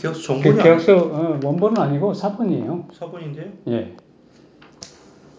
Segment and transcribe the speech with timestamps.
[0.00, 2.88] 계약서 그 정본이 계약서 어, 원본은 아니고 사본이에요.
[2.92, 3.46] 사본인데요?
[3.68, 3.94] 예.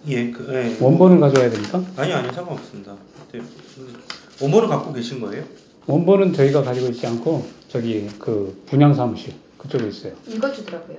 [0.08, 0.84] 예, 그, 예.
[0.84, 1.84] 원본을 가져와야 됩니까?
[1.98, 2.96] 아니 아니 상관없습니다.
[3.32, 3.94] 네, 음,
[4.42, 5.44] 원본을 갖고 계신 거예요?
[5.88, 10.14] 원본은 저희가 가지고 있지 않고 저기 그 분양 사무실 그쪽에 있어요.
[10.28, 10.98] 읽어주더라고요.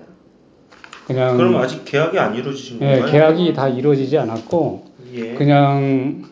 [1.06, 3.12] 그냥 그럼 아직 계약이 안 이루어지신 예, 건가요?
[3.12, 5.34] 계약이 다 이루어지지 않았고 예.
[5.34, 6.24] 그냥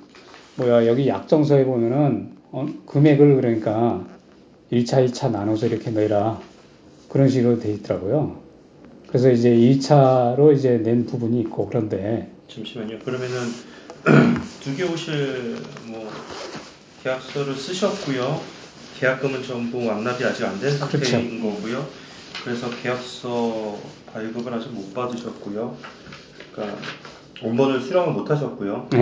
[0.57, 4.05] 뭐야 여기 약정서에 보면은 어, 금액을 그러니까
[4.73, 6.39] 1차, 2차 나눠서 이렇게 내라
[7.11, 8.37] 그런 식으로 돼 있더라고요.
[9.09, 13.01] 그래서 이제 2차로 이제 낸 부분이 있고 그런데 잠시만요.
[13.01, 13.37] 그러면은
[14.63, 16.09] 두 개 오실 뭐
[17.03, 18.41] 계약서를 쓰셨고요.
[18.99, 20.87] 계약금은 전부 완납이 아직 안된 그렇죠.
[21.07, 21.85] 상태인 거고요.
[22.45, 23.77] 그래서 계약서
[24.13, 25.77] 발급을 아직 못 받으셨고요.
[26.53, 26.79] 그러니까
[27.43, 28.89] 원본을 수령을 못 하셨고요.
[28.95, 28.99] 예,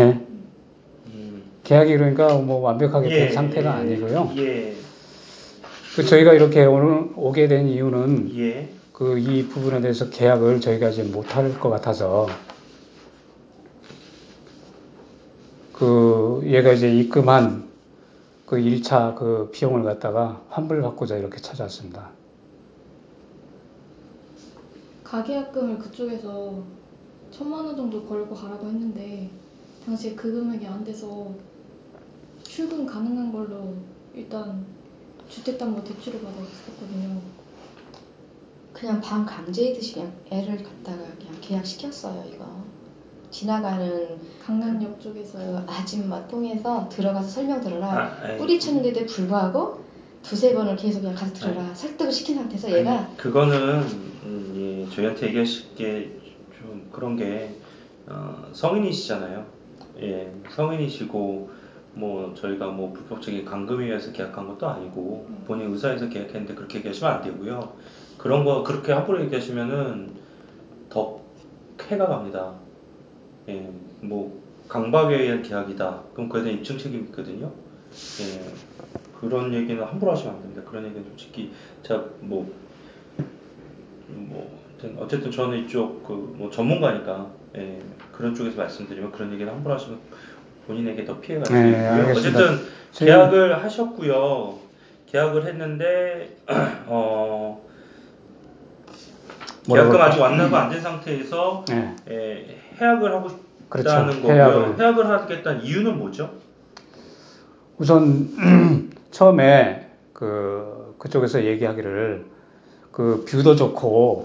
[1.09, 4.33] 음, 계약이 그러니까 뭐 완벽하게 된 예, 상태가 예, 아니고요.
[4.37, 4.78] 예, 그
[6.05, 8.69] 저희가 이렇게 오늘 오게 된 이유는 예.
[8.93, 12.27] 그 이 부분에 대해서 계약을 저희가 이제 못할 것 같아서
[15.73, 17.69] 그 얘가 이제 입금한
[18.45, 22.11] 그 1차 그 비용을 갖다가 환불받고자 이렇게 찾아왔습니다.
[25.05, 26.61] 가계약금을 그쪽에서
[27.31, 29.31] 천만 원 정도 걸고 가라고 했는데
[29.87, 31.31] 당시에 그 금액이 안 돼서
[32.43, 33.75] 출금 가능한 걸로
[34.15, 34.67] 일단
[35.29, 37.21] 주택담보 대출을 받았었거든요.
[38.73, 42.47] 그냥 방 강제이듯이 그냥 애를 갖다가 그냥 계약시켰어요 이거.
[43.31, 45.65] 지나가는 강남역 그 쪽에서요.
[45.67, 47.87] 아줌마 통해서 들어가서 설명 들어라.
[47.93, 49.85] 아, 아니, 뿌리쳤는데도 불구하고
[50.23, 51.75] 두세 번을 계속 그냥 가서 들어라.
[51.75, 53.83] 설득을 시킨 상태에서 얘가 아니, 그거는
[54.25, 56.19] 음, 예, 저희한테 얘기하실 게
[56.59, 57.55] 좀 그런 게
[58.09, 59.47] 어, 성인이시잖아요.
[60.03, 61.51] 예, 성인이시고
[61.99, 65.43] 뭐 저희가 뭐 불법적인 감금에 의해서 계약한 것도 아니고 음.
[65.47, 67.73] 본인 의사에서 계약했는데 그렇게 얘기하시면 안 되고요.
[68.17, 70.13] 그런 거 그렇게 함부로 얘기하시면은
[70.89, 71.21] 더
[71.83, 72.53] 해가 갑니다.
[73.49, 73.69] 예,
[74.01, 76.03] 뭐 강박에 의한 계약이다.
[76.15, 77.51] 그럼 그에 대한 입증 책임이 있거든요.
[78.21, 78.53] 예,
[79.21, 80.63] 그런 얘기는 함부로 하시면 안 됩니다.
[80.67, 81.51] 그런 얘기는 솔직히
[81.83, 82.53] 제가 뭐,
[84.09, 87.27] 뭐 어쨌든- 어쨌든 저는 이쪽 그 뭐 전문가니까
[87.57, 87.81] 예,
[88.13, 89.99] 그런 쪽에서 말씀드리면 그런 얘기는 함부로 하시면
[90.69, 91.75] 본인에게 더 피해가 네.
[91.87, 92.39] 알겠습니다.
[92.39, 94.55] 어쨌든 계약을 하셨고요.
[95.07, 96.37] 계약을 했는데
[96.87, 97.61] 어,
[99.67, 100.01] 계약금?
[100.01, 103.31] 아직 완납이 안 된 상태에서 예, 예, 해약을 하고
[103.71, 103.89] 그렇죠.
[103.89, 104.33] 싶다는 거고요.
[104.35, 104.79] 해약을.
[104.79, 106.31] 해약을 하겠다는 이유는 뭐죠?
[107.79, 108.29] 우선
[109.11, 112.27] 처음에 그 그쪽에서 얘기하기를
[112.93, 114.25] 그 뷰도 좋고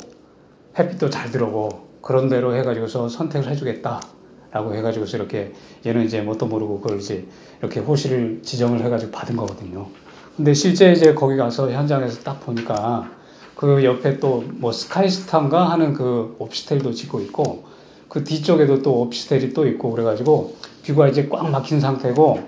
[0.78, 4.02] 햇빛도 잘 들어오고 그런 대로 해가지고서 선택을 해주겠다
[4.54, 5.52] 라고 해가지고서 이렇게
[5.86, 7.26] 얘는 이제 뭣도 모르고 그걸 이제
[7.60, 9.88] 이렇게 호실을 지정을 해가지고 받은 거거든요.
[10.38, 13.10] 근데 실제 이제 거기 가서 현장에서 딱 보니까
[13.56, 17.66] 그 옆에 또 뭐 스카이스타인가 하는 그 오피스텔도 짓고 있고
[18.08, 22.40] 그 뒤쪽에도 또 오피스텔이 또 있고 그래가지고 뷰가 이제 꽉 막힌 상태고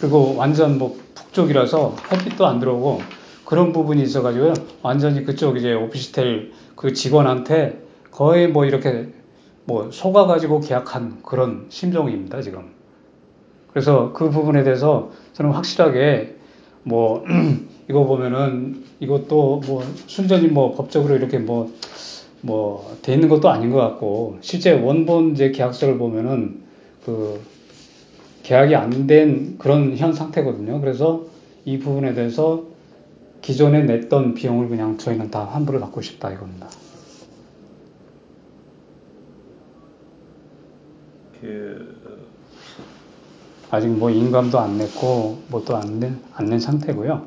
[0.00, 3.00] 그리고 완전 뭐 북쪽이라서 햇빛도 안 들어오고
[3.44, 9.08] 그런 부분이 있어가지고 완전히 그쪽 이제 오피스텔 그 직원한테 거의 뭐 이렇게
[9.64, 12.70] 뭐 속아가지고 계약한 그런 심정입니다 지금.
[13.70, 16.36] 그래서 그 부분에 대해서 저는 확실하게
[16.82, 17.24] 뭐
[17.88, 21.70] 이거 보면은 이것도 뭐 순전히 뭐 법적으로 이렇게 뭐
[22.44, 26.60] 뭐 돼 있는 것도 아닌 것 같고 실제 원본 이제 계약서를 보면은
[27.04, 27.40] 그
[28.42, 30.80] 계약이 안 된 그런 현 상태거든요.
[30.80, 31.24] 그래서
[31.64, 32.64] 이 부분에 대해서
[33.42, 36.68] 기존에 냈던 비용을 그냥 저희는 다 환불을 받고 싶다 이겁니다.
[41.42, 42.30] 그
[43.68, 47.26] 아직 뭐 인감도 안 냈고 뭐도 안낸 상태고요.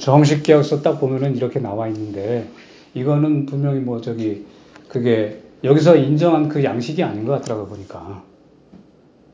[0.00, 2.48] 정식 계약서 딱 보면은 이렇게 나와 있는데
[2.94, 4.46] 이거는 분명히 뭐 저기
[4.88, 8.22] 그게 여기서 인정한 그 양식이 아닌 것 같더라고 보니까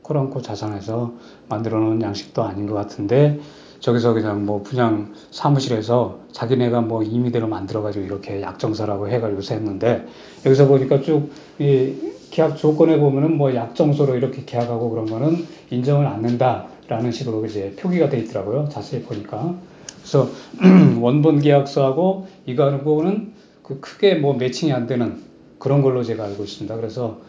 [0.01, 1.13] 코랑코 자산에서
[1.47, 3.39] 만들어 놓은 양식도 아닌 것 같은데
[3.85, 10.07] 저기서 그냥 뭐 분양 사무실에서 자기네가 뭐 임의대로 만들어가지고 이렇게 약정서라고 해가지고서 했는데
[10.45, 11.29] 여기서 보니까 쭉
[11.59, 11.93] 이
[12.31, 18.19] 계약 조건에 보면은 뭐 약정서로 이렇게 계약하고 그런 거는 인정을 않는다라는 식으로 이제 표기가 돼
[18.19, 18.67] 있더라고요.
[18.69, 19.55] 자세히 보니까.
[19.99, 20.29] 그래서
[20.99, 23.33] 원본 계약서하고 이거하고는
[23.63, 25.23] 그 크게 뭐 매칭이 안 되는
[25.59, 26.75] 그런 걸로 제가 알고 있습니다.
[26.75, 27.19] 그래서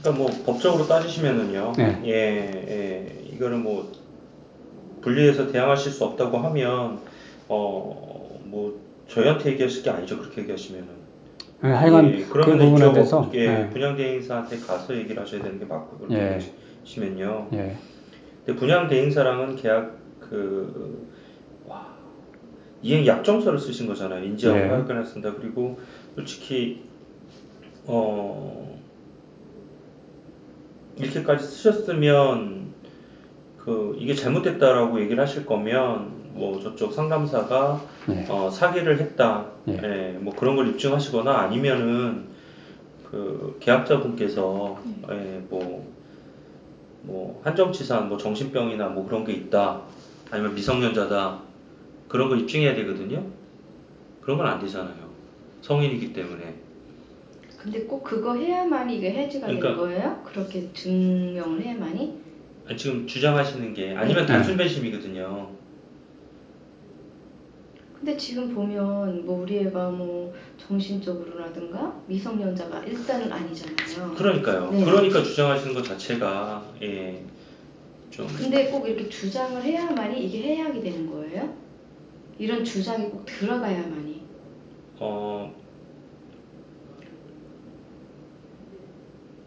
[0.00, 1.72] 그러니까 뭐 법적으로 따지시면은요.
[1.76, 2.00] 네.
[2.06, 3.92] 예, 예, 이거를 뭐
[5.06, 6.98] 분리해서 대항하실 수 없다고 하면
[7.48, 10.18] 어, 뭐 저희한테 얘기하실 게 아니죠.
[10.18, 10.88] 그렇게 얘기하시면은.
[11.64, 15.64] 예, 하여간 예, 그 부분에 대해서 예, 예, 분양 대행사한테 가서 얘기를 하셔야 되는 게
[15.64, 16.40] 맞고 그렇게 예.
[16.82, 17.48] 하시면요.
[17.52, 17.76] 예,
[18.44, 21.08] 근데 분양 대행사랑은 계약 그
[21.66, 21.86] 와,
[22.82, 24.24] 이행 약정서를 쓰신 거잖아요.
[24.24, 24.68] 인지하고 네.
[24.68, 25.32] 하여간에 쓴다.
[25.34, 25.78] 그리고
[26.16, 26.82] 솔직히
[27.86, 28.76] 어
[30.96, 32.65] 이렇게까지 쓰셨으면
[33.66, 38.24] 그 이게 잘못됐다라고 얘기를 하실 거면 뭐 저쪽 상담사가 네.
[38.30, 39.46] 어, 사기를 했다.
[39.64, 39.76] 네.
[39.82, 42.26] 예, 뭐 그런 걸 입증하시거나 아니면은
[43.10, 44.78] 그 계약자분께서
[45.10, 45.84] 예, 뭐,
[47.02, 49.82] 뭐 한정치산, 뭐 정신병이나 뭐 그런 게 있다.
[50.30, 51.40] 아니면 미성년자다.
[52.06, 53.24] 그런 걸 입증해야 되거든요.
[54.20, 54.94] 그런 건 안 되잖아요.
[55.62, 56.54] 성인이기 때문에.
[57.58, 60.20] 근데 꼭 그거 해야만이 이게 해지가 되는 그러니까- 거예요?
[60.24, 62.25] 그렇게 증명을 해야만이?
[62.74, 64.32] 지금 주장하시는 게 아니면 네.
[64.32, 65.54] 단순 배심이거든요.
[67.94, 74.14] 근데 지금 보면 뭐 우리 애가 뭐 정신적으로라든가 미성년자가 일단은 아니잖아요.
[74.14, 74.70] 그러니까요.
[74.70, 74.84] 네.
[74.84, 77.24] 그러니까 주장하시는 것 자체가 예,
[78.10, 81.54] 좀 근데 꼭 이렇게 주장을 해야만이 이게 해약이 되는 거예요?
[82.38, 84.22] 이런 주장이 꼭 들어가야만이.
[84.98, 85.54] 어,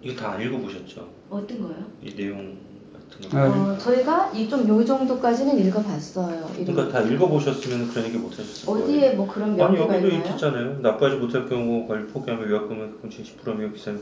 [0.02, 1.10] 이거 다안 읽어보셨죠?
[1.30, 1.92] 어떤 거요?
[2.02, 2.69] 이 내용
[3.34, 6.50] 어, 저희가 이 좀 요 정도까지는 읽어봤어요.
[6.58, 6.92] 이런 그러니까 거.
[6.92, 8.84] 다 읽어보셨으면 그런 얘기 못 하셨을 거예요.
[8.86, 10.32] 어디에 뭐 그런 아니 명부가 여기도 있나요?
[10.34, 10.78] 있잖아요.
[10.82, 14.00] 나빠하지 못할 경우 관리 포기하면 위약금은 그건 70% 위약 기사는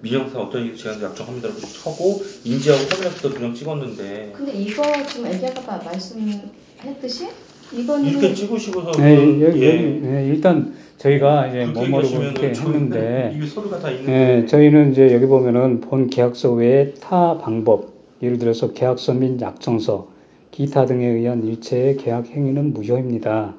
[0.00, 1.48] 민영사 어떤 이익 제한 약정합니다.
[1.48, 7.28] 이렇게 하고 인지하고 확인해서 그냥 찍었는데 근데 이거 지금 애기 아까 말씀했듯이
[7.72, 9.76] 이거는 이렇게 찍으시고서 네, 여기, 예.
[9.98, 15.12] 여기, 예, 일단 저희가 이제 뭐뭐로 이렇게 했는데 이게 서류가 다 있는데 예, 저희는 이제
[15.14, 20.08] 여기 보면은 본 계약서 외에 타 방법, 예를 들어서 계약서 및 약정서,
[20.50, 23.54] 기타 등에 의한 일체의 계약 행위는 무효입니다.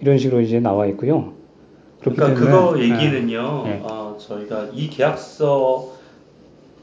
[0.00, 1.34] 이런 식으로 이제 나와 있고요.
[2.00, 3.64] 그러니까 때문에 그거 예, 얘기는요.
[3.66, 3.80] 예.
[3.84, 5.92] 어, 저희가 이 계약서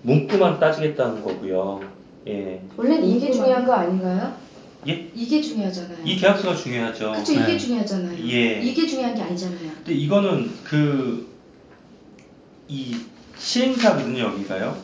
[0.04, 1.82] 문구만 따지겠다는 거고요.
[2.28, 2.62] 예.
[2.78, 4.34] 원래는 이게 중요한 거 아닌가요?
[4.88, 5.10] 예?
[5.14, 5.98] 이게 중요하잖아요.
[6.06, 7.12] 이 계약서가 중요하죠.
[7.12, 7.58] 그쵸 이게 네.
[7.58, 8.18] 중요하잖아요.
[8.30, 8.62] 예.
[8.62, 9.72] 이게 중요한 게 아니잖아요.
[9.84, 11.30] 근데 이거는 그
[12.70, 12.96] 이
[13.36, 14.78] 시행사거든요 여기가요.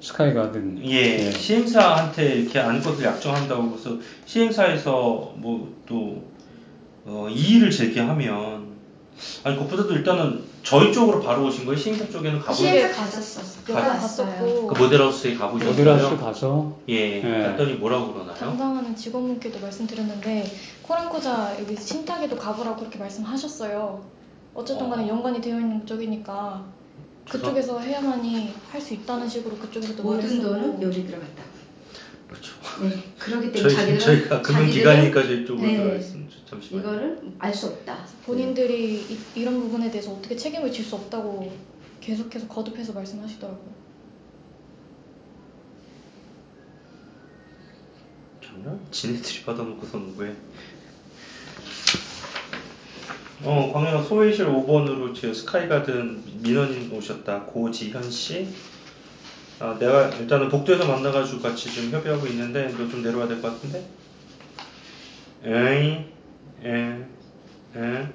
[0.00, 6.22] 스카이 가든 예, 시행사한테 이렇게 아는 것을 약정한다고 해서 시행사에서 뭐또
[7.04, 8.68] 어, 이의를 제기하면
[9.42, 11.78] 아니 그것보다도 일단은 저희 쪽으로 바로 오신 거예요.
[11.78, 13.40] 시행사 쪽에는 가보 시행사 가졌어.
[13.68, 14.26] 여러 번 갔어요.
[14.26, 15.70] 갔었고 그 모델하우스에 가보셨어요?
[15.70, 17.42] 모델하우스 가서 예, 예.
[17.42, 18.36] 갔더니 뭐라고 그러나요?
[18.36, 20.44] 담당하는 직원분께도 말씀드렸는데
[20.82, 24.04] 코랑코자 여기 신탁에도 가보라고 그렇게 말씀하셨어요.
[24.54, 25.08] 어쨌든 간에 어.
[25.08, 26.64] 연관이 되어 있는 쪽이니까
[27.28, 31.42] 그쪽에서 해야만이 할 수 있다는 식으로 그쪽에서도 모든 말했었고 돈은 여기 들어갔다.
[32.28, 32.52] 그렇죠.
[32.82, 33.02] 네.
[33.18, 35.76] 그렇기 때문에 저희 자기들은 저희가 금융기관이니까 저희 쪽으로 네.
[35.76, 36.36] 들어가 있습니다.
[36.48, 36.82] 잠시만요.
[36.88, 38.06] 이거를 알 수 없다.
[38.24, 41.52] 본인들이 이, 런 부분에 대해서 어떻게 책임을 질 수 없다고
[42.00, 43.78] 계속해서 거듭해서 말씀하시더라고요.
[48.42, 50.34] 정말 지네들이 받아놓고서는 왜?
[53.48, 57.44] 어, 광현아 소외실 5번으로 제 스카이가든 민원인 오셨다.
[57.44, 58.46] 고지현 씨.
[59.58, 63.88] 아, 내가 일단은 복도에서 만나가지고 같이 좀 협의하고 있는데 너 좀 내려와야 될 것 같은데?
[65.44, 66.12] 에이,
[66.62, 67.06] 에,
[67.76, 68.08] 에.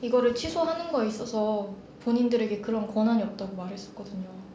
[0.00, 4.47] 이거를 취소하는 거에 있어서 본인들에게 그런 권한이 없다고 말했었거든요.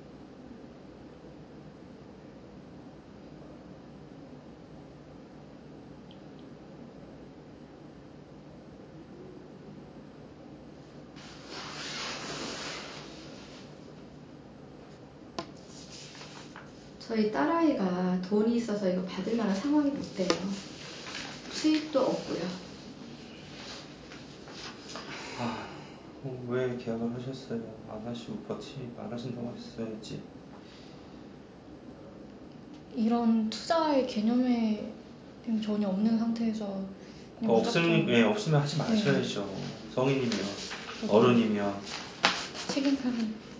[17.13, 20.27] 저희 딸아이가 돈이 있어서 이거 받을 만한 상황이 못 돼요.
[21.51, 22.41] 수입도 없고요.
[25.39, 25.67] 아,
[26.24, 27.62] 어, 왜 계약을 하셨어요?
[27.88, 30.24] 안 하시고 버티, 안 하신다고 했어야지.
[32.96, 34.91] 이런 투자의 개념에
[35.63, 36.65] 전혀 없는 상태에서
[37.38, 39.48] 그냥 어, 무작정 없으면, 예, 없으면 하지 마셔야죠.
[39.93, 40.32] 성인이면,
[41.10, 41.75] 어른이면.
[42.70, 43.53] 책임감은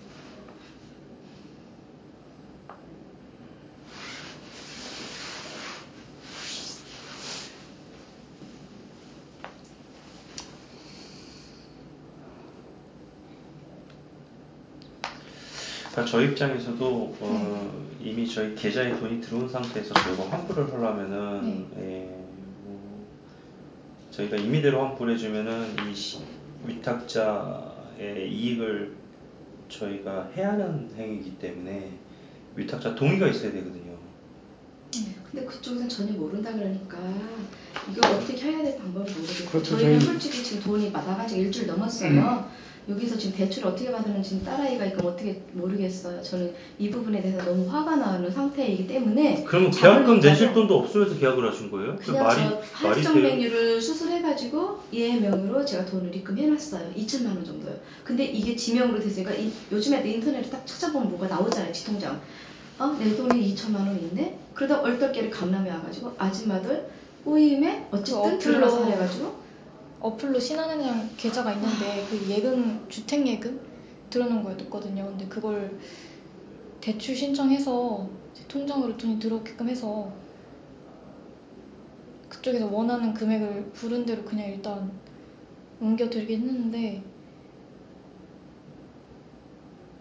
[16.14, 22.08] 저희 입장에서도 어, 이미 저희 계좌에 돈이 들어온 상태에서 저희가 환불을 하려면은 예,
[22.64, 23.08] 뭐
[24.12, 26.20] 저희가 임의대로 환불해 주면은 이 시-
[26.68, 28.96] 위탁자의 이익을
[29.70, 31.90] 저희가 해야 하는 행위이기 때문에
[32.58, 33.94] 위탁자 동의가 있어야 되거든요.
[35.32, 37.00] 근데 그쪽에선 전혀 모른다 그러니까
[37.92, 39.50] 이거 어떻게 해야 될 방법을 모르겠어요.
[39.50, 39.80] 그렇죠.
[39.80, 40.92] 저희는 저희- 솔직히 지금 돈이
[41.28, 42.48] 지 일주일 넘었어요.
[42.90, 46.22] 여기서 지금 대출 어떻게 받았는지 지금 딸아이가 이거 어떻게 모르겠어요.
[46.22, 51.18] 저는 이 부분에 대해서 너무 화가 나는 상태이기 때문에 그러면 잠을 계약금 내실 돈도 없으면서
[51.18, 51.96] 계약을 하신 거예요?
[51.96, 53.14] 그 그냥 말이 저?
[53.14, 56.92] 맹류를 수술해가지고 얘 명의로 제가 돈을 입금해놨어요.
[56.98, 57.74] 2천만 원 정도요.
[58.04, 61.72] 근데 이게 지명으로 됐으니까 이- 요즘에 인터넷에 딱 찾아보면 뭐가 나오잖아요.
[61.72, 62.20] 지통장.
[62.80, 62.88] 어?
[63.00, 64.38] 내 돈이 2천만 원 있네?
[64.54, 66.86] 그러다 얼떨결에 강남에 와가지고 아줌마들
[67.24, 69.43] 꼬임에 어쨌든 그 어플로- 들어가서 해가지고
[70.04, 73.60] 어플로 신한은행 계좌가 있는데 그 예금 주택 예금
[74.10, 75.06] 들어놓은 거에 넣거든요.
[75.06, 75.80] 근데 그걸
[76.82, 80.12] 대출 신청해서 제 통장으로 돈이 들어오게끔 해서
[82.28, 84.92] 그쪽에서 원하는 금액을 부른 대로 그냥 일단
[85.80, 87.02] 옮겨드리긴 했는데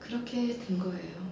[0.01, 1.23] 그렇게 된 거예요.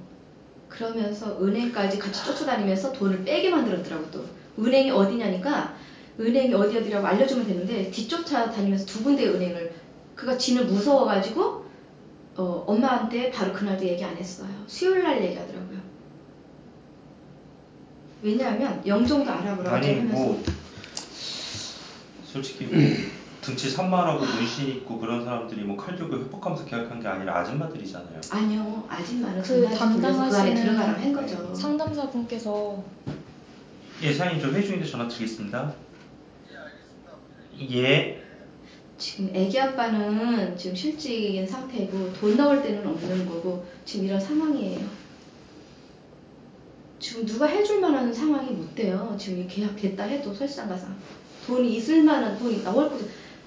[0.69, 4.25] 그러면서 은행까지 같이 쫓아다니면서 돈을 빼게 만들었더라고 또.
[4.59, 5.75] 은행이 어디냐니까
[6.21, 9.73] 은행이 어디 어디라고 알려주면 되는데 뒤쫓아 다니면서 두 군데 은행을
[10.15, 11.65] 그가 지는 무서워가지고
[12.37, 14.49] 어, 엄마한테 바로 그날도 얘기 안 했어요.
[14.67, 15.79] 수요일 날 얘기하더라고요.
[18.23, 20.45] 왜냐하면 영종도 알아보라고 아니 하면서 뭐
[22.25, 22.79] 솔직히 뭐
[23.41, 28.21] 등치 산만하고 문신 있고 그런 사람들이 뭐칼 들고 협박하면서 계약한 게 아니라 아줌마들이잖아요.
[28.31, 31.55] 아니요 아줌마는 그그 담당하시는 들어가라고 한 거죠.
[31.55, 32.85] 상담사 분께서
[34.03, 35.75] 예, 사장님 저 회의 중인데 전화 드리겠습니다.
[37.61, 38.23] 예.
[38.97, 44.81] 지금 애기 아빠는 지금 실직인 상태고 돈 나올 때는 없는 거고 지금 이런 상황이에요.
[46.99, 49.17] 지금 누가 해줄 만한 상황이 못 돼요.
[49.19, 50.95] 지금 이 계약 됐다 해도 설상가상
[51.47, 52.99] 돈이 있을 만한 돈이 나올 거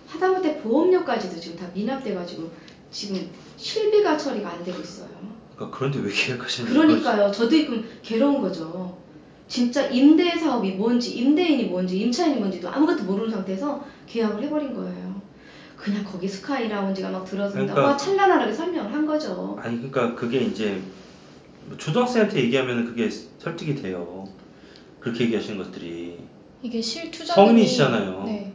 [0.08, 2.52] 하다못해 보험료까지도 지금 다 미납돼가지고
[2.90, 5.10] 지금 실비가 처리가 안 되고 있어요.
[5.56, 7.32] 그러니까 그런데 왜 계약하시는 그러니까요.
[7.32, 9.03] 저도 지금 괴로운 거죠.
[9.48, 15.22] 진짜 임대 사업이 뭔지, 임대인이 뭔지, 임차인이 뭔지도 아무것도 모르는 상태에서 계약을 해버린 거예요.
[15.76, 19.58] 그냥 거기 스카이 라운지가 막 들어선다고 그러니까- 막 찬란하게 설명을 한 거죠.
[19.62, 20.82] 아니 그러니까 그게 이제
[21.66, 24.26] 뭐 초등학생한테 얘기하면 그게 설득이 돼요.
[25.02, 26.18] 그렇게 얘기하시는 것들이
[26.62, 28.24] 이게 실투자금이 성인이시잖아요.
[28.26, 28.54] 네.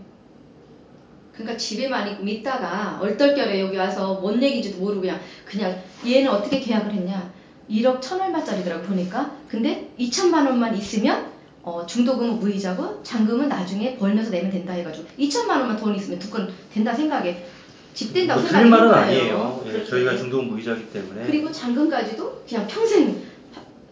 [1.34, 6.90] 그러니까 집에만 있고 있다가 얼떨결에 여기 와서 뭔 얘기인지도 모르고 그냥 그냥 얘는 어떻게 계약을
[6.92, 7.30] 했냐
[7.70, 11.26] 1억 천 얼마짜리더라고 보니까 근데 2천만 원만 있으면
[11.62, 16.50] 어, 중도금은 무이자고 잔금은 나중에 벌면서 내면 된다 해가지고 2천만 원만 돈 있으면 두 건
[16.72, 17.44] 된다 생각에
[17.94, 19.04] 집 된다고 뭐 생각이 틀린 말은 거예요.
[19.04, 19.64] 아니에요.
[19.80, 19.84] 예.
[19.84, 23.14] 저희가 중동 무이자기 때문에 그리고 잔금까지도 그냥 평생 하-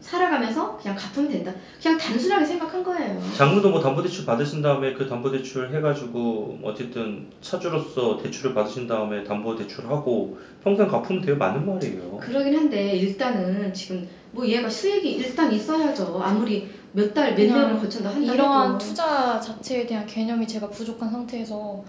[0.07, 1.53] 살아가면서 그냥 갚으면 된다.
[1.83, 3.21] 그냥 단순하게 생각한 거예요.
[3.37, 10.87] 장문도 뭐 담보대출 받으신 다음에 그 담보대출 해가지고 어쨌든 차주로서 대출을 받으신 다음에 담보대출하고 평생
[10.87, 11.37] 갚으면 돼요.
[11.37, 12.19] 맞는 말이에요.
[12.19, 16.21] 그러긴 한데 일단은 지금 뭐 얘가 수익이 일단 있어야죠.
[16.23, 20.69] 아무리 몇 달 몇 그냥 년을 거친다 한다 이러한 해도 투자 자체에 대한 개념이 제가
[20.71, 21.83] 부족한 상태에서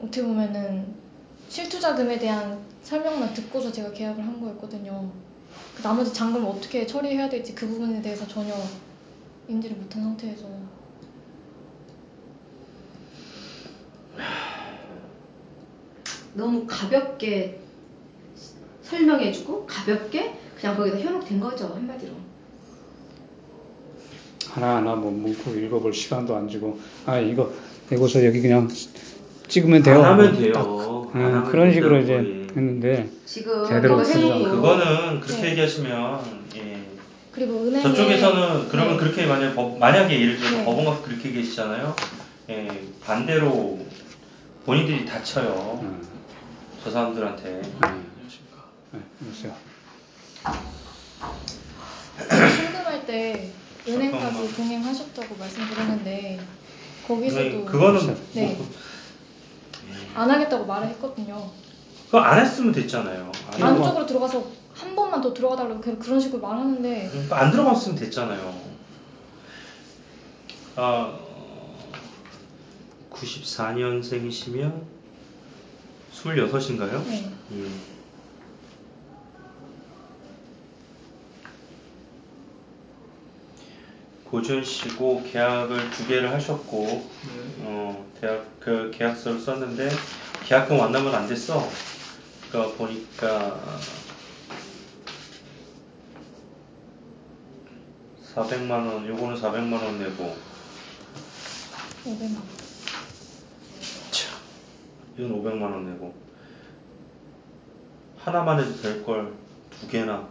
[0.00, 0.86] 어떻게 보면은
[1.50, 5.10] 실투자금에 대한 설명만 듣고서 제가 계약을 한 거였거든요.
[5.76, 8.54] 그 나머지 잔금을 어떻게 처리해야 될지 그 부분에 대해서 전혀
[9.48, 10.46] 인지를 못한 상태에서
[16.34, 17.60] 너무 가볍게
[18.82, 22.12] 설명해주고 가볍게 그냥 거기다 현혹된 거죠 한마디로.
[24.50, 27.52] 하나하나 뭐 문구 읽어볼 시간도 안 주고 아 이거
[27.92, 28.68] 이거서 여기 그냥
[29.48, 30.02] 찍으면 돼요.
[30.02, 30.52] 안 하면 돼요.
[30.52, 32.45] 딱, 안 음, 하면 그런 식으로 이제.
[32.56, 34.50] 했는데 지금 제대로 않고.
[34.50, 35.50] 그거는 그렇게 네.
[35.50, 36.82] 얘기하시면 예.
[37.30, 39.02] 그리고 은행에 저쪽에서는 그러면 네.
[39.02, 40.64] 그렇게 만약 법, 만약에 예를 들어서 네.
[40.64, 41.94] 법원 가서 그렇게 계시잖아요.
[42.48, 43.84] 예, 반대로
[44.64, 45.80] 본인들이 다쳐요.
[45.82, 46.08] 음,
[46.82, 47.62] 저 사람들한테.
[47.84, 48.06] 음.
[48.92, 49.00] 네.
[52.56, 53.52] 출금할 때
[53.86, 54.54] 은행까지 잠깐만.
[54.54, 56.40] 동행하셨다고 말씀드렸는데
[57.06, 58.54] 거기서도 네, 그거는 네.
[58.56, 58.66] 뭐,
[60.14, 61.50] 안 하겠다고 말을 했거든요.
[62.16, 63.30] 그거 안 했으면 됐잖아요.
[63.52, 64.42] 안, 안쪽으로 들어가서
[64.72, 68.54] 한 번만 더 들어가 달라고 그- 그런 식으로 말하는데 그러니까 안 들어갔으면 됐잖아요.
[70.76, 71.18] 아,
[73.10, 74.80] 94년생이시면
[76.14, 77.04] 26인가요?
[77.06, 77.30] 네.
[77.52, 77.66] 예.
[84.24, 87.08] 고준 씨고 계약을 두 개를 하셨고
[87.60, 89.88] 어 대학 그 계약서를 썼는데
[90.46, 91.68] 계약금 완납은 안 됐어.
[92.56, 93.60] 그러니까 보니까
[98.34, 100.34] 400만 원, 요거는 400만 원 내고.
[102.06, 102.36] 500만
[104.10, 104.38] 참,
[105.18, 106.14] 이건 500만 원 내고.
[108.18, 109.34] 하나만 해도 될 걸
[109.78, 110.26] 두 개나.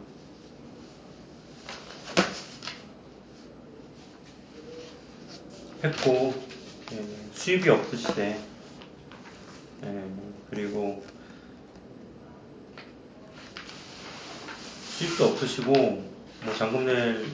[5.84, 6.34] 했고
[6.94, 8.40] 예, 수입이 없으시대.
[9.84, 10.04] 예,
[10.50, 11.04] 그리고
[14.98, 17.26] 수입도 없으시고 뭐 잔금 낼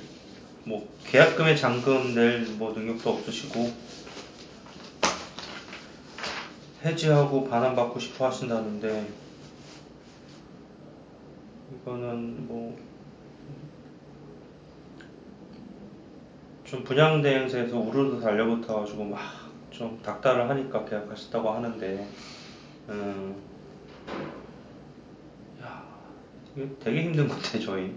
[0.63, 3.71] 뭐 계약금에 잔금 낼 뭐 능력도 없으시고
[6.85, 9.07] 해지하고 반환받고 싶어 하신다는데
[11.81, 12.77] 이거는 뭐
[16.63, 19.41] 좀 분양대행사에서 우르르 달려붙어가지고 막
[19.71, 22.07] 좀 닥달을 하니까 계약하셨다고 하는데
[22.89, 23.35] 음,
[24.07, 24.40] 야
[26.55, 27.95] 이게 되게 힘든 건데 저희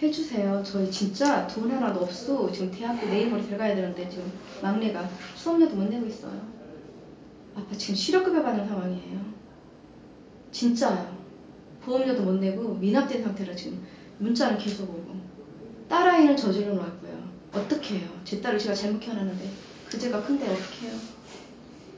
[0.00, 0.62] 해주세요.
[0.64, 2.50] 저희 진짜 돈 하나도 없어.
[2.50, 6.40] 지금 대학교 모레 들어가야 되는데 지금 막내가 수업료도 못 내고 있어요.
[7.54, 9.20] 아빠 지금 실업급여 받는 상황이에요.
[10.50, 11.16] 진짜요.
[11.84, 13.84] 보험료도 못 내고 미납된 상태로 지금
[14.18, 15.14] 문자는 계속 오고
[15.88, 17.32] 딸아이는 저질러 놨고요.
[17.52, 18.08] 어떻게 해요?
[18.24, 19.50] 제 딸을 제가 잘못 키워놨는데
[19.88, 20.96] 그 죄가 큰데 어떻게 해요?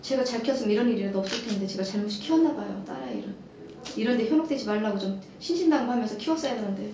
[0.04, 2.84] 제가 잘 키웠으면 이런 일이라도 없을 텐데 제가 잘못 키웠나 봐요.
[2.86, 3.34] 딸아이를.
[3.96, 6.92] 이런데 현혹되지 말라고 좀 신신당부하면서 키웠어야 되는데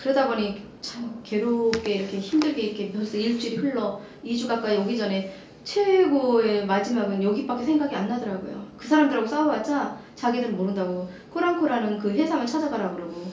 [0.00, 5.34] 그러다 보니 참 괴롭게 이렇게 힘들게 이렇게 벌써 일주일이 흘러 2주 가까이 오기 전에
[5.64, 8.68] 최고의 마지막은 여기밖에 생각이 안 나더라고요.
[8.78, 13.30] 그 사람들하고 싸워봤자 자기들은 모른다고 코랑코라는 그 회사만 찾아가라 그러고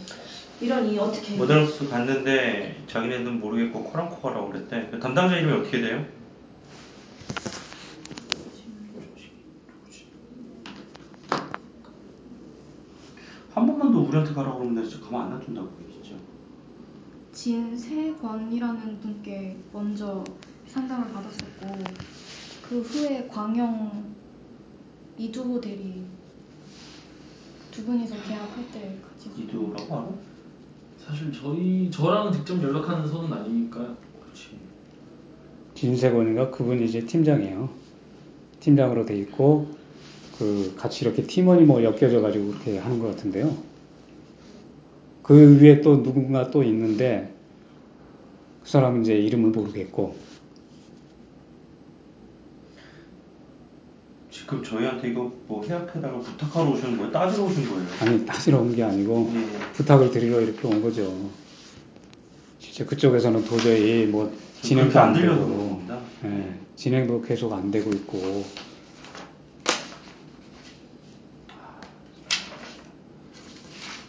[0.59, 1.37] 이러니 어떻게 해요?
[1.37, 6.05] 모델하우스 갔는데 자기네는 모르겠고 코랑코가라고 그랬대 그 담당자 이름이 어떻게 돼요?
[13.53, 16.17] 한 번만 더 우리한테 가라고 그러면 내가 진짜 가만 안 놔둔다고 진짜
[17.31, 20.23] 진세권이라는 분께 먼저
[20.67, 21.83] 상담을 받았었고
[22.67, 24.13] 그 후에 광영
[25.17, 26.03] 이두호 대리
[27.71, 30.09] 두 분이서 계약할 때 같이 이두라고 알아?
[30.97, 33.79] 사실 저희 저랑 직접 연락하는 선은 아니니까.
[33.79, 34.04] 그렇지
[35.75, 37.69] 진세권인가 그분이 이제 팀장이에요.
[38.61, 39.67] 팀장으로 돼 있고
[40.37, 43.55] 그 같이 이렇게 팀원이 뭐 엮여져 가지고 그렇게 하는 것 같은데요.
[45.21, 47.33] 그 위에 또 누군가 또 있는데
[48.63, 50.15] 그 사람은 이제 이름을 모르겠고
[54.29, 57.11] 지금 저희한테 이거 뭐 해약해달라고 부탁하러 오신 거예요?
[57.11, 57.87] 따지러 오신 거예요?
[58.01, 59.71] 아니 따지러 온 게 아니고 예.
[59.73, 61.11] 부탁을 드리러 이렇게 온 거죠.
[62.59, 65.81] 진짜 그쪽에서는 도저히 뭐 진행도 안 안 되고.
[66.25, 68.43] 예, 진행도 계속 안 되고 있고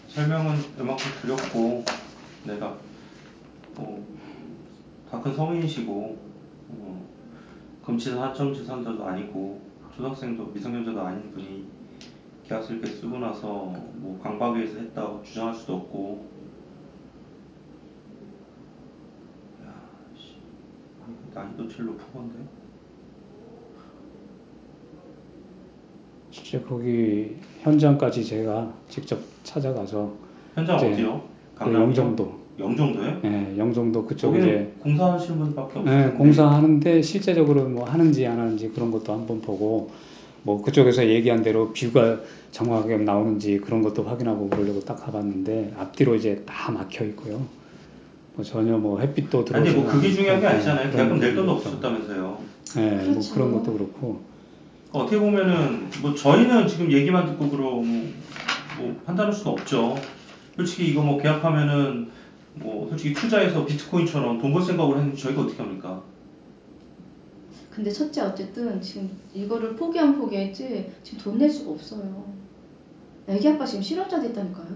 [0.09, 1.85] 설명은 이만큼 드렸고
[2.45, 2.77] 내가
[5.11, 6.19] 다큰 성인이시고
[6.71, 7.09] 어,
[7.85, 9.61] 금치산 하점치산자도 아니고
[9.95, 11.67] 초등학생도 미성년자도 아닌 분이
[12.45, 13.47] 계약서 이렇게 쓰고 나서
[13.95, 16.29] 뭐 강박위에서 했다고 주장할 수도 없고
[19.65, 19.75] 야,
[20.17, 20.37] 씨.
[21.05, 22.35] 아니, 난이도 제일 높은 건데
[26.31, 30.15] 진짜 거기 현장까지 제가 직접 찾아가서
[30.55, 31.23] 현장 이제 어디요?
[31.55, 31.83] 그 강남이요?
[31.83, 33.21] 영종도 영종도요?
[33.25, 38.71] 예, 영종도 그쪽에 이제 거기는 공사하시는 분밖에 예, 텐데 공사하는데 실제적으로 뭐 하는지 안 하는지
[38.71, 39.91] 그런 것도 한번 보고
[40.43, 42.21] 뭐 그쪽에서 얘기한 대로 뷰가
[42.51, 47.43] 정확하게 나오는지 그런 것도 확인하고 그러려고 딱 가봤는데 앞뒤로 이제 다 막혀 있고요.
[48.37, 50.91] 뭐 전혀 뭐 햇빛도 들어오지 아니 뭐 그게 중요한 게 예, 아니잖아요.
[50.91, 52.39] 그런 계약금 낼 돈도 것도 없었다면서요.
[52.77, 53.35] 예, 뭐 그렇죠.
[53.35, 54.21] 그런 것도 그렇고
[54.93, 58.13] 어떻게 보면은 뭐 저희는 지금 얘기만 듣고 그럼
[58.79, 59.97] 뭐 판단할 수가 없죠.
[60.55, 62.09] 솔직히 이거 뭐 계약하면은
[62.55, 66.03] 뭐 솔직히 투자해서 비트코인처럼 돈 벌 생각을 했는데 저희가 어떻게 합니까?
[67.71, 72.25] 근데 첫째 어쨌든 지금 이거를 포기하면 포기했지 지금 돈 낼 수가 없어요.
[73.29, 74.67] 애기 아빠 지금 실업자 됐다니까요.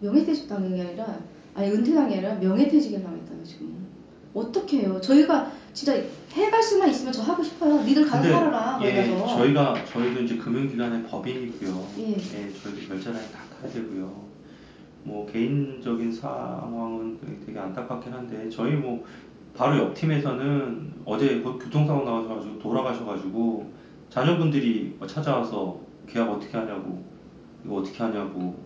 [0.00, 1.18] 명예퇴직 당한 게 아니라
[1.56, 3.86] 아니 은퇴당한 게 아니라 명예퇴직을 당했다며 지금.
[4.34, 5.00] 어떻게 해요?
[5.00, 5.94] 저희가 진짜
[6.32, 7.82] 해갈 수만 있으면 저 하고 싶어요.
[7.82, 8.78] 니들 가서 살아라.
[8.82, 9.26] 예, 가서.
[9.38, 11.86] 저희가 저희도 이제 금융기관의 법인이고요.
[11.98, 12.16] 예.
[12.18, 14.26] 저희도 결제라인 다 타야 되고요.
[15.04, 19.04] 뭐 개인적인 상황은 되게 안타깝긴 한데 저희 뭐
[19.54, 23.72] 바로 옆 팀에서는 어제 그 교통사고 나가셔가지고 돌아가셔가지고
[24.10, 27.02] 자녀분들이 뭐 찾아와서 계약 어떻게 하냐고
[27.64, 28.65] 이거 어떻게 하냐고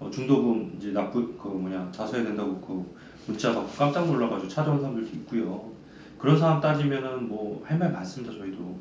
[0.00, 2.84] 어, 중도금 이제 납부 그 뭐냐 자수해야 된다고 그
[3.26, 5.70] 문자 받고 깜짝 놀라가지고 찾아온 사람들도 있고요.
[6.18, 8.78] 그런 상황 따지면은 뭐 할 말 많습니다 저희도.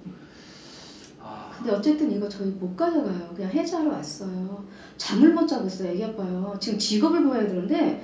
[1.22, 3.34] 아, 근데 어쨌든 이거 저희 못 가져가요.
[3.36, 4.64] 그냥 해지하러 왔어요.
[4.98, 5.90] 잠을 못 자고 있어요.
[5.90, 6.56] 애기 아빠요.
[6.60, 8.04] 지금 직업을 구해야 되는데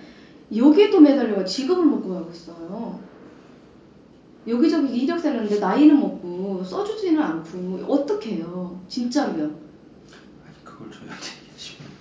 [0.55, 2.99] 여기에도 매달려가 직업을 못 구하고 있어요.
[4.47, 8.79] 여기저기 이력서 냈는데 나이는 먹고 써주지는 않고 어떻게 해요?
[8.87, 9.43] 진짜로요.
[9.45, 11.44] 아니 그걸 저희한테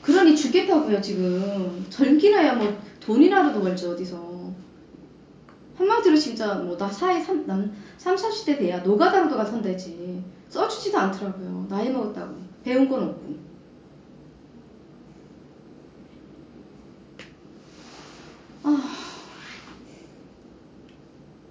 [0.05, 1.87] 그러니 죽겠다고요 지금.
[1.89, 4.53] 젊기나야 뭐 돈이라도 벌지 어디서.
[5.77, 10.23] 한마디로 진짜 뭐 나 사회 3, 남, 3, 40대 돼야 노가다로도 가 선대지.
[10.49, 11.67] 써주지도 않더라고요.
[11.69, 12.35] 나이 먹었다고.
[12.63, 13.35] 배운 건 없고.
[18.65, 18.91] 아.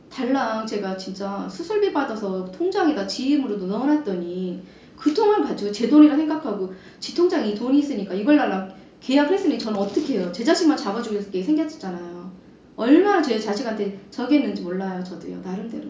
[0.10, 4.63] 달랑 제가 진짜 수술비 받아서 통장에다 지임으로도 넣어놨더니
[5.04, 9.60] 그 통을 가지고 제 돈이라 생각하고 지 통장에 이 돈이 있으니까 이걸 달랑 계약을 했으니
[9.60, 10.32] 저는 어떻게 해요?
[10.32, 12.32] 제 자식만 잡아주게 생겼잖아요.
[12.78, 15.04] 얼마나 제 자식한테 저겠는지 몰라요.
[15.04, 15.42] 저도요.
[15.42, 15.89] 나름대로.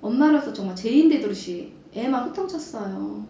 [0.00, 3.26] 엄마로서 정말 죄인 되듯이 애만 호통쳤어요.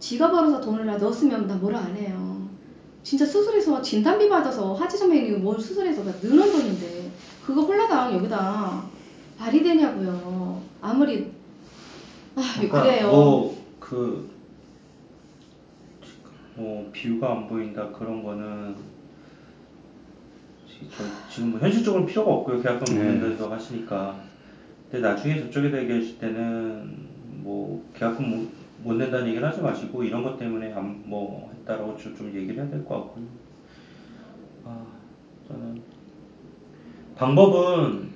[0.00, 2.46] 지가 벌어서 돈을 나 넣었으면 나 뭐라 안 해요.
[3.02, 7.10] 진짜 수술해서 진단비 받아서 하지 선배님 뭘 수술해서 다 넣는 돈인데
[7.42, 8.99] 그거 홀라당 여기다
[9.40, 10.62] 말이 되냐고요.
[10.82, 11.32] 아무리
[12.36, 13.10] 아 그러니까 그래요.
[13.10, 14.30] 뭐그
[16.56, 18.74] 뭐 비유가 안 보인다 그런 거는
[20.68, 23.12] 지- 저, 지금 뭐 현실적으로 필요가 없고요 계약금 못 네.
[23.14, 24.20] 낸다고 하시니까
[24.90, 27.08] 근데 나중에 저쪽에다 얘기하실 때는
[27.42, 28.48] 뭐 계약금 못,
[28.82, 32.68] 못 낸다는 얘기는 하지 마시고 이런 것 때문에 안, 뭐 했다라고 좀, 좀 얘기를 해야
[32.70, 33.24] 될 것 같고요
[34.66, 34.84] 아
[35.48, 35.80] 저는
[37.16, 38.09] 방법은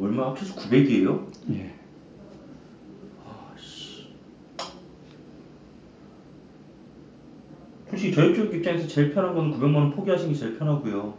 [0.00, 1.26] 얼마 합쳐서 900이에요?
[1.54, 1.74] 예.
[7.90, 11.14] 솔직히 저희 쪽 입장에서 제일 편한 거는 900만 원 포기하시는 게 제일 편하고요.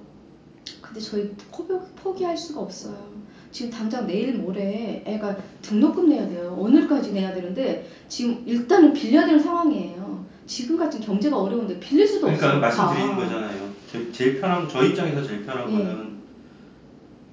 [0.82, 3.20] 근데 저희 포기, 포기할 수가 없어요.
[3.52, 6.56] 지금 당장 내일 모레 애가 등록금 내야 돼요.
[6.60, 10.26] 오늘까지 내야 되는데 지금 일단은 빌려야 되는 상황이에요.
[10.46, 12.62] 지금 같은 경제가 어려운데 빌릴 수도 그러니까 없어요.
[12.62, 13.24] 말씀드리는 다.
[13.24, 13.70] 거잖아요.
[13.92, 15.78] 제, 제일 편한 저 입장에서 제일 편한 예.
[15.78, 15.89] 거는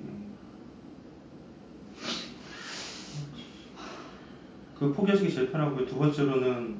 [0.01, 0.37] 음,
[4.79, 5.87] 그 포기하시기 제일 편하고요.
[5.87, 6.77] 두 번째로는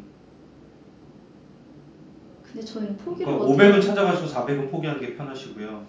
[2.43, 5.87] 근데 저희는 포기를 그러니까 어떻게 500은 찾아가시고 400은 포기하는 게 편하시고요.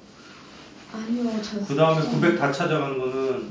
[0.93, 1.41] 아니요.
[1.41, 3.43] 저 그 다음에 900 다 찾아가는 거는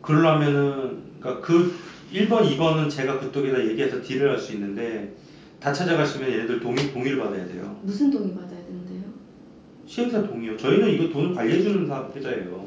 [0.00, 1.72] 그러려면은 그러니까 그
[2.12, 5.14] 1번, 2번은 제가 그쪽에다 얘기해서 딜을 할 수 있는데
[5.60, 7.78] 다 찾아가시면 얘네들 동의, 동의를 받아야 돼요.
[7.82, 9.02] 무슨 동의 받아야 되는데요?
[9.86, 10.56] 시행사 동의요.
[10.56, 12.66] 저희는 이거 돈을 관리해주는 사- 회사예요.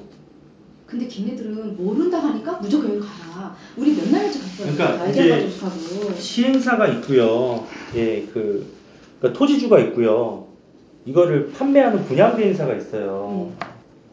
[0.86, 3.56] 근데 걔네들은 모른다 하니까 무조건 여기 가라.
[3.76, 4.76] 우리 몇 날째 갔어요.
[4.76, 6.14] 그러니까 이제 하고.
[6.16, 7.64] 시행사가 있고요.
[7.96, 8.68] 예, 그
[9.20, 10.46] 그러니까 토지주가 있고요.
[11.06, 13.54] 이거를 판매하는 분양대 행사가 있어요.
[13.60, 13.66] 음.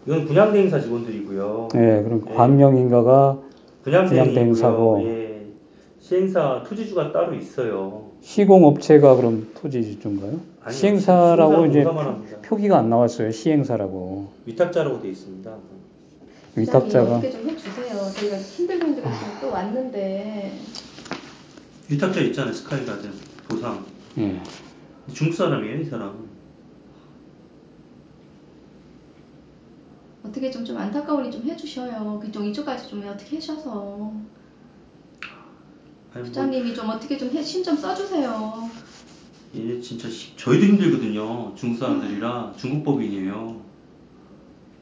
[0.06, 1.68] 이건 분양대 행사 직원들이고요.
[1.74, 2.34] 예, 그럼 예.
[2.34, 3.38] 광명인가가
[3.84, 4.32] 분양대행이고요.
[4.32, 5.02] 분양대 행사고.
[5.04, 5.46] 예.
[6.00, 8.10] 시행사 토지주가 따로 있어요.
[8.20, 10.40] 시공업체가 그럼 토지주인가요?
[10.62, 10.78] 아니요.
[10.78, 12.38] 시행사라고 이제 합니다.
[12.42, 13.30] 표기가 안 나왔어요.
[13.30, 14.28] 시행사라고.
[14.46, 15.50] 위탁자라고 돼 있습니다.
[16.56, 18.12] 위탁자가 어떻게 좀 해주세요.
[18.12, 20.58] 저희가 힘들고 힘들고 지금 또 왔는데
[21.88, 22.52] 위탁자 있잖아요.
[22.52, 23.12] 스카이가든
[23.48, 23.84] 보상.
[24.18, 24.42] 예.
[25.12, 26.30] 중국 사람이에요, 이 사람.
[30.24, 32.20] 어떻게 좀, 좀 안타까우니 좀 해주셔요.
[32.22, 34.12] 그쪽 이쪽까지 좀 어떻게 해셔서
[36.12, 38.70] 아니, 뭐, 부장님이 좀 어떻게 좀힘좀 써주세요.
[39.56, 41.54] 얘 진짜 시- 저희도 힘들거든요.
[41.56, 43.60] 중국 사람들이라 중국 법인이에요.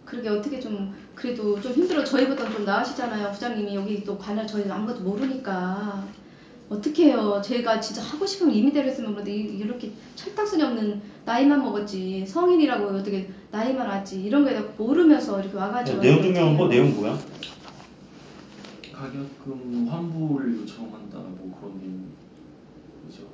[0.04, 3.30] 그러게 어떻게 좀 그래도 좀 힘들어 저희보다 좀 나으시잖아요.
[3.33, 6.06] 부장님이 여기 또 관할 저희 아무것도 모르니까
[6.70, 7.42] 어떻게 해요.
[7.44, 13.87] 제가 진짜 하고 싶으면 이미대로 했으면 이- 이렇게 철딱선이 없는 나이만 먹었지 성인이라고 어떻게 나이만
[13.87, 16.85] 왔지 이런 거에 대해 모르면서 이렇게 와가지고 야, 내용 증명은 뭐 어떡해요.
[16.85, 17.18] 내용 뭐야?
[18.92, 23.24] 가격금 환불 요청한다 뭐 그런 내용이죠.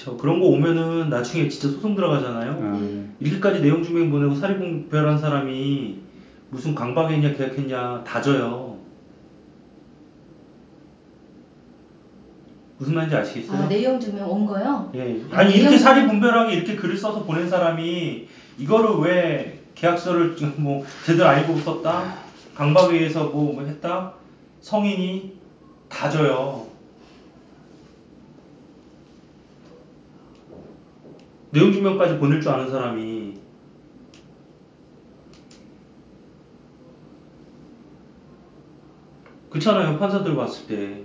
[0.00, 0.16] 그쵸.
[0.16, 2.58] 그런 거 오면은 나중에 진짜 소송 들어가잖아요.
[2.62, 5.98] 아, 이렇게까지 내용 증명 보내고 사립공별한 사람이
[6.48, 8.78] 무슨 강박했냐 계약했냐 다 져요.
[12.78, 13.58] 무슨 말인지 아시겠어요?
[13.58, 14.90] 아 내용 증명 온 거요?
[14.94, 15.20] 예.
[15.30, 18.26] 아, 아니 이렇게 내용 사리 분별하게 이렇게 글을 써서 보낸 사람이
[18.58, 22.14] 이거를 왜 계약서를 지금 뭐 제대로 알고 썼다
[22.54, 24.14] 강박에 의해서 뭐, 뭐 했다
[24.62, 25.38] 성인이
[25.90, 26.69] 다 져요.
[31.50, 33.34] 내용 증명까지 보낼 줄 아는 사람이
[39.50, 41.04] 그렇잖아요 판사들 봤을 때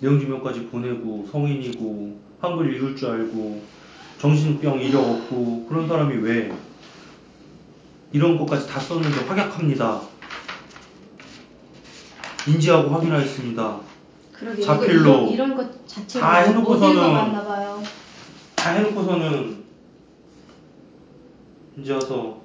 [0.00, 3.62] 내용 증명까지 보내고 성인이고 한글 읽을 줄 알고
[4.18, 6.52] 정신병 이력 없고 그런 사람이 왜
[8.12, 10.02] 이런 것까지 다 썼는데 확약합니다.
[12.46, 13.80] 인지하고 확인하였습니다.
[14.32, 18.01] 그러게 자필로 이거, 이런, 이런 것 자체를 다못 해놓고서는-.
[18.62, 19.56] 다 해놓고서는
[21.78, 22.40] 이제 와서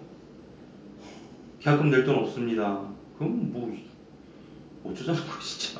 [1.60, 2.82] 계약금 낼 돈 없습니다.
[3.20, 3.72] 그럼 뭐
[4.84, 5.80] 어쩌자는 거야 진짜.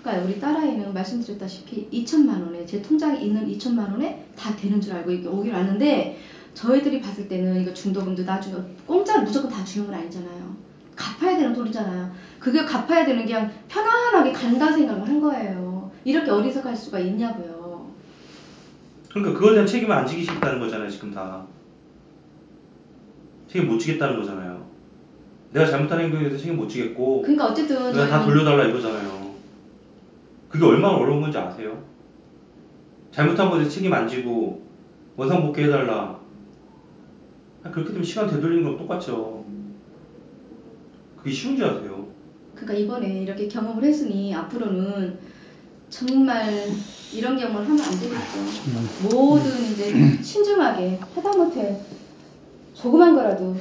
[0.00, 5.10] 그러니까 우리 딸아이는 말씀드렸다시피 2천만 원에 제 통장에 있는 2천만 원에 다 되는 줄 알고
[5.10, 6.18] 이렇게 오기로 왔는데
[6.54, 10.56] 저희들이 봤을 때는 이거 중도금도 나중에 공짜로 무조건 다 주는 건 아니잖아요.
[10.96, 12.10] 갚아야 되는 돈이잖아요.
[12.38, 15.92] 그게 갚아야 되는 게 그냥 편안하게 간다 생각을 한 거예요.
[16.06, 17.53] 이렇게 어리석할 수가 있냐고요.
[19.14, 21.46] 그러니까 그거에 대한 책임을 안 지기시겠다는 거잖아요 지금 다.
[23.46, 24.66] 책임 못 지겠다는 거잖아요.
[25.52, 29.34] 내가 잘못한 행동에 대해서 책임 못 지겠고 그러니까 어쨌든 내가 다 돌려달라 이거잖아요.
[30.48, 31.84] 그게 얼마나 어려운 건지 아세요?
[33.12, 34.66] 잘못한 거에 대해서 책임 안 지고
[35.14, 36.18] 원상복귀 해달라.
[37.62, 39.44] 아, 그렇게 되면 시간 되돌리는 건 똑같죠.
[41.16, 42.08] 그게 쉬운지 아세요?
[42.56, 45.20] 그러니까 이번에 이렇게 경험을 했으니 앞으로는
[45.88, 46.52] 정말
[47.14, 49.14] 이런 경험을 하면 안 되겠죠.
[49.16, 51.80] 모든 이제 신중하게 하다못해
[52.74, 53.54] 조그만 거라도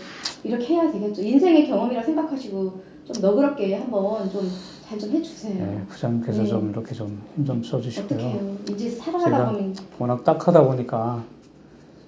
[0.43, 1.21] 이렇게 해야 되겠죠.
[1.21, 4.49] 인생의 경험이라 생각하시고 좀 너그럽게 한번 좀
[4.89, 5.55] 잘 좀 해주세요.
[5.65, 6.49] 네, 부장님께서 네.
[6.49, 8.05] 좀 이렇게 좀 힘좀 써주시고요.
[8.19, 8.57] 어떡해요.
[8.69, 11.23] 이제 살아가다 제가 보면 워낙 딱하다 보니까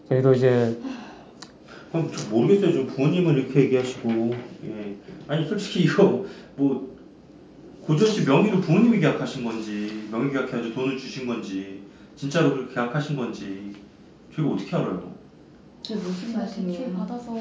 [0.10, 0.78] 저희도 이제
[1.92, 2.74] 그럼 저 모르겠어요.
[2.74, 4.10] 좀 부모님은 이렇게 얘기하시고,
[4.66, 4.96] 예.
[5.30, 6.26] 아니, 솔직히 이거,
[6.58, 6.95] 뭐,
[7.86, 11.84] 고지원 씨 명의로 부모님이 계약하신 건지, 명의 계약해가지고 돈을 주신 건지,
[12.16, 13.76] 진짜로 그렇게 계약하신 건지,
[14.34, 15.14] 저희가 어떻게 알아요?
[15.84, 16.94] 그게 무슨 대출 말씀이에요?
[16.94, 17.38] 받아서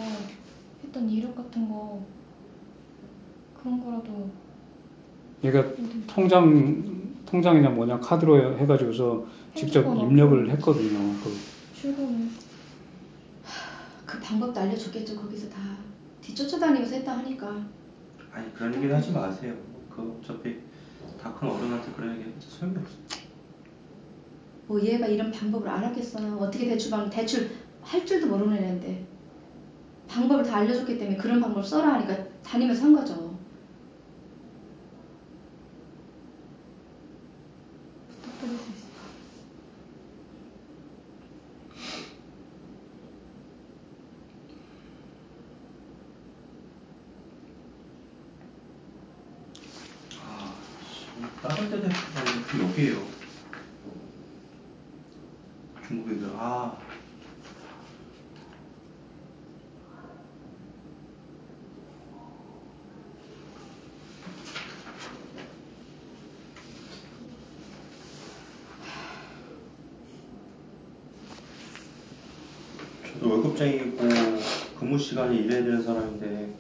[0.85, 2.05] 했던 이력 같은 거
[3.59, 4.31] 그런 거라도
[5.43, 5.65] 얘가
[6.07, 10.99] 통장 통장이냐 뭐냐 카드로 해가지고서 직접 핸드폰 입력을 했거든요.
[11.25, 11.35] 그
[11.75, 12.29] 출금을
[14.05, 15.17] 그 방법도 알려줬겠죠.
[15.17, 15.59] 거기서 다
[16.21, 17.65] 뒤쫓아다니면서 했다 하니까.
[18.31, 19.55] 아니, 그런 얘기는 하지 마세요.
[19.95, 20.61] 그, 어차피,
[21.21, 22.99] 다 큰 어른한테 그런 얘기 진짜 소용이 없어요.
[24.67, 26.37] 뭐 얘가 이런 방법을 알았겠어요.
[26.39, 27.51] 어떻게 대출 방 대출
[27.83, 29.07] 할 줄도 모르는 애인데
[30.09, 33.39] 방법을 다 알려줬기 때문에 그런 방법을 써라 하니까 다니면서 한 거죠.
[38.23, 38.95] 부탁드릴 수 있어요.
[50.23, 50.55] 아,
[50.93, 51.07] 씨,
[51.43, 53.07] 다른 데 대학교가 그 여기에요.
[55.87, 56.77] 중국 애들, 아.
[73.13, 74.09] 저도 월급쟁이고
[74.79, 76.53] 근무 시간에 일해야 되는 사람인데.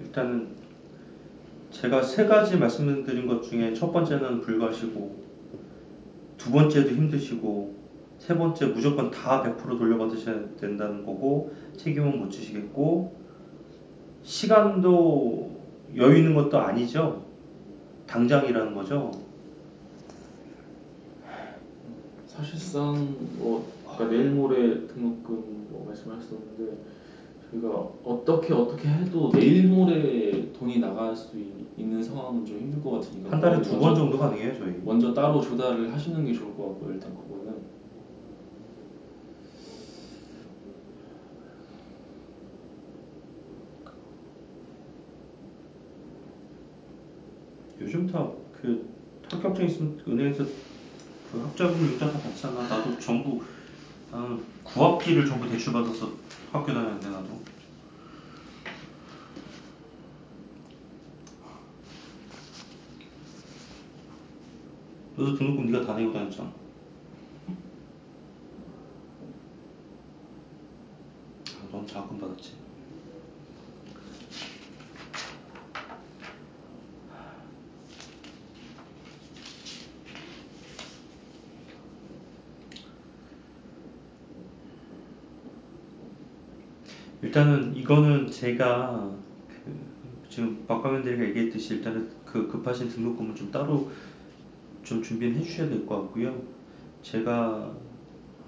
[0.00, 0.50] 일단은
[1.72, 5.24] 제가 세 가지 말씀드린 것 중에 첫 번째는 불가시고
[6.38, 7.85] 두 번째도 힘드시고
[8.18, 13.14] 세 번째 무조건 다 100% 돌려받으셔야 된다는 거고 책임은 못 지시겠고
[14.22, 15.56] 시간도
[15.96, 17.24] 여유 있는 것도 아니죠.
[18.06, 19.10] 당장이라는 거죠.
[22.26, 26.76] 사실상 뭐 아까 내일 모레 등록금 뭐 말씀하셨었는데
[27.50, 27.68] 저희가
[28.04, 33.30] 어떻게 어떻게 해도 내일 모레 돈이 나갈 수 있- 있는 상황은 좀 힘들 것 같으니까
[33.30, 34.74] 한 달에 두 번 정도 가능해요 저희.
[34.84, 37.54] 먼저 따로 조달을 하시는 게 좋을 것 같고요 일단 그거는
[47.86, 48.92] 요즘 다 그
[49.30, 50.44] 합격증 있으면 은행에서
[51.30, 52.62] 그 학자금 융자 다 받잖아.
[52.62, 53.42] 나도 전부
[54.10, 56.10] 나는 구학비를 전부 대출 받아서
[56.50, 57.40] 학교 다녔는데 나도.
[65.16, 66.48] 너도 등록금 네가 다 내고 다녔잖아.
[71.48, 72.65] 아, 넌 자금 받았지.
[87.36, 89.10] 일단은 이거는 제가
[89.46, 89.78] 그
[90.30, 93.90] 지금 박광현 대리가 얘기했듯이 일단은 그 급하신 등록금은 좀 따로
[94.82, 96.34] 좀 준비를 해주셔야 될 것 같고요.
[97.02, 97.70] 제가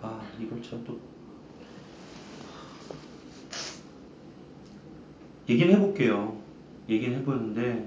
[0.01, 0.99] 아 이걸 제가 또
[5.51, 6.41] 얘기는 해볼게요.
[6.89, 7.87] 얘기는 해보는데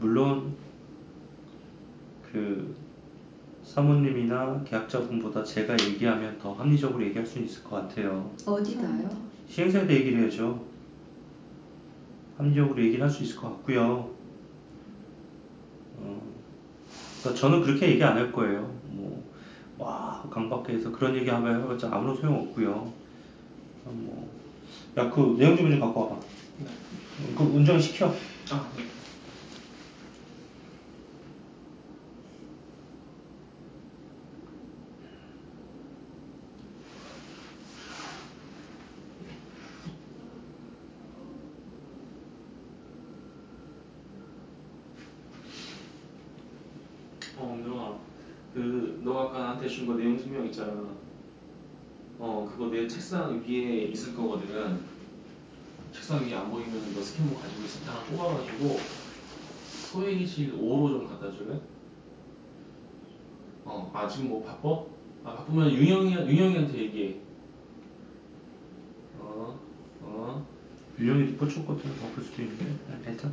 [0.00, 0.56] 물론
[2.32, 2.74] 그
[3.62, 8.32] 사모님이나 계약자분보다 제가 얘기하면 더 합리적으로 얘기할 수 있을 것 같아요.
[8.44, 9.33] 어디다요?
[9.48, 10.64] 시행사에다 얘기를 해야죠.
[12.38, 14.10] 합리적으로 얘기를 할 수 있을 것 같고요.
[15.98, 16.22] 어,
[17.22, 18.62] 그러니까 저는 그렇게 얘기 안 할 거예요.
[18.90, 19.24] 뭐,
[19.78, 22.72] 와, 강박회에서 그런 얘기 하면 해봤자 아무런 소용 없고요.
[23.86, 24.30] 어, 뭐,
[24.98, 26.20] 야, 그 내용 좀 좀 갖고 와봐.
[27.38, 28.08] 그 운전 시켜.
[28.52, 28.84] 아, 네.
[47.36, 47.98] 어, 은정아,
[48.54, 50.94] 그 너가 아까 나한테 준 거 내용 증명 있잖아.
[52.18, 54.80] 어, 그거 내 책상 위에 있을 거거든.
[55.92, 58.78] 책상 위에 안 보이면 너 스캔북 가지고 있을 때 하나 뽑아가지고
[59.90, 61.60] 소회의실 5로 좀 갖다 줄래?
[63.64, 64.84] 어, 아 지금 뭐 바빠?
[65.24, 67.20] 아 바쁘면 윤영이 윤영이한테 얘기해.
[69.18, 69.58] 어,
[70.02, 70.46] 어.
[70.98, 72.76] 윤영이 리포트 같은 거 바쁠 수도 있는데.
[72.90, 73.32] 아, 괜찮아.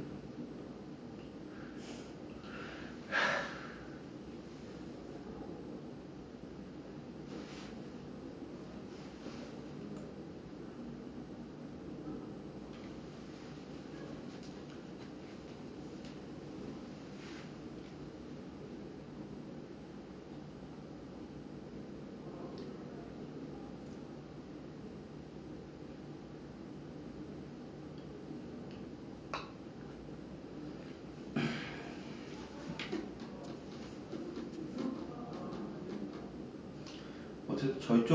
[37.62, 38.06] 어쨌든 저희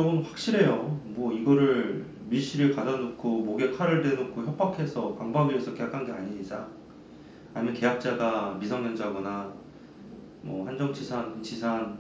[0.47, 1.01] 쪽은 확실해요.
[1.05, 6.69] 뭐 이거를 밀실에 가다 놓고 목에 칼을 대놓고 협박해서 강박위해서 계약한 게 아닌 이상
[7.53, 9.53] 아니면 계약자가 미성년자거나
[10.43, 11.99] 뭐 한정치산, 근치산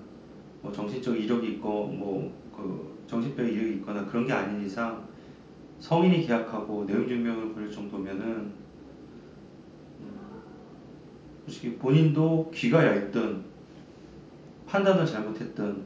[0.63, 5.07] 뭐 정신적 이력이 있고 뭐 그 정신병 이력이 있거나 그런 게 아닌 이상
[5.79, 8.53] 성인이 계약하고 내용 증명을 보낼 정도면은
[10.01, 10.43] 음,
[11.45, 13.45] 솔직히 본인도 귀가 얇든
[14.67, 15.85] 판단을 잘못했든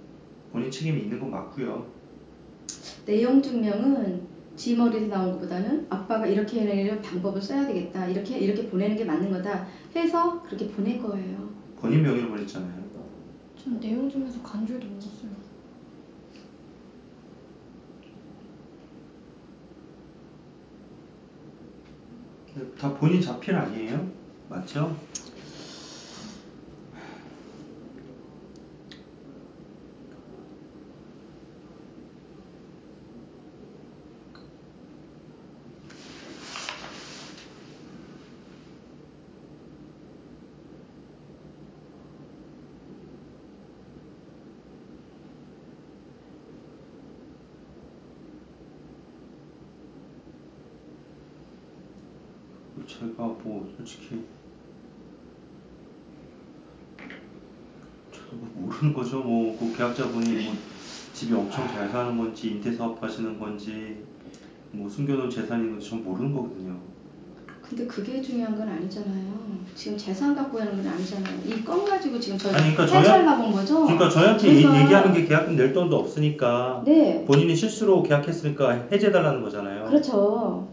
[0.52, 1.99] 본인 책임이 있는 건 맞고요.
[3.10, 8.06] 내용 증명은 지 머리에서 나온 것보다는 아빠가 이렇게 해내는 방법을 써야 되겠다.
[8.06, 9.66] 이렇게 이렇게 보내는 게 맞는 거다.
[9.96, 11.50] 해서 그렇게 보낸 거예요.
[11.76, 12.84] 본인 명의로 보냈잖아요.
[13.56, 15.30] 전 내용 중에서 간 줄도 몰랐어요.
[22.78, 24.08] 다 본인 자필 아니에요?
[24.48, 24.96] 맞죠?
[53.00, 54.20] 제가 뭐 솔직히
[58.12, 59.20] 저도 뭐 모르는 거죠.
[59.20, 60.54] 뭐 그 계약자분이 뭐
[61.14, 63.96] 집이 엄청 잘 사는 건지 임대 사업 하시는 건지
[64.72, 66.76] 뭐 숨겨놓은 재산인 건지 전 모르는 거거든요.
[67.62, 69.40] 근데 그게 중요한 건 아니잖아요.
[69.74, 71.38] 지금 재산 갖고 하는 건 아니잖아요.
[71.46, 73.82] 이 건 가지고 지금 저 아니, 그러니까 저희- 해찰 나본 거죠?
[73.84, 79.86] 그러니까 저희한테 얘- 얘기하는 게 계약금 낼 돈도 없으니까 네, 본인이 실수로 계약했으니까 해제해달라는 거잖아요.
[79.86, 80.68] 그렇죠.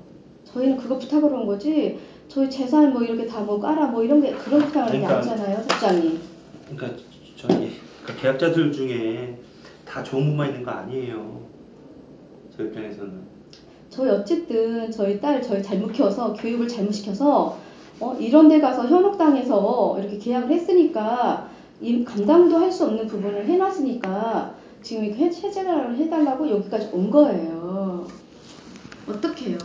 [0.46, 2.00] 저희는 그거 부탁으로 온 거지.
[2.28, 6.20] 저희 재산 뭐 이렇게 다 뭐 깔아 뭐 이런 게 그런 게 그러니까- 아니잖아요, 소장님.
[6.70, 7.02] 그러니까
[7.36, 7.72] 저희
[8.06, 9.38] 그 계약자들 중에
[9.86, 11.42] 다 좋은 분만 있는 거 아니에요.
[12.56, 13.22] 저희 입장에서는.
[13.90, 17.58] 저희 어쨌든 저희 딸 저희 잘못 키워서 교육을 잘못 시켜서
[18.00, 21.50] 어, 이런 데 가서 현혹당해서 이렇게 계약을 했으니까
[21.82, 28.06] 이 감당도 할 수 없는 부분을 해놨으니까 지금 이렇게 해- 해제를 해달라고 여기까지 온 거예요.
[29.08, 29.58] 어떡해요.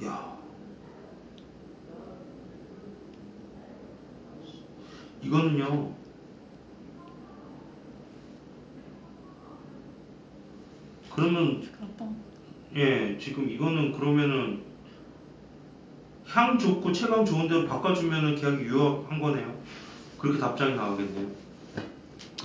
[0.00, 0.38] 이야.
[5.22, 5.94] 이거는요.
[11.14, 12.08] 그러면 아빠
[13.14, 14.60] 예 지금 이거는 그러면은
[16.26, 19.54] 향 좋고 체감 좋은 대로 바꿔주면은 계약이 유효한 거네요.
[20.18, 21.26] 그렇게 답장이 나오겠네요.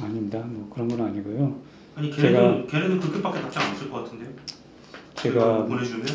[0.02, 0.40] 아닙니다.
[0.46, 1.56] 뭐 그런 건 아니고요.
[1.96, 4.30] 아니 걔네들 제가- 걔네들 그렇게밖에 답장 안 쓸 것 같은데요?
[5.16, 6.06] 제가 보내주면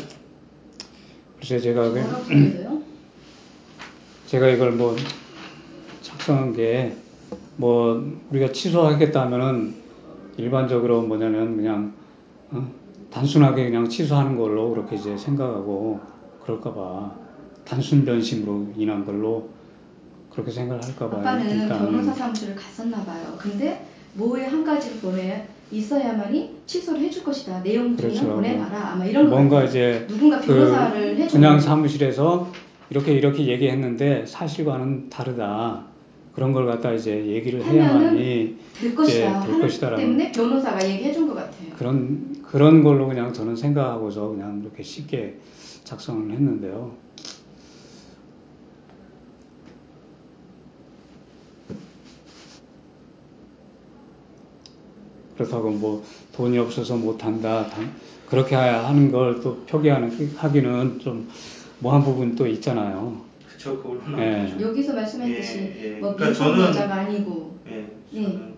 [1.39, 2.01] 글쎄 제가 그-?
[4.27, 4.95] 제가 이걸 뭐
[6.01, 6.95] 작성한 게
[7.57, 9.75] 뭐 우리가 취소하겠다 하면은
[10.35, 11.93] 일반적으로 뭐냐면 그냥
[12.51, 12.69] 어?
[13.15, 16.01] 단순하게 그냥 취소하는 걸로 그렇게 이제 생각하고
[16.43, 17.15] 그럴까봐
[17.63, 19.47] 단순 변심으로 인한 걸로
[20.29, 23.33] 그렇게 생각을 할까봐 아빠는 변호사 사무실을 갔었나 봐요.
[23.37, 23.85] 근데
[24.15, 27.63] 뭐에 한 가지를 보내 있어야만이 취소를 해줄 것이다.
[27.63, 28.27] 내용 그렇죠.
[28.27, 28.91] 보내봐라.
[28.93, 29.63] 아마 이런 거 뭔가.
[29.63, 31.67] 이제 누군가 그 변호사를 해주는 분양 거죠.
[31.67, 32.51] 사무실에서
[32.89, 35.85] 이렇게 이렇게 얘기했는데 사실과는 다르다
[36.35, 39.43] 그런 걸 갖다 이제 얘기를 해야만이 될 것이다.
[39.43, 41.69] 예, 될 것이다라는 때문에 변호사가 얘기해 준 것 같아요.
[41.77, 45.37] 그런 그런 걸로 그냥 저는 생각하고서 그냥 이렇게 쉽게
[45.83, 46.95] 작성을 했는데요.
[55.35, 56.03] 그렇다고 뭐
[56.33, 57.93] 돈이 없어서 못한다 단-
[58.27, 61.29] 그렇게 하는 걸 또 표기하는 하기는 좀
[61.79, 63.21] 뭐한 부분 또 있잖아요.
[63.47, 64.55] 그쵸 그걸 하나 예.
[64.59, 65.99] 여기서 말씀했듯이 예, 예.
[65.99, 68.23] 뭐 그러니까 저는- 여자가 아니고 예, 예.
[68.23, 68.54] 저는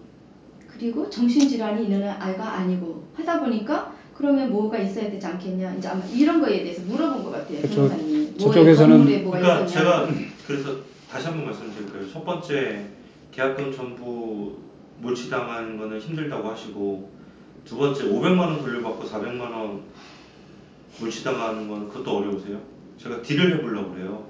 [0.78, 6.40] 그리고 정신질환이 있는 아이가 아니고 하다 보니까 그러면 뭐가 있어야 되지 않겠냐 이제 아마 이런
[6.42, 7.76] 거에 대해서 물어본 것 같아요 그쵸.
[7.88, 10.08] 변호사님이 뭐에 저쪽에서는- 그러니까 있었냐 제가
[10.48, 10.76] 그래서
[11.10, 12.12] 다시 한번 말씀드릴게요.
[12.12, 12.86] 첫 번째
[13.32, 14.58] 계약금 전부
[15.00, 17.12] 몰치당하는 거는 힘들다고 하시고
[17.66, 19.82] 두 번째 500만 원 돌려받고 400만 원
[21.00, 22.60] 몰치당하는 건 그것도 어려우세요?
[22.98, 24.26] 제가 딜을 해보려고 그래요.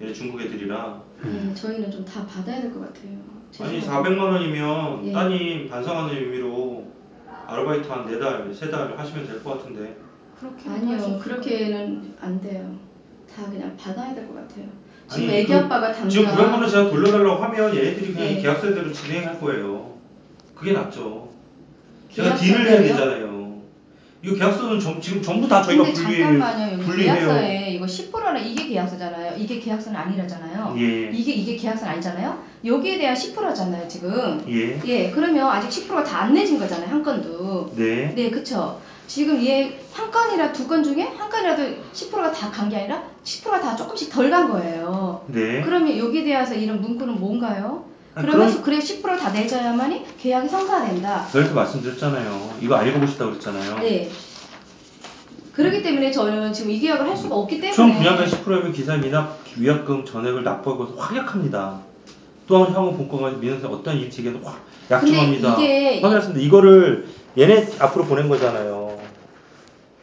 [0.00, 3.18] 얘네 중국 애들이랑 네, 저희는 좀 다 받아야 될 것 같아요
[3.60, 3.92] 아니 죄송합니다.
[4.10, 5.12] 400만 원이면 예.
[5.12, 6.84] 따님 반성하는 의미로
[7.46, 9.96] 아르바이트 한 4달, 3달 하시면 될 것 같은데
[10.38, 12.74] 그렇게 아니요 그렇게는 안 돼요
[13.32, 14.66] 다 그냥 받아야 될 것 같아요
[15.08, 18.40] 지금 아니, 애기 그- 아빠가 당장 지금 900만 원 제가 돌려달라고 하면 얘네들이 그냥 네.
[18.40, 19.92] 계약서대로 진행할 거예요.
[20.54, 21.28] 그게 낫죠.
[22.10, 22.80] 제가 딜을 해야?
[22.80, 23.60] 되잖아요.
[24.22, 27.14] 이거 계약서는 전- 지금 전부 다 저희가 분리 잠깐만요 분리해요.
[27.14, 31.10] 계약서에 이거 10%는 이게 계약서잖아요 이게 계약서는 아니라잖아요 예.
[31.12, 34.80] 이게 이게 계약서는 아니잖아요 여기에 대한 10%잖아요 지금 예.
[34.86, 38.12] 예 그러면 아직 10%가 다 안 내진 거잖아요 한 건도 네.
[38.14, 41.62] 네 그쵸 지금 얘 한 건이라 두 건 중에 한 건이라도
[41.92, 45.60] 10%가 다 간 게 아니라 10%가 다 조금씩 덜 간 거예요 네.
[45.62, 47.84] 그러면 여기에 대해서 이런 문구는 뭔가요?
[48.14, 52.54] 아, 그러면서 그래 10%다 내줘야만이 계약이 성사된다 그래서 말씀드렸잖아요.
[52.60, 53.78] 이거 안 읽어보시다고 그랬잖아요.
[53.80, 54.10] 네
[55.52, 59.38] 그렇기 때문에 저는 지금 이 계약을 할 수가 없기 때문에 총 분양가 10%면 기사 미납
[59.58, 61.80] 위약금 전액을 납부하고 확약합니다.
[62.46, 63.98] 또한 향후 본건과 민원세 어떤
[64.42, 65.60] 확 약정합니다.
[65.60, 66.40] 이게 확인했습니다.
[66.40, 67.06] 이거를
[67.38, 68.98] 얘네 앞으로 보낸 거잖아요.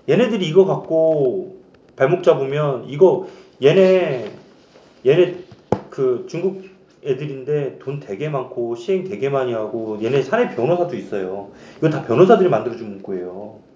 [0.07, 1.61] 얘네들이 이거 갖고
[1.95, 3.27] 발목 잡으면 이거
[3.61, 4.31] 얘네
[5.05, 5.35] 얘네
[5.89, 6.63] 그 중국
[7.05, 11.51] 애들인데 돈 되게 많고 시행 되게 많이 하고 얘네 사내 변호사도 있어요.
[11.77, 13.68] 이거 다 변호사들이 만들어준 문구예요.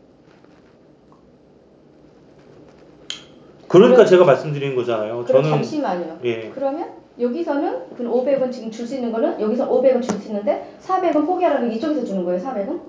[3.73, 5.25] 그러니까 제가 말씀드리는 거잖아요.
[5.25, 6.51] 저는 잠시만요 예.
[6.53, 11.25] 그러면 여기서는 그 500원 지금 줄 수 있는 거는 여기서 500원 줄 수 있는데 400원
[11.25, 12.79] 포기하라는 게 이쪽에서 주는 거예요 400원?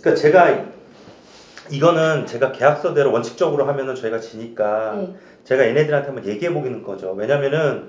[0.00, 0.64] 그러니까 제가
[1.70, 5.14] 이거는 제가 계약서대로 원칙적으로 하면은 저희가 지니까 네.
[5.44, 7.12] 제가 얘네들한테 한번 얘기해 보기는 거죠.
[7.12, 7.84] 왜냐면은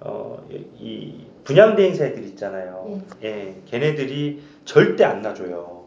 [0.00, 3.00] 어, 이 분양 대 행사들 있잖아요.
[3.22, 5.86] 예, 걔네들이 절대 안 놔줘요.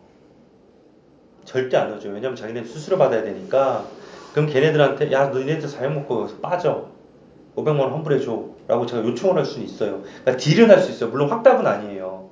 [1.46, 2.14] 절대 안 놔줘요.
[2.14, 3.86] 왜냐면 자기네 수수료 받아야 되니까.
[4.34, 6.90] 그럼 걔네들한테 야 너희네들 사용 먹고 빠져.
[7.56, 10.02] 500만 원 환불해 줘 라고 제가 요청을 할 수는 있어요.
[10.02, 11.10] 그러니까 딜은 할 수 있어요.
[11.10, 12.30] 물론 확답은 아니에요.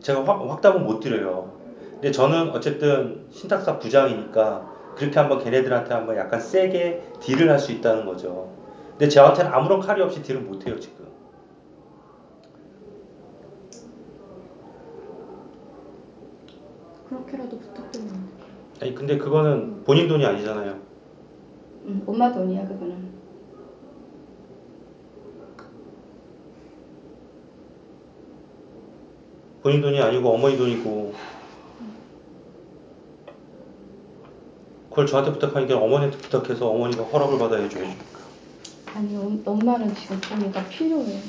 [0.00, 1.52] 제가 확, 확답은 못 드려요.
[1.94, 8.06] 근데 저는 어쨌든 신탁사 부장이니까 그렇게 한번 걔네들한테 한번 약간 세게 딜을 할 수 있다는
[8.06, 8.50] 거죠.
[8.92, 11.06] 근데 저한테는 아무런 칼이 없이 딜을 못 해요 지금.
[17.08, 17.58] 그렇게라도.
[18.80, 20.78] 아니 근데 그거는 본인 돈이 아니잖아요.
[21.86, 23.10] 응, 엄마 돈이야 그거는
[29.62, 31.14] 본인 돈이 아니고 어머니 돈이고.
[34.88, 37.96] 그걸 저한테 부탁하니까 어머니한테 부탁해서 어머니가 허락을 받아야 줘야죠.
[38.94, 41.20] 아니 엄- 엄마는 지금 돈이 다 필요해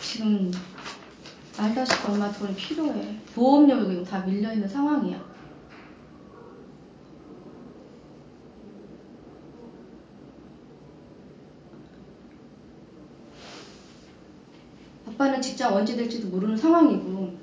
[0.00, 0.52] 지금
[1.60, 3.16] 알다시피 엄마 돈이 필요해.
[3.34, 5.20] 보험료도 다 밀려있는 상황이야.
[15.08, 17.38] 아빠는 직장 언제 될지도 모르는 상황이고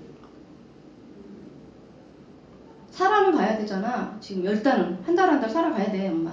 [2.91, 4.17] 살아는 가야 되잖아.
[4.19, 6.31] 지금 일단은 한 달 한 달 살아가야 돼 엄마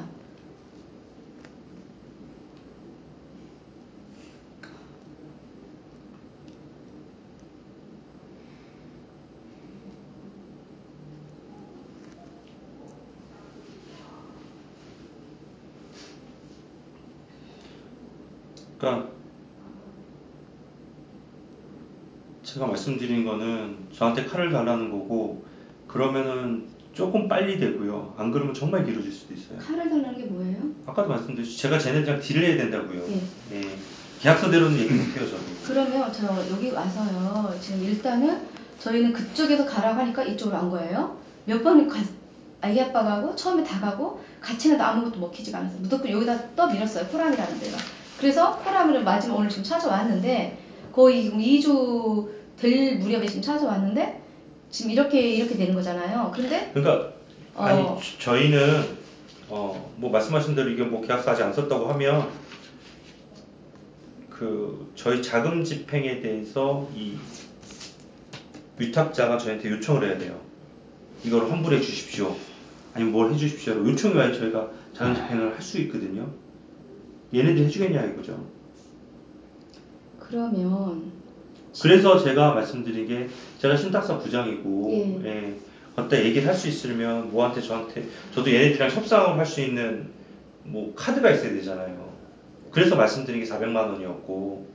[18.85, 19.09] 그러니까
[22.43, 25.45] 제가 말씀드린 거는 저한테 칼을 달라는 거고
[25.89, 28.15] 그러면은 조금 빨리 되고요.
[28.19, 29.59] 안 그러면 정말 길어질 수도 있어요.
[29.59, 30.59] 칼을 달라는 게 뭐예요?
[30.87, 31.57] 아까도 말씀드렸죠.
[31.57, 33.03] 제가 쟤네들이랑 딜을 해야 된다고요.
[33.09, 33.57] 예.
[33.57, 33.77] 예.
[34.21, 35.43] 계약서대로는 얘기 못해요, 저도.
[35.67, 37.53] 그러면 저 여기 와서요.
[37.61, 38.43] 지금 일단은
[38.79, 41.17] 저희는 그쪽에서 가라고 하니까 이쪽으로 안 거예요.
[41.47, 41.91] 몇 번
[42.61, 45.81] 아기 아빠가 하고 처음에 다 가고 같이 는데 아무것도 먹히지가 않았어요.
[45.81, 47.07] 무조건 여기다 떠 밀었어요.
[47.09, 47.77] 포람이라는 데가.
[48.25, 50.57] 그래서 포람을 마지막 오늘 지금 찾아왔는데
[50.95, 54.19] 거의 2주 될 무렵에 지금 찾아왔는데
[54.71, 56.33] 지금 이렇게 이렇게 되는 거잖아요.
[56.35, 57.13] 그런데 그러니까
[57.55, 57.65] 어.
[57.65, 58.97] 아니 저- 저희는
[59.51, 62.31] 어 뭐 말씀하신 대로 이게 뭐 계약서 아직 안 썼다고 하면
[64.31, 67.17] 그 저희 자금 집행에 대해서 이
[68.79, 70.41] 위탁자가 저희한테 요청을 해야 돼요.
[71.25, 72.35] 이걸 환불해 주십시오.
[72.95, 73.75] 아니면 뭘 해 주십시오.
[73.87, 76.27] 요청이 와야 저희가 자금 집행을 할 수 있거든요.
[77.35, 78.45] 얘네들 해주겠냐 이거죠.
[80.21, 81.13] 그러면
[81.81, 83.29] 그래서 제가 말씀드린 게
[83.59, 85.27] 제가 신탁사 부장이고 예.
[85.29, 85.55] 예,
[85.97, 88.05] 그때 얘기를 할 수 있으면 뭐한테 저한테
[88.35, 90.09] 저도 얘네들이랑 협상을 할 수 있는
[90.65, 92.13] 뭐 카드가 있어야 되잖아요.
[92.71, 94.67] 그래서 말씀드린 게 400만 원이었고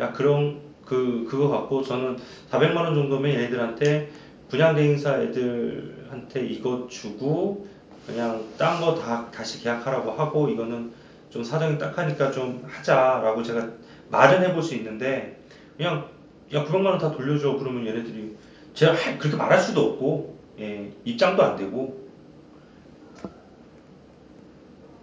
[0.00, 2.16] 야 그럼 그 그거 갖고 저는
[2.50, 4.10] 400만 원 정도면 얘네들한테
[4.48, 7.66] 분양대행사 애들한테 이거 주고
[8.06, 10.90] 그냥 딴 거 다 다시 계약하라고 하고 이거는
[11.30, 13.68] 좀 사정이 딱하니까 좀 하자라고 제가
[14.10, 15.40] 말은 해볼 수 있는데
[15.76, 16.06] 그냥
[16.52, 18.36] 야 900만 원 다 돌려줘 그러면 얘네들이
[18.74, 22.00] 제가 할- 그렇게 말할 수도 없고 예, 입장도 안 되고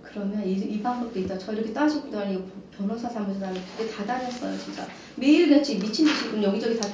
[0.03, 1.37] 그러면 이, 이 방법도 있다.
[1.37, 2.43] 저 이렇게 따지고 다니고
[2.75, 4.85] 변호사 사무소 다니고 그게 다 다녔어요, 진짜.
[5.15, 6.87] 매일같이 미친 듯이 그럼 여기저기 다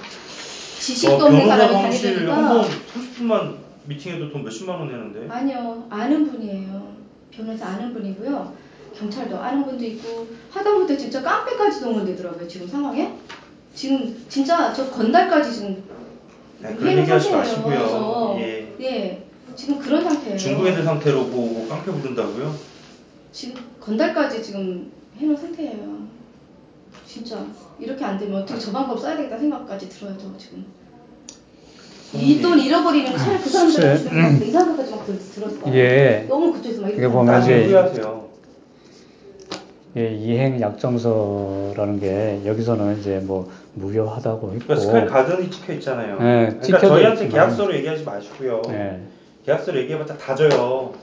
[0.80, 3.56] 지식도 어, 없는 사람이 사무실 다니니까 한번 30분만
[3.86, 6.94] 미팅해도 돈 몇십만 원 내는데 아니요, 아는 분이에요.
[7.32, 8.54] 변호사 아는 분이고요.
[8.98, 12.48] 경찰도 아는 분도 있고 하다못해 진짜 깡패까지 동원되더라고요.
[12.48, 13.14] 지금 상황에.
[13.76, 15.84] 지금 진짜 저 건달까지 지금
[16.60, 17.38] 네, 그런 얘기 하지 상태예요.
[17.40, 17.78] 마시고요.
[17.80, 18.76] 그래서 예.
[18.82, 19.24] 예,
[19.56, 20.38] 지금 그런 상태예요.
[20.38, 22.56] 중국 애들 상태로 뭐, 뭐 깡패 부른다고요?
[23.32, 26.04] 지금 건달까지 지금 해놓은 상태예요.
[27.08, 27.46] 진짜
[27.80, 30.16] 이렇게 안 되면 어떻게 저 방법 써야 되겠다 생각까지 들어요.
[30.20, 30.66] 저 지금.
[32.16, 35.68] 이 돈 잃어버리면 차라리 그 사람들 글쎄, 주변에 막 이상한 것까지 막 들- 들었어.
[35.68, 38.23] 이게 너무 그쪽에서 막 이게 이렇게 보면 나중에 이제- 후회하세요.
[39.96, 46.18] 예, 이행 약정서라는 게 여기서는 이제 뭐 무효하다고 했고 그러니까 스카이 가든이 찍혀 있잖아요.
[46.20, 47.30] 네, 그러니까 저희한테 있지만.
[47.48, 48.62] 계약서로 얘기하지 마시고요.
[48.70, 49.02] 예,
[49.46, 50.94] 계약서로 얘기해봤자 다 져요.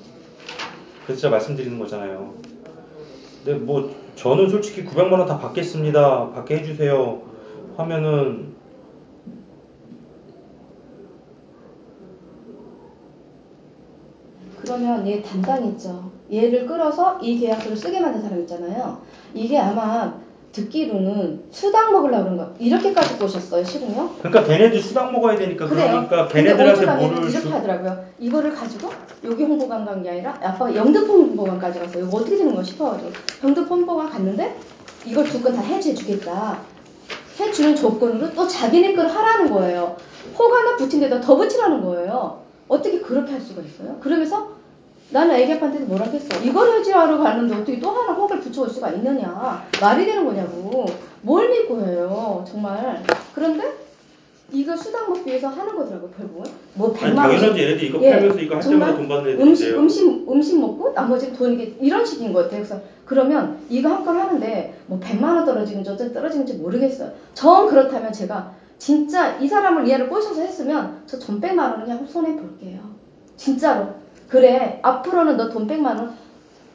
[1.05, 2.35] 그래서 제가 말씀드리는 거잖아요.
[3.45, 6.31] 근데 뭐 저는 솔직히 900만 원 다 받겠습니다.
[6.33, 7.23] 받게 해주세요.
[7.77, 8.55] 하면은
[14.61, 16.11] 그러면 얘 담당 있죠.
[16.33, 18.99] 얘를 끌어서 이 계약서를 쓰게 만든 사람 있잖아요.
[19.35, 20.13] 이게 아마
[20.53, 22.51] 듣기로는 수당 먹으려고 그런 거.
[22.59, 24.11] 이렇게까지 꼬셨어요, 실은요?
[24.19, 26.07] 그러니까 걔네들 수당 먹어야 되니까 그래요.
[26.09, 27.53] 그러니까 걔네들한테 뭐를 이렇게 주...
[27.53, 28.05] 하더라고요.
[28.19, 28.91] 이거를 가지고
[29.25, 32.05] 여기 홍보관 간게 아니라 아빠가 영등포 홍보관까지 갔어요.
[32.07, 33.11] 이거 어떻게 되는 거야 싶어가지고
[33.45, 34.57] 영등포 홍보관 갔는데
[35.07, 36.59] 이걸 두 건 다 해지해 주겠다.
[37.39, 39.97] 해주는 조건으로 또 자기네 걸 하라는 거예요.
[40.37, 42.41] 혹 하나 붙인 데다 더 붙이라는 거예요.
[42.69, 43.97] 어떻게 그렇게 할 수가 있어요?
[44.01, 44.49] 그러면서
[45.13, 46.39] 나는 애기 아빠한테도 뭐라 했어.
[46.43, 49.65] 이걸 해지하러 가는데 어떻게 또 하나 혹을 붙여올 수가 있느냐.
[49.81, 50.87] 말이 되는 거냐고.
[51.23, 52.45] 뭘 믿고 해요.
[52.49, 53.03] 정말.
[53.35, 53.65] 그런데
[54.53, 56.51] 이거 수당 먹기 위해서 하는 거더라고요, 결국은.
[56.75, 57.29] 뭐 아니 100만 원.
[57.31, 59.81] 당연하지 얘네들 이거 예, 팔면서 이거 할 때마다 정말 돈 받는 음식, 애들인데요.
[59.81, 62.63] 음식, 음식 먹고 나머지는 돈 이게 이런 식인 것 같아요.
[62.63, 67.11] 그래서 그러면 이거 한 건 하는데 뭐 100만 원 떨어지는지 어떻게 떨어지는지 모르겠어요.
[67.35, 72.79] 정 그렇다면 제가 진짜 이 사람을 이해를 꼬셔서 했으면 저돈 100만 원은 그냥 손해 볼게요.
[73.37, 74.00] 진짜로.
[74.31, 76.15] 그래 앞으로는 너돈 100만 원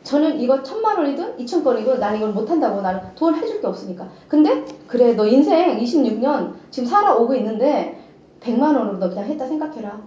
[0.04, 4.08] 저는 이거 천만 원이든 이천 건이든 난 이걸 못한다고 나는 돈 해줄 게 없으니까.
[4.28, 8.00] 근데 그래 너 인생 26년 지금 살아오고 있는데
[8.42, 10.00] 100만 원으로 너 그냥 했다 생각해라.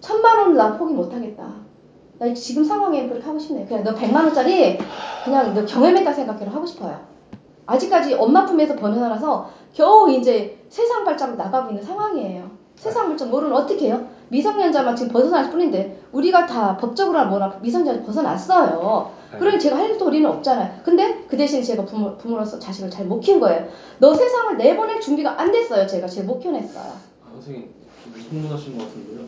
[0.00, 1.48] 천만 원은 나 포기 못하겠다.
[2.18, 3.64] 나 지금 상황에 그렇게 하고 싶네.
[3.66, 4.76] 그냥 너 100만 원짜리
[5.24, 6.98] 그냥 너 경험했다 생각해라 하고 싶어요.
[7.66, 12.50] 아직까지 엄마 품에서 벗어나서 겨우 이제 세상 발자국 나가고 있는 상황이에요.
[12.74, 14.04] 세상 발자국 모르는 어떻게 해요?
[14.30, 19.10] 미성년자만 지금 벗어날 뿐인데 우리가 다 법적으로 뭐나 미성년자 벗어났어요.
[19.38, 20.80] 그러니 제가 할 도리는 없잖아요.
[20.84, 23.66] 근데 그 대신 제가 부모, 부모로서 자식을 잘 못 키운 거예요.
[23.98, 25.86] 너 세상을 내보낼 준비가 안 됐어요.
[25.86, 26.84] 제가 제일 못 키워냈어요.
[26.84, 27.68] 아, 선생님
[28.04, 29.20] 좀 미성분하신 것 같은데요.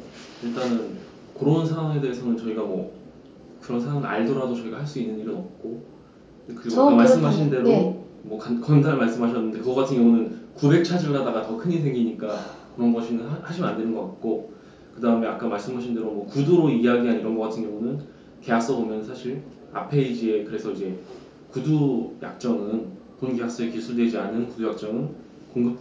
[0.43, 0.99] 일단은
[1.39, 2.93] 그런 상황에 대해서는 저희가 뭐
[3.61, 5.83] 그런 상황을 알더라도 저희가 할 수 있는 일은 없고
[6.49, 7.99] 그리고 저 아까 말씀하신 대로 네.
[8.23, 12.29] 뭐 간- 건달 말씀하셨는데 그거 같은 경우는 900 차지하다가 더 큰 일 생기니까
[12.77, 14.53] 그런 것이는 하- 하시면 안 되는 것 같고
[14.95, 17.99] 그 다음에 아까 말씀하신 대로 뭐 구두로 이야기한 이런 거 같은 경우는
[18.43, 20.95] 계약서 보면 사실 앞 페이지에 그래서 이제
[21.51, 22.87] 구두 약정은
[23.21, 25.09] 본 계약서에 기술되지 않은 구두 약정은
[25.53, 25.79] 공급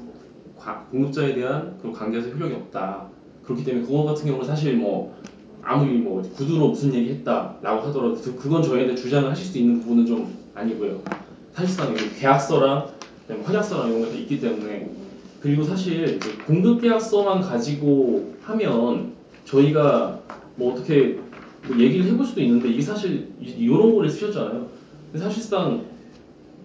[0.57, 3.07] 과- 공급자에 대한 그런 관계에서 효력이 없다.
[3.43, 5.15] 그렇기 때문에 그거 같은 경우는 사실 뭐
[5.63, 10.05] 아무리 뭐 구두로 무슨 얘기 했다라고 하더라도 그- 그건 저희한테 주장을 하실 수 있는 부분은
[10.05, 10.99] 좀 아니고요.
[11.53, 12.87] 사실상 계약서랑
[13.43, 14.89] 확약서랑 이런 것도 있기 때문에
[15.41, 19.13] 그리고 사실 공급 계약서만 가지고 하면
[19.45, 20.19] 저희가
[20.55, 21.17] 뭐 어떻게
[21.67, 24.67] 뭐 얘기를 해볼 수도 있는데 이게 사실 이- 이런 거를 쓰셨잖아요.
[25.11, 25.83] 근데 사실상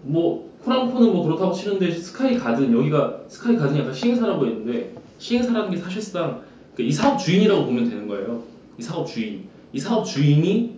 [0.03, 5.77] 뭐 코랑코는 뭐 그렇다고 치는데 스카이 가든 여기가 스카이 가든이 약간 시행사라고 했는데 시행사라는 게
[5.77, 6.41] 사실상
[6.75, 8.43] 그이 사업 주인이라고 보면 되는 거예요.
[8.77, 9.45] 이 사업 주인.
[9.73, 10.77] 이 사업 주인이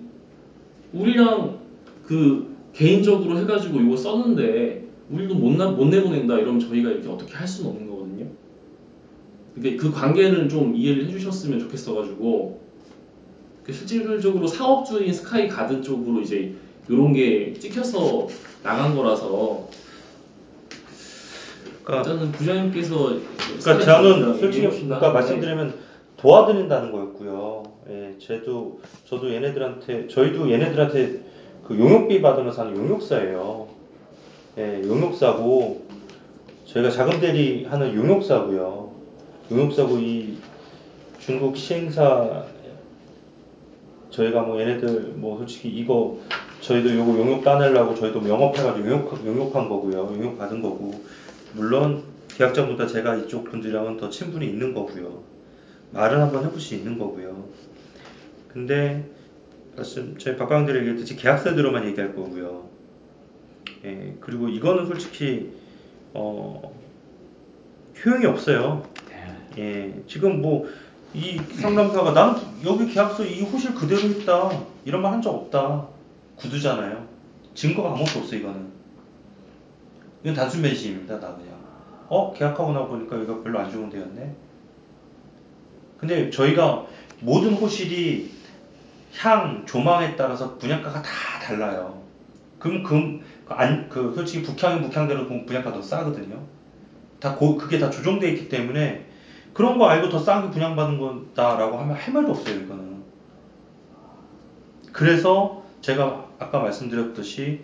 [0.94, 1.58] 우리랑
[2.06, 7.48] 그 개인적으로 해가지고 이거 썼는데 우리도 못, 나, 못 내보낸다 이러면 저희가 이렇게 어떻게 할
[7.48, 7.89] 수는 없는 거거든요.
[9.62, 12.62] 근데 그 관계는 좀 이해를 해주셨으면 좋겠어가지고
[13.66, 16.54] 그 실질적으로 사업주인 스카이 가든 쪽으로 이제
[16.88, 18.30] 이런 게 찍혀서
[18.64, 19.68] 나간 거라서
[21.84, 23.20] 그러니까, 일단은 부장님께서
[23.62, 25.74] 그러니까 저는 솔직히 그러니까 말씀드리면
[26.16, 27.64] 도와드린다는 거였고요.
[27.90, 31.22] 예, 쟤도 저도 얘네들한테 저희도 얘네들한테
[31.68, 33.68] 그 용역비 받으면서 하는 용역사예요.
[34.58, 35.86] 예, 용역사고
[36.66, 38.89] 저희가 자금 대리 하는 용역사고요.
[39.52, 40.38] 용역사고 이
[41.20, 42.46] 중국 시행사
[44.12, 46.20] 저희가 뭐 얘네들 뭐 솔직히 이거
[46.62, 49.98] 저희도 요거 용역 따내려고 저희도 영업해가지고 용역, 용역한 거고요.
[49.98, 51.04] 용역 받은 거고
[51.54, 52.04] 물론
[52.36, 55.24] 계약자보다 제가 이쪽 분들이랑은 더 친분이 있는 거고요.
[55.92, 57.46] 말은 한번 해볼 수 있는 거고요.
[58.48, 59.06] 근데
[59.76, 62.70] 말씀 저희 박광들 얘기했듯이 계약서대로만 얘기할 거고요.
[63.86, 65.52] 예, 그리고 이거는 솔직히
[66.14, 66.74] 어,
[68.04, 68.84] 효용이 없어요.
[69.58, 70.66] 예, 지금 뭐
[71.14, 74.50] 이 상담사가 나는 여기 계약서 이 호실 그대로 했다
[74.86, 75.88] 이런 말 한 적 없다
[76.36, 77.04] 구두잖아요.
[77.56, 78.68] 증거가 아무것도 없어 이거는.
[80.24, 81.58] 이건 단순 변심입니다 나 그냥.
[82.10, 84.36] 어 계약하고 나 보니까 이거 별로 안 좋은 데였네.
[85.98, 86.86] 근데 저희가
[87.22, 88.32] 모든 호실이
[89.18, 91.10] 향, 조망에 따라서 분양가가 다
[91.42, 92.04] 달라요.
[92.60, 96.40] 그럼 그, 그 안, 그 솔직히 북향은 북향대로 분양가 더 싸거든요.
[97.20, 99.09] 다 고, 그게 다 조정되어 있기 때문에
[99.60, 103.04] 그런 거 알고 더 싸게 분양받은 거다라고 하면 할 말도 없어요, 이거는.
[104.94, 107.60] 그래서 제가 아까 말씀드렸듯이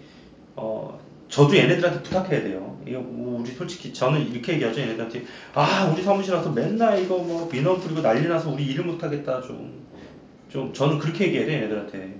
[0.58, 2.78] 어, 저도 얘네들한테 부탁해야 돼요.
[2.86, 5.24] 이거 뭐 우리 솔직히 저는 이렇게 얘기하죠, 얘네들한테.
[5.54, 9.41] 아, 우리 사무실 와서 맨날 이거 뭐 민원 뿌리고 난리 나서 우리 일을 못 하겠다
[9.41, 9.86] 좀.
[10.50, 12.14] 좀 저는 그렇게 얘기해야 돼, 얘네들한테.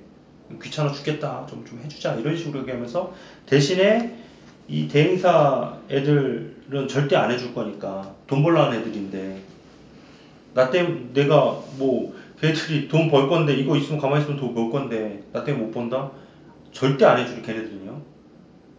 [0.64, 1.46] 귀찮아 죽겠다.
[1.50, 2.16] 좀 좀 해주자.
[2.16, 3.14] 이런 식으로 얘기하면서
[3.46, 4.18] 대신에
[4.70, 9.45] 이 대행사 애들은 절대 안 해줄 거니까 돈 벌라는 애들인데
[10.56, 15.22] 나 때문에 내가 뭐 걔들이 돈 벌 건데 이거 있으면 가만히 있으면 돈 벌 건데
[15.34, 16.12] 나 때문에 못 번다?
[16.72, 18.02] 절대 안 해줄 걔네들은요.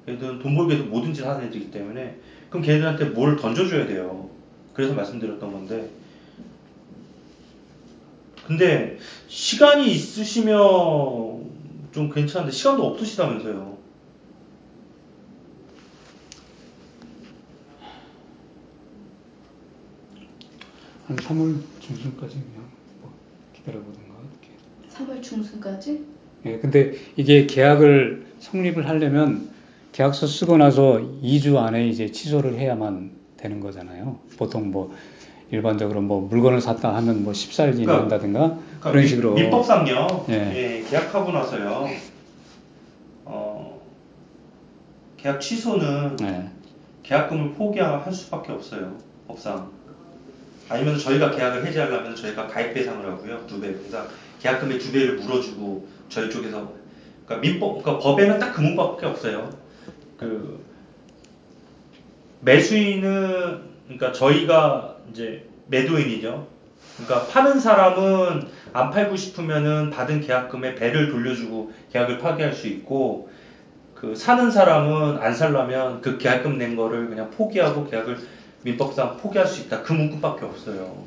[0.06, 2.16] 걔들은 돈 벌기 위해서 뭐든지 하는 애들이기 때문에
[2.50, 4.28] 그럼 걔네들한테 뭘 던져줘야 돼요.
[4.72, 5.88] 그래서 말씀드렸던 건데
[8.46, 8.98] 근데
[9.28, 10.56] 시간이 있으시면
[11.92, 13.75] 좀 괜찮은데 시간도 없으시다면서요.
[21.06, 22.68] 한 3월 중순까지 그냥
[23.00, 23.12] 뭐
[23.54, 24.50] 기다려보든가 이렇게.
[25.20, 26.04] 3월 중순까지?
[26.46, 29.50] 예, 근데 이게 계약을 성립을 하려면
[29.92, 34.18] 계약서 쓰고 나서 2주 안에 이제 취소를 해야만 되는 거잖아요.
[34.36, 34.94] 보통 뭐
[35.50, 40.26] 일반적으로 뭐 물건을 샀다 하면 뭐 14일 이내 그러니까- 한다든가 그런 식으로 민법상요.
[40.30, 40.34] 예.
[40.34, 41.88] 예, 계약하고 나서요.
[43.24, 43.80] 어,
[45.16, 46.48] 계약 취소는 예,
[47.04, 48.96] 계약금을 포기할 수밖에 없어요.
[49.28, 49.75] 법상.
[50.68, 53.46] 아니면 저희가 계약을 해지하려면 저희가 가입 배상을 하고요.
[53.46, 53.72] 두 배.
[53.72, 54.06] 그래서
[54.40, 56.72] 계약금의 두 배를 물어주고 저희 쪽에서
[57.24, 59.50] 그러니까 민법 그러니까 법에는 딱그 문밖에 없어요.
[60.18, 60.64] 그
[62.40, 66.48] 매수인은 그러니까 저희가 이제 매도인이죠.
[66.96, 73.28] 그러니까 파는 사람은 안 팔고 싶으면은 받은 계약금의 배를 돌려주고 계약을 파기할 수 있고
[73.94, 78.18] 그 사는 사람은 안 살려면 그 계약금 낸 거를 그냥 포기하고 계약을
[78.70, 79.82] 민법상 포기할 수 있다.
[79.84, 81.04] 그 문구밖에 없어요.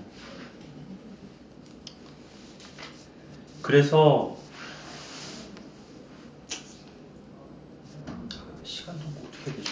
[3.62, 4.38] 그래서
[8.64, 9.72] 시간도 뭐 어떻게 되죠?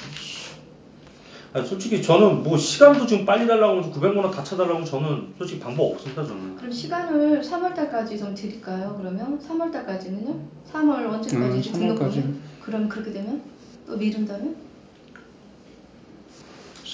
[1.54, 5.62] 아니, 솔직히 저는 뭐 시간도 좀 빨리 달라고 하면서 900만 원다 쳐달라고 하면 저는 솔직히
[5.62, 6.26] 방법 없습니다.
[6.26, 6.58] 저는.
[6.58, 8.96] 그럼 시간을 3월달까지 좀 드릴까요?
[9.00, 10.42] 그러면 3월달까지는요?
[10.74, 12.12] 3월 언제까지 음, 등록금이?
[12.12, 12.36] 3월까지.
[12.62, 13.42] 그럼 그렇게 되면
[13.88, 14.67] 또 미룬다면?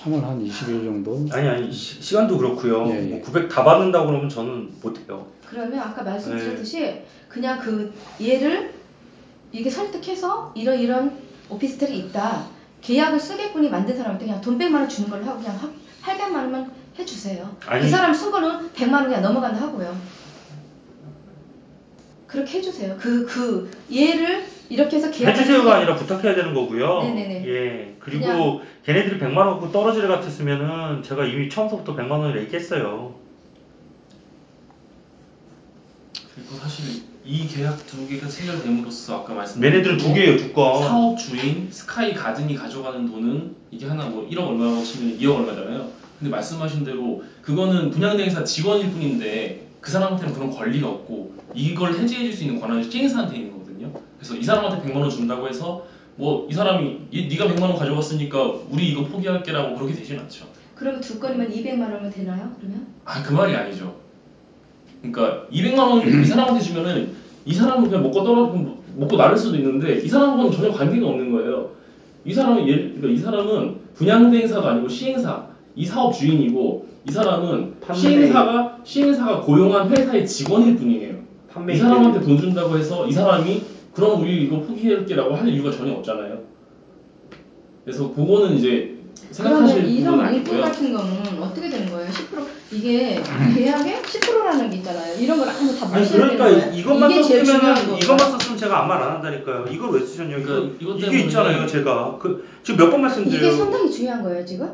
[0.02, 1.26] 3월 한 20일 정도.
[1.32, 2.88] 아니 아니 시, 간도 그렇고요.
[2.88, 3.22] 예, 예.
[3.22, 5.28] 뭐900다 받는다고 그러면 저는 못해요.
[5.48, 7.06] 그러면 아까 말씀드렸듯이 네.
[7.30, 8.74] 그냥 그 얘를
[9.52, 11.18] 이게 설득해서 이런 이런
[11.50, 12.48] 오피스텔이 있다.
[12.82, 17.56] 계약을 쓰겠군이 만든 사람한테 그냥 돈 100만 원 주는 걸로 하고 그냥 800만 원만 해주세요.
[17.66, 17.84] 아니.
[17.84, 19.96] 그 사람 쓴 거는 100만 원 그냥 넘어간다 하고요.
[22.28, 22.98] 그렇게 해주세요.
[23.00, 27.04] 그, 그, 얘를 이렇게 해서 계약 해주세요가 아니라 부탁해야 되는 거고요.
[27.04, 27.48] 네네네.
[27.48, 27.96] 예.
[28.00, 33.16] 그리고 그냥- 걔네들이 100만 원 갖고 떨어질 애 같았으면은 제가 이미 처음부터 100만 원을 얘기했어요.
[36.36, 40.82] 그리고 사실 이 계약 두 개가 체결됨으로써 아까 말씀드린 얘네들은 두 개예요, 두 건.
[40.84, 45.88] 사업 주인 스카이 가든이 가져가는 돈은 이게 하나 뭐 1억 얼마라고 치면 2억 얼마잖아요.
[46.20, 52.34] 근데 말씀하신 대로 그거는 분양대행사 직원일 뿐인데 그 사람한테는 그런 권리가 없고 이걸 해지해 줄
[52.34, 53.63] 수 있는 권한이 시행사한테 있는 거거든요.
[54.24, 55.84] 그래서 이 사람한테 100만 원 준다고 해서
[56.16, 60.46] 뭐 이 사람이 이- 네가 100만 원 가져갔으니까 우리 이거 포기할게라고 그렇게 되진 않죠.
[60.76, 62.50] 그러면 두 건이면 200만 원이면 되나요?
[62.58, 62.88] 그러면?
[63.04, 63.96] 아 그 말이 아니죠.
[65.02, 67.12] 그러니까 200만 원이 사람한테 주면은
[67.46, 68.56] 이 사람은 그냥 먹고 떨어
[68.96, 71.72] 먹고 나를 수도 있는데 이 사람하고는 전혀 관계가 없는 거예요.
[72.24, 78.00] 이 사람은 예, 그러니까 이 사람은 분양대행사가 아니고 시행사 이 사업 주인이고 이 사람은 판매.
[78.00, 81.16] 시행사가 시행사가 고용한 회사의 직원일 뿐이에요.
[81.52, 83.62] 판매 이 사람한테 돈 준다고 해서 이 사람이
[83.94, 86.40] 그럼 우리 이거 포기할게라고 할 이유가 전혀 없잖아요.
[87.86, 88.96] 그래서 그거는 이제
[89.32, 90.62] 생각하실 이런 아니고요.
[90.62, 92.08] 같은 거는 어떻게 되는 거예요?
[92.10, 93.22] 10% 이게
[93.56, 95.16] 계약에 10%라는 게 있잖아요.
[95.20, 96.80] 이런 걸 아무 다 아니 무시해야 되는 그러니까 거예요?
[96.80, 97.98] 이것만 이게 제일 중요한 썼으면 거예요.
[98.04, 99.66] 이것만 썼으면 제가 아무 말 안 한다니까요.
[99.70, 100.44] 이걸 왜 쓰셨냐고.
[100.44, 102.18] 그러니까 이거, 이것 이게 때문에 있잖아요, 제가.
[102.20, 103.48] 그 지금 몇번 말씀드려요.
[103.48, 104.72] 이게 상당히 중요한 거예요 지금?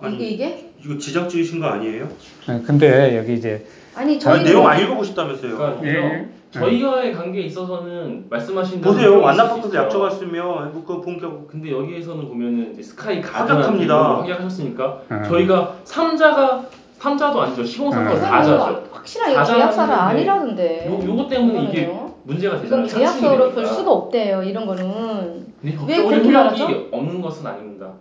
[0.00, 0.70] 아니, 이게 이게?
[0.84, 0.96] 이거
[1.28, 2.08] 지으신 거 아니에요?
[2.46, 3.66] 네, 근데 여기 이제
[3.96, 5.56] 아니 아, 저희 내용 안 읽어보셨다면서요.
[5.56, 6.28] 그러니까 예.
[6.50, 9.10] 저희와의 관계에 있어서는 말씀하신 대로 보세요.
[9.12, 9.82] 표현할 수 완납박도 있어요.
[9.82, 13.20] 약정하시면 뭐그 본격 근데 여기에서는 보면은 이제 스카이.
[13.20, 15.22] 가든한테 확약하셨으니까 음.
[15.28, 16.64] 저희가 삼자가
[16.98, 18.16] 삼자도 아니죠 시공사가 음.
[18.18, 18.84] 사자죠.
[18.92, 20.88] 확실하게 했는데 아니라던데.
[20.90, 22.14] 요 요거 때문에 이게 이거는요.
[22.24, 22.86] 문제가 되잖아요.
[22.86, 23.54] 계약서로 사실이니까.
[23.54, 24.42] 볼 수가 없대요.
[24.42, 25.46] 이런 거는.
[25.62, 26.88] 왜 그렇게 말하죠?
[26.90, 27.92] 없는 것은 아닙니다.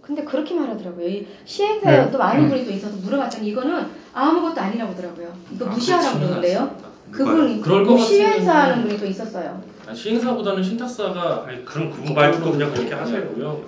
[0.00, 1.08] 근데 그렇게 말하더라고요.
[1.08, 2.10] 이 시행사에 네.
[2.10, 5.28] 또 많은 분이 또 있어서 물어봤더니 이거는 아무것도 아니라고 하더라고요.
[5.54, 6.70] 이거 아, 무시하라고 그러는데요.
[7.16, 9.62] 그분이 그럴 것뭐 같으면은- 시행사하는 분이 또 있었어요.
[9.86, 12.94] 아니, 시행사보다는 신탁사가 아니 그럼 그분 말투도 그냥 그렇게.
[12.94, 13.62] 하고요.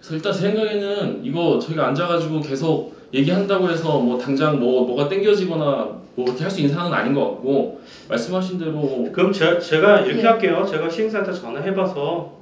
[0.00, 5.96] 그래서 일단 제 생각에는 이거 저희가 앉아가지고 계속 얘기한다고 해서 뭐 당장 뭐 뭐가 땡겨지거나
[6.16, 10.20] 뭐 이렇게 할 수 있는 상황은 아닌 것 같고 말씀하신 대로 그럼 제가, 제가 이렇게
[10.22, 10.26] 예.
[10.26, 10.66] 할게요.
[10.68, 12.36] 제가 시행사한테 전화해봐서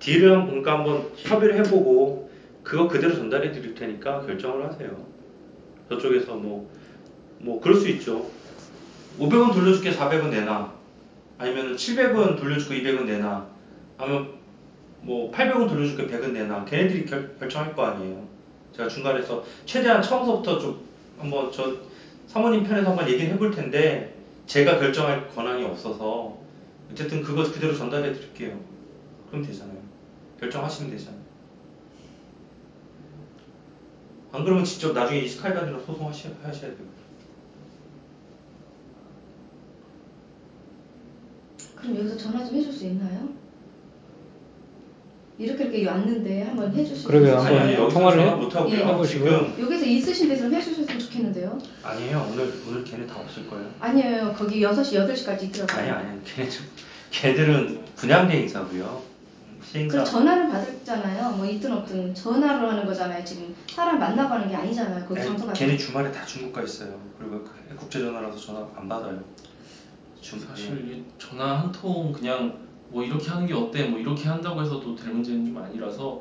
[0.00, 2.30] 딜을 한- 그러니까 한번 협의를 해보고
[2.62, 4.90] 그거 그대로 전달해 드릴 테니까 결정을 하세요.
[5.88, 6.68] 저쪽에서 뭐,
[7.38, 8.26] 뭐 그럴 수 있죠.
[9.18, 10.72] 500원 돌려줄게 400원 내놔.
[11.38, 13.46] 아니면 700원 돌려줄게 200원 내놔.
[13.98, 14.34] 아니면
[15.00, 16.64] 뭐 800원 돌려줄게 100원 내놔.
[16.64, 18.26] 걔네들이 결, 결정할 거 아니에요.
[18.74, 20.80] 제가 중간에서 최대한 처음부터 좀
[21.18, 21.76] 한번 저
[22.26, 24.14] 사모님 편에서 한번 얘기를 해볼 텐데
[24.46, 26.38] 제가 결정할 권한이 없어서
[26.90, 28.60] 어쨌든 그거 그대로 전달해 드릴게요.
[29.30, 29.78] 그럼 되잖아요.
[30.40, 31.20] 결정하시면 되잖아요.
[34.32, 36.95] 안 그러면 직접 나중에 이 스카이가드로 소송하셔야 하셔야 돼요.
[41.86, 43.28] 그럼 여기서 전화 좀 해줄 수 있나요?
[45.38, 47.34] 이렇게 이렇게 왔는데 한번 해주실 수 그러게요.
[47.34, 47.46] 있어요?
[47.46, 48.74] 아니 아니 여기서 통화를 전화 해- 못 하고요.
[48.74, 48.84] 예.
[48.86, 49.38] 해보시고요.
[49.54, 51.58] 지금 여기서 있으신 데서 해주셨으면 좋겠는데요.
[51.82, 52.28] 아니에요.
[52.32, 53.68] 오늘 오늘 걔네 다 없을 거예요.
[53.80, 54.34] 아니에요.
[54.36, 55.78] 거기 6시, 8시까지 있더라고요.
[55.78, 56.64] 아니 아니 걔네 좀
[57.10, 59.02] 걔들은 분양대 행사고요.
[59.62, 59.98] 시행사.
[59.98, 61.32] 그 전화를 받았잖아요.
[61.32, 63.22] 뭐 있든 없든 전화로 하는 거잖아요.
[63.24, 65.04] 지금 사람 만나가는 게 아니잖아요.
[65.06, 65.58] 거기 아니, 장소 가서.
[65.58, 66.98] 걔네 주말에 다 중국 가 있어요.
[67.18, 69.20] 그리고 그 국제 전화라서 전화 안 받아요.
[70.26, 72.58] 중 사실 이 전화 한 통 그냥
[72.88, 76.20] 뭐 이렇게 하는 게 어때 뭐 이렇게 한다고 해서도 될 문제는 좀 아니라서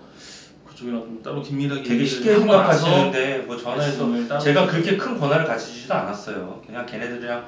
[0.68, 6.62] 그쪽이랑 좀 따로 긴밀하게 되게 쉽게 생각하시는데 뭐 전화해서 제가 그렇게 큰 권한을 가지지도 않았어요.
[6.66, 7.48] 그냥 걔네들이랑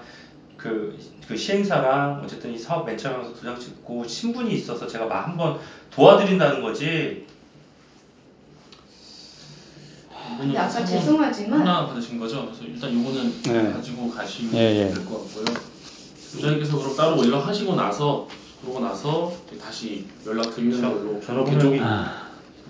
[0.57, 0.97] 그,
[1.27, 5.59] 그 시행사랑 어쨌든 이 사업 맨 처음에 와서 도장 찍고 신분이 있어서 제가 막 한번
[5.91, 7.25] 도와드린다는 거지.
[10.33, 12.45] 이거는 근데 아까 사본 죄송하지만 하나 받으신 거죠?
[12.45, 13.71] 그래서 일단 요거는 네.
[13.73, 14.93] 가지고 가시면 예, 예.
[14.93, 15.76] 될것 같고요.
[16.31, 18.27] 부장님께서 그럼 따로 연락하시고 나서
[18.61, 21.77] 그러고 나서 다시 연락 드리는 저- 걸로 전화번호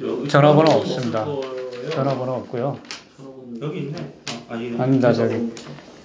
[0.01, 1.25] 여기 전화번호 없습니다.
[1.25, 1.89] 거예요.
[1.91, 2.79] 전화번호 없고요.
[3.61, 4.13] 여기 있네.
[4.49, 4.79] 아, 아니네.
[4.81, 5.11] 아닙니다.
[5.13, 5.51] 저기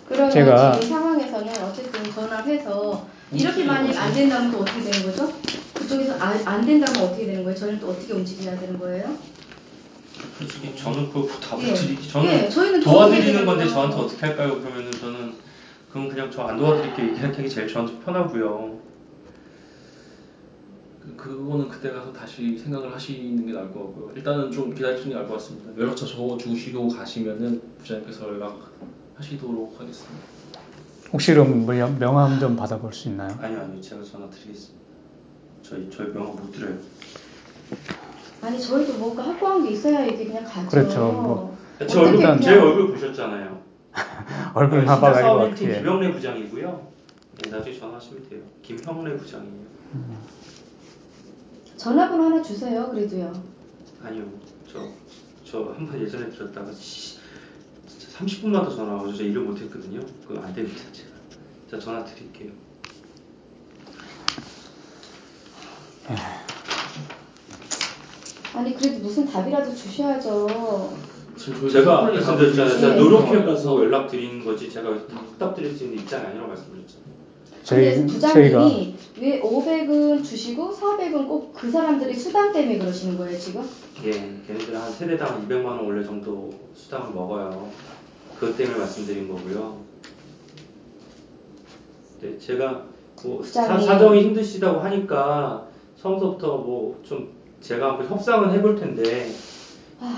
[0.08, 5.32] 그러면 제가- 지금 상황에서는 어쨌든 전화를 해서 이렇게 만약 안 된다면 또 어떻게 되는 거죠?
[5.74, 7.58] 그쪽에서 안, 안 된다면 어떻게 되는 거예요?
[7.58, 9.16] 저희는 또 어떻게 움직여야 되는 거예요?
[10.38, 11.74] 솔직히 저는 그거 답을 예.
[11.74, 13.68] 드리기 저는 예, 저희는 도와드리는 건데.
[13.68, 14.60] 저한테 어떻게 할까요?
[14.60, 15.34] 그러면은 저는
[15.92, 18.80] 그럼 그냥 저 안 도와드릴게 얘기하는 게 제일 저한테 편하고요.
[21.02, 24.12] 그- 그거는 그때 가서 다시 생각을 하시는 게 나을 것 같고요.
[24.16, 25.70] 일단은 좀 기다리시는 게 나을 것 같습니다.
[25.78, 30.16] 연락처 적어 주시고 가시면은 부장님께서 연락하시도록 하겠습니다.
[31.12, 33.36] 혹시 그럼 뭐 명- 명함 좀 받아볼 수 있나요?
[33.40, 34.82] 아니요 아니요 제가 전화 드리겠습니다.
[35.62, 36.78] 저희 저희 명함 못 드려요.
[38.40, 40.68] 아니 저희도 뭔가 확고한 게 있어야 이게 그냥 가죠.
[40.68, 40.98] 그렇죠.
[41.12, 41.56] 뭐.
[41.86, 43.61] 제 얼굴 제 얼굴 보셨잖아요.
[44.54, 45.78] 얼굴 네, 싸움 1팀 어떻게.
[45.78, 46.92] 김형래 부장이고요.
[47.42, 48.40] 네, 나중에 전화하시면 돼요.
[48.62, 49.62] 김형래 부장이에요.
[51.76, 52.88] 전화번호 하나 주세요.
[52.90, 53.32] 그래도요.
[54.04, 54.24] 아니요,
[54.70, 54.90] 저
[55.44, 57.18] 저 한 번 예전에 들었다가 씨,
[57.86, 60.00] 진짜 30분마다 전화 와서 저 일을 못했거든요.
[60.26, 61.10] 그거 안 됩니다, 제가.
[61.70, 62.50] 제가 전화 드릴게요.
[68.54, 70.96] 아니 그래도 무슨 답이라도 주셔야죠.
[71.36, 72.78] 제가 말씀드렸잖아요.
[72.80, 73.00] 제가 네.
[73.00, 74.90] 노력해서 연락 드린 거지 제가
[75.38, 77.12] 답 드릴 수 있는 입장이 아니라고 말씀드렸잖아요.
[77.64, 78.66] 저희 부장님이 저희가
[79.20, 83.62] 왜 500은 주시고 400은 꼭 그 사람들이 수당 때문에 그러시는 거예요 지금?
[84.04, 87.70] 예, 걔네들 한 세대당 200만 원 원래 정도 수당을 먹어요.
[88.38, 89.76] 그것 때문에 말씀드린 거고요.
[92.20, 92.84] 네, 제가
[93.24, 93.78] 뭐 사.
[93.78, 95.66] 사정이 힘드시다고 하니까
[96.00, 97.30] 처음부터 뭐 좀
[97.60, 99.30] 제가 한번 협상은 해볼 텐데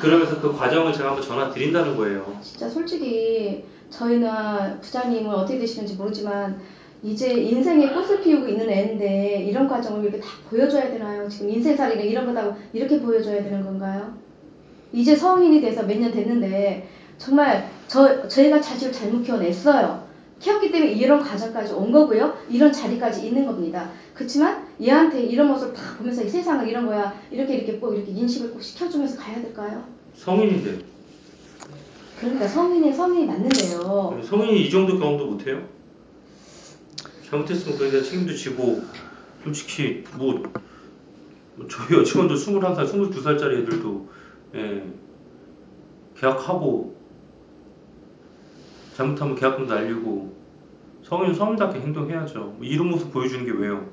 [0.00, 2.36] 그러면서 그 과정을 제가 한번 전화 드린다는 거예요.
[2.42, 6.58] 진짜 솔직히 저희나 부장님은 어떻게 되시는지 모르지만
[7.02, 11.28] 이제 인생의 꽃을 피우고 있는 애인데 이런 과정을 이렇게 다 보여줘야 되나요?
[11.28, 14.14] 지금 인생살이는 이런 거다 이렇게 보여줘야 되는 건가요?
[14.92, 20.03] 이제 성인이 돼서 몇 년 됐는데 정말 저 저희가 자식을 잘못 키워냈어요.
[20.44, 22.36] 키웠기 때문에 이런 과정까지 온 거고요.
[22.50, 23.90] 이런 자리까지 있는 겁니다.
[24.12, 27.18] 그렇지만 얘한테 이런 모습을 다 보면서 이 세상은 이런 거야.
[27.30, 29.82] 이렇게 이렇게 꼭 이렇게 인식을 꼭 시켜주면서 가야 될까요?
[30.14, 30.80] 성인인데
[32.20, 34.20] 그러니까 성인이 성인이 맞는데요.
[34.22, 35.66] 성인이 이 정도 경험도 못해요?
[37.26, 38.82] 잘못했으면 그에 대한 책임도 지고
[39.42, 40.42] 솔직히 뭐,
[41.56, 44.08] 뭐 저희 여직원도 21살, 22살짜리 애들도
[44.56, 44.84] 예,
[46.20, 46.94] 계약하고
[48.94, 50.32] 잘못하면 계약금 날리고
[51.02, 52.38] 성인은 성인답게 행동해야죠.
[52.40, 53.84] 뭐 이런 모습 보여주는 게 왜요?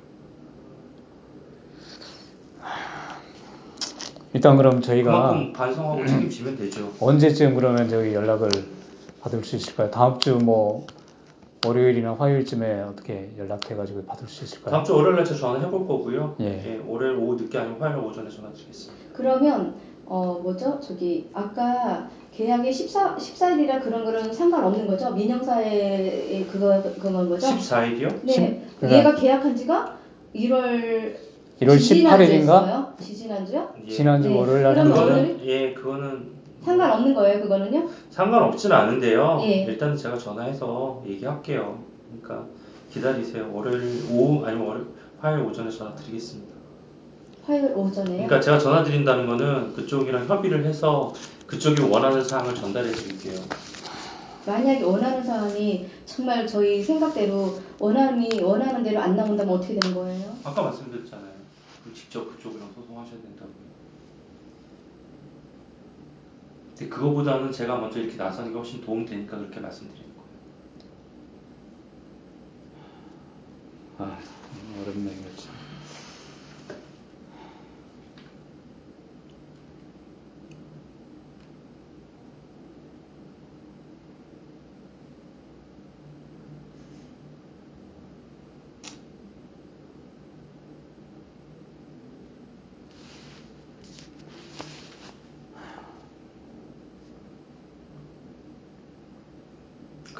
[4.34, 6.90] 일단 그럼 저희가 그만큼 반성하고 책임지면 되죠.
[7.02, 8.50] 언제쯤 그러면 저기 연락을
[9.20, 9.90] 받을 수 있을까요?
[9.92, 10.86] 다음 주 뭐
[11.64, 14.72] 월요일이나 화요일쯤에 어떻게 연락해가지고 받을 수 있을까요?
[14.72, 16.36] 다음 주 월요일에 제가 전화 해볼 거고요.
[16.40, 16.46] 예.
[16.46, 19.06] 예, 월요일 오후 늦게 아니면 화요일 오전에 전화 드리겠습니다.
[19.14, 19.76] 그러면
[20.06, 20.80] 어 뭐죠?
[20.80, 25.12] 저기 아까 계약이 14 14일이라 그런 거는 상관없는 거죠?
[25.12, 27.48] 민영사의 그거 그건 거죠?
[27.48, 28.24] 14일이요?
[28.24, 28.66] 네.
[28.80, 29.98] 그러니까- 얘가 계약한 지가
[30.36, 31.14] 1월
[31.62, 32.98] 1월 18일인가?
[33.00, 33.70] 지지난주요?
[33.86, 33.90] 예.
[33.90, 34.38] 지난주 네.
[34.40, 36.32] 월요일 날 오늘- 그거는 예 그거는
[36.64, 37.90] 상관없는 거예요, 그거는요?
[38.12, 39.42] 상관없진 않은데요.
[39.44, 39.64] 예.
[39.66, 41.80] 일단 제가 전화해서 얘기할게요.
[42.22, 42.48] 그러니까
[42.92, 43.50] 기다리세요.
[43.54, 44.88] 월요일 오후 아니면 월요일
[45.20, 46.52] 화요일 오전에 전화 드리겠습니다.
[47.46, 48.14] 화요일 오전에요.
[48.28, 51.12] 그러니까 제가 전화 드린다는 거는 그쪽이랑 협의를 해서
[51.52, 53.38] 그쪽이 원하는 사항을 전달해 드릴게요.
[54.48, 60.34] 만약에 원하는 사항이 정말 저희 생각대로 원함이 원하는 대로 안 나온다면 어떻게 되는 거예요?
[60.46, 61.34] 아까 말씀드렸잖아요.
[61.94, 63.54] 직접 그쪽이랑 소송하셔야 된다고요.
[66.70, 70.30] 근데 그거보다는 제가 먼저 이렇게 나서는 게 훨씬 도움 되니까 그렇게 말씀드리는 거예요.
[73.98, 74.18] 아,
[74.82, 75.51] 어렵네 이거 참.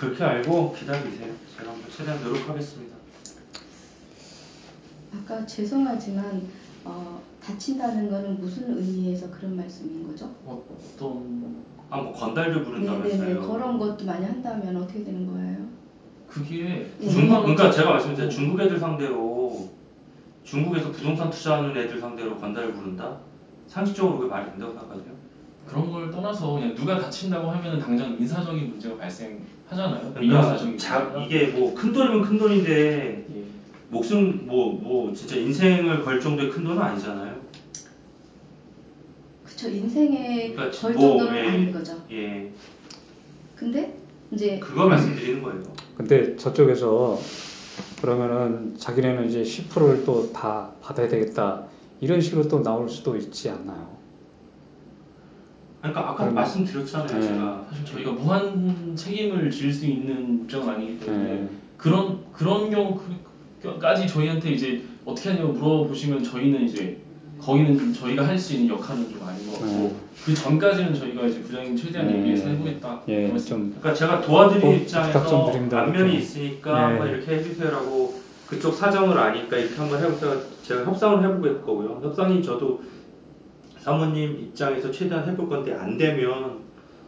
[0.02, 1.32] 그렇게 알고 기다리세요.
[1.56, 2.96] 제가 한번 최대한 노력하겠습니다.
[5.14, 6.42] 아까 죄송하지만
[6.84, 10.34] 어, 다친다는 거는 무슨 의미에서 그런 말씀인 거죠?
[10.44, 13.22] 어떤 아, 뭐 건달들 부른다면서요.
[13.22, 15.68] 네네네 그런 것도 많이 한다면 어떻게 되는 거예요?
[16.28, 17.08] 그게 예.
[17.08, 19.70] 중국, 그러니까 제가 말씀드린 중국 애들 상대로
[20.44, 23.20] 중국에서 부동산 투자하는 애들 상대로 건달 부른다?
[23.68, 25.14] 상식적으로 그게 말이 된다고 생각하세요?
[25.68, 30.14] 그런 걸 떠나서 그냥 누가 다친다고 하면 당장 인사적인 문제가 발생 하잖아요.
[30.14, 31.14] 그러니까 자.
[31.26, 33.44] 이게 뭐 큰 돈이면 큰 돈인데 예.
[33.90, 37.36] 목숨 뭐뭐 진짜 인생을 걸 정도의 큰 돈은 아니잖아요.
[39.44, 41.48] 그쵸 인생에 그러니까 걸 뭐, 정도는 예.
[41.50, 41.94] 아닌 거죠.
[42.12, 42.52] 예,
[43.56, 43.98] 근데
[44.32, 45.64] 이제 그걸 말씀드리는 거예요.
[45.98, 47.20] 근데 저쪽에서
[48.02, 51.64] 그러면은 자기네는 이제 10%를 또 다 받아야 되겠다
[52.00, 54.01] 이런 식으로 또 나올 수도 있지 않나요?
[55.82, 57.28] 그러니까 아까 그럼- 말씀드렸잖아요, 네.
[57.28, 57.66] 제가.
[57.70, 61.50] 사실 저희가 무한 책임을 질 수 있는 입장은 아니기 때문에 네.
[61.78, 66.98] 그런 그런 경우까지 저희한테 이제 어떻게 하냐고 물어보시면 저희는 이제
[67.40, 69.96] 거기는 저희가 할 수 있는 역할은 좀 아닌 것 같고 네.
[70.24, 72.20] 그 전까지는 저희가 이제 부장님 최대한 네.
[72.20, 73.02] 얘기해서 해보겠다.
[73.08, 73.50] 예, 그 말씀.
[73.50, 75.52] 좀 그러니까 제가 도와드릴 어, 입장에서.
[75.72, 76.18] 안면이.
[76.18, 76.80] 있으니까 네.
[76.82, 80.40] 한번 이렇게 해주세요라고 그쪽 사정을 아니까 이렇게 한번 해보세요.
[80.62, 82.00] 제가 협상을 해보겠 거고요.
[82.04, 82.84] 협상이 저도
[83.82, 86.60] 사모님 입장에서 최대한 해볼 건데 안 되면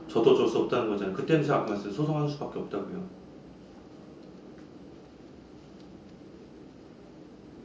[0.08, 1.16] 저도 어쩔 수 없다는 거잖아요.
[1.16, 1.94] 그때는 제가 아까 말했어요.
[1.94, 3.08] 소송할 수밖에 없다고요.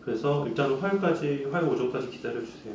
[0.02, 2.74] 그래서 일단은 화요일까지, 화요일 오전까지 기다려 주세요.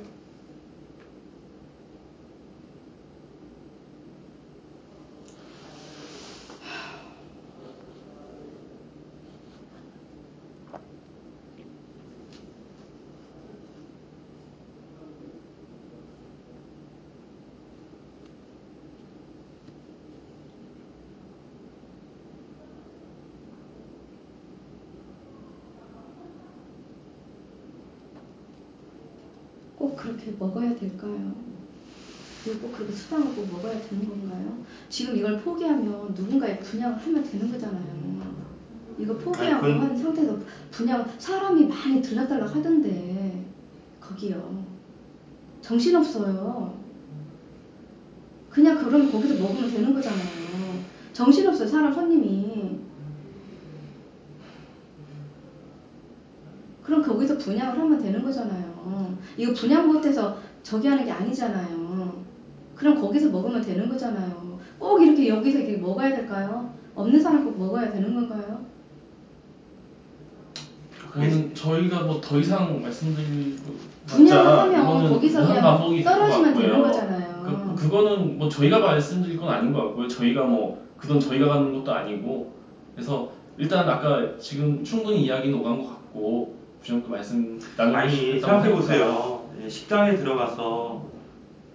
[29.84, 31.36] 꼭 그렇게 먹어야 될까요?
[32.46, 34.64] 이거 꼭 그렇게 수당을 꼭 먹어야 되는 건가요?
[34.88, 38.34] 지금 이걸 포기하면 누군가의 분양을 하면 되는 거잖아요.
[38.98, 40.40] 이거 포기하고 아니, 한 상태에서
[40.72, 43.46] 분양 사람이 많이 들락달락 하던데
[44.00, 44.64] 거기요.
[45.60, 46.80] 정신없어요.
[48.50, 50.24] 그냥 그럼 거기서 먹으면 되는 거잖아요.
[51.12, 52.80] 정신없어요 사람 손님이.
[56.84, 58.73] 그럼 거기서 분양을 하면 되는 거잖아요.
[59.38, 62.24] 이거 분양 못해서 저기 하는 게 아니잖아요.
[62.76, 64.60] 그럼 거기서 먹으면 되는 거잖아요.
[64.80, 66.74] 꼭 이렇게 여기서 이렇게 먹어야 될까요?
[66.96, 68.66] 없는 사람 꼭 먹어야 되는 건가요?
[71.12, 73.74] 그거는 저희가 뭐 더 이상 말씀드리고
[74.08, 75.62] 분양을 맞자, 하면 이거는 거기서 그냥
[76.04, 76.82] 떨어지면 되는.
[76.82, 77.44] 거잖아요.
[77.76, 80.08] 그, 그거는 뭐 저희가 말씀드릴 건 아닌 것 같고요.
[80.08, 82.54] 저희가 뭐 그 돈 저희가 가는 것도 아니고
[82.96, 89.50] 그래서 일단 아까 지금 충분히 이야기는 오간 것 같고 부장도 말씀 아니 나누셨다고 생각해 보세요.
[89.62, 91.06] 예, 식당에 들어가서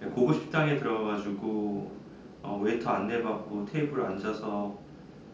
[0.03, 1.91] 예, 고급 식당에 들어가가지고
[2.43, 4.77] 어, 웨이터 안내받고 테이블 앉아서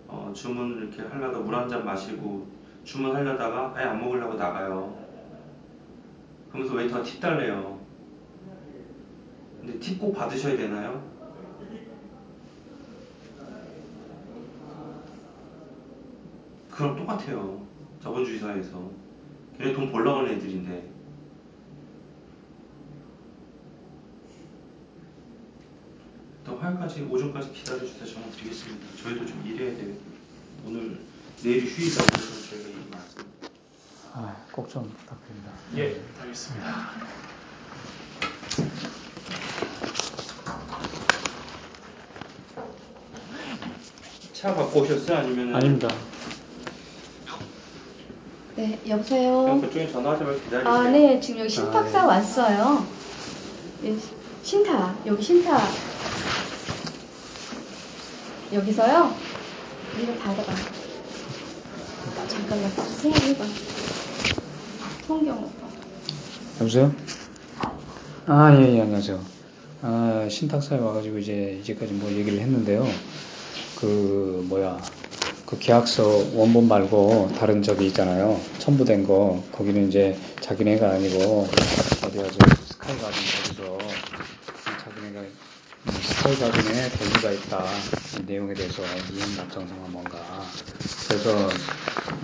[0.07, 2.47] 어, 주문 이렇게 하려다 물 한 잔 마시고
[2.85, 4.95] 주문하려다가 아예 안 먹으려고 나가요.
[6.49, 7.77] 그러면서 웨이터가 팁 달래요.
[9.59, 11.03] 근데 팁 꼭 받으셔야 되나요?
[16.71, 17.61] 그럼 똑같아요.
[18.01, 19.04] 자본주의 사회에서.
[19.57, 20.91] 걔네 돈 벌러 가는 애들인데.
[26.39, 28.05] 일단 화요일까지 오전까지 기다려주세요.
[28.05, 28.85] 전화 드리겠습니다.
[29.03, 29.95] 저희도 좀 일해야 돼요.
[30.65, 30.99] 오늘
[31.43, 33.25] 내일이 휴일이라 그래서 저희가 일이 많습니다.
[34.13, 35.51] 아, 꼭 좀 부탁드립니다.
[35.77, 36.89] 예 알겠습니다.
[44.33, 45.17] 차 갖고 오셨어요?
[45.17, 45.87] 아니면 아닙니다.
[48.55, 49.59] 네, 여보세요.
[49.61, 50.73] 그쪽에 전화하지 말고 기다리세요.
[50.73, 52.07] 아, 네, 지금 여기 신탁사 아, 네.
[52.07, 52.85] 왔어요.
[53.83, 53.95] 예,
[54.43, 55.61] 신탁, 여기 신탁.
[58.53, 59.13] 여기서요?
[60.01, 60.53] 이거 받아봐.
[62.29, 63.43] 잠깐만, 생각해봐.
[65.07, 65.67] 성경 오빠.
[66.61, 66.93] 여보세요?
[68.27, 69.21] 아, 예, 예, 안녕하세요.
[69.81, 72.87] 아, 신탁사에 와가지고 이제 이제까지 뭐 얘기를 했는데요.
[73.81, 74.79] 그, 뭐야.
[75.45, 78.39] 그 계약서 원본 말고 다른 저기 있잖아요.
[78.57, 79.43] 첨부된 거.
[79.51, 81.47] 거기는 이제 자기네가 아니고
[82.03, 83.13] 어디 가서 스카이 가든
[83.53, 83.77] 거기서
[84.83, 87.63] 자기네가 음, 스카이 가든에 권리가 있다.
[88.19, 88.81] 이 내용에 대해서
[89.13, 90.17] 이행 약정상은 뭔가.
[91.07, 91.29] 그래서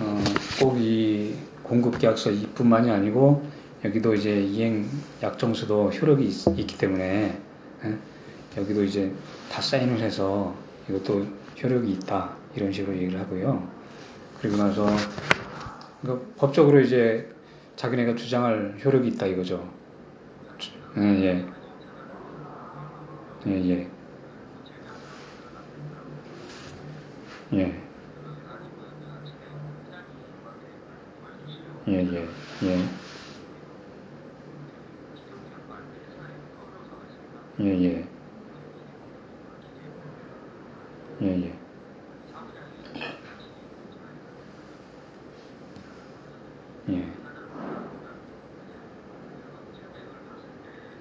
[0.00, 0.24] 어,
[0.58, 3.48] 꼭이 공급 계약서 이뿐만이 아니고
[3.84, 4.90] 여기도 이제 이행
[5.22, 7.38] 약정서도 효력이 있, 기 때문에
[7.84, 7.98] 예?
[8.56, 9.12] 여기도 이제
[9.48, 10.54] 다 사인을 해서
[10.88, 11.24] 이것도
[11.62, 13.66] 효력이 있다 이런 식으로 얘기를 하고요.
[14.40, 14.86] 그리고 나서
[16.02, 17.30] 그러니까 법적으로 이제
[17.76, 19.68] 자기네가 주장할 효력이 있다 이거죠.
[20.96, 21.46] 예, 예.
[23.46, 23.88] 예, 예.
[27.54, 27.82] 예.
[31.88, 32.28] 예, 예,
[32.62, 32.88] 예.
[37.60, 38.04] 예, 예.
[41.22, 41.61] 예,
[46.88, 46.94] 예.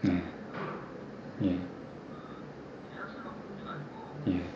[0.05, 0.09] 예.
[0.09, 0.23] 네.
[1.43, 1.59] 예.
[4.27, 4.51] 예.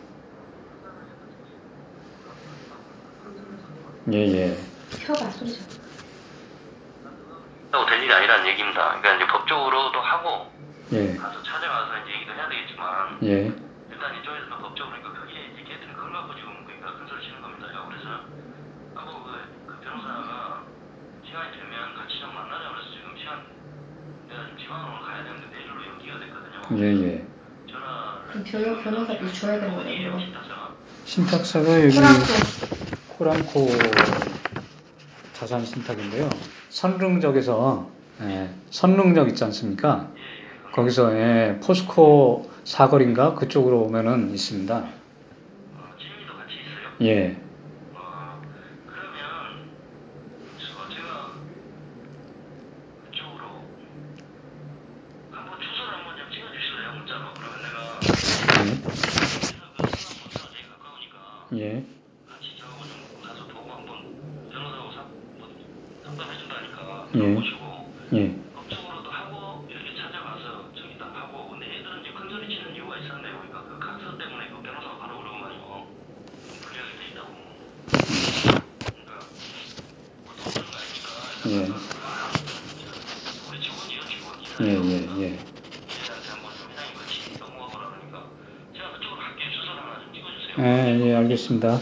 [4.12, 4.56] 예, 예.
[5.04, 5.66] 켜봐, 소리 좀.
[7.72, 9.00] 하고 될 일이 아니라는 얘기입니다.
[9.00, 10.50] 그러니까 이제 법적으로도 하고
[10.92, 11.14] 예.
[11.16, 13.52] 가서 찾아가서 이제 얘기도 해야 되겠지만 예.
[13.90, 17.66] 일단 이쪽에서는 법적으로 그러니까 크게 이제 걔들은 그걸 갖고 지금 그러니까 큰 소리 치는 겁니다.
[17.88, 18.08] 그래서
[18.94, 19.30] 하고 그,
[19.66, 20.62] 그 변호사가
[21.26, 23.44] 시간이 되면 같이 좀 만나자 그래서 지금 시간
[24.28, 26.55] 내가 지금 지방으로 가야 되는데 내일로 연기가 됐거든요.
[26.72, 27.24] 예, 예.
[28.32, 30.18] 그럼 변호- 변호사도 줘야 되는 거예요?
[31.04, 31.82] 신탁사가?
[31.84, 32.24] 여기 코랑코.
[33.16, 33.68] 코랑코
[35.34, 36.28] 자산 신탁인데요.
[36.70, 37.90] 선릉역에서
[38.22, 40.08] 예, 선릉역 있지 않습니까?
[40.16, 40.72] 예예.
[40.72, 44.78] 거기서 예, 포스코 사거리인가 그쪽으로 오면은 있습니다.
[44.78, 44.94] 있어요?
[47.02, 47.36] 예.
[47.94, 48.40] 어,
[48.86, 49.70] 그러면
[50.58, 50.64] 저
[50.94, 51.32] 제가
[53.10, 53.44] 그쪽으로
[55.30, 57.24] 한번 주소를 한번 좀 찍어주실래요 문자로?
[57.34, 58.55] 그러면 내가 그래서 그 성남본사가 제일 가까우니까
[61.54, 61.84] 예.
[62.28, 65.02] 같이 저하고 좀 가서 보고 한번 변호사하고 사,
[65.38, 65.48] 뭐
[66.04, 67.18] 상담해준다니까 예.
[67.18, 68.34] 모시고 예.
[68.54, 73.38] 법적으로도 하고 이렇게 찾아가서 저기 딱 하고 근데 애들은 이제 큰 소리 치는 이유가 있었네요.
[73.38, 75.86] 그러니까 그 각서 때문에 그 변호사가 바로 그러고만요.
[76.62, 77.28] 불리하게 돼 있다고.
[78.82, 79.12] 그러니까
[80.26, 81.08] 뭐돈 드는 거 아니니까
[81.46, 81.70] 예.
[83.48, 84.26] 우리 직원이요 직원
[84.60, 85.24] 예, 일하는 예, 거니까 예.
[85.30, 88.26] 얘들한테 한번 좀 회장님 같이 넘어가보라 그러니까
[88.74, 89.50] 제가 그쪽으로 갈게요.
[89.52, 90.54] 주소를 하나 좀 찍어주세요.
[90.58, 90.66] 예,
[91.06, 91.14] 예,
[91.46, 91.78] 알겠습니다.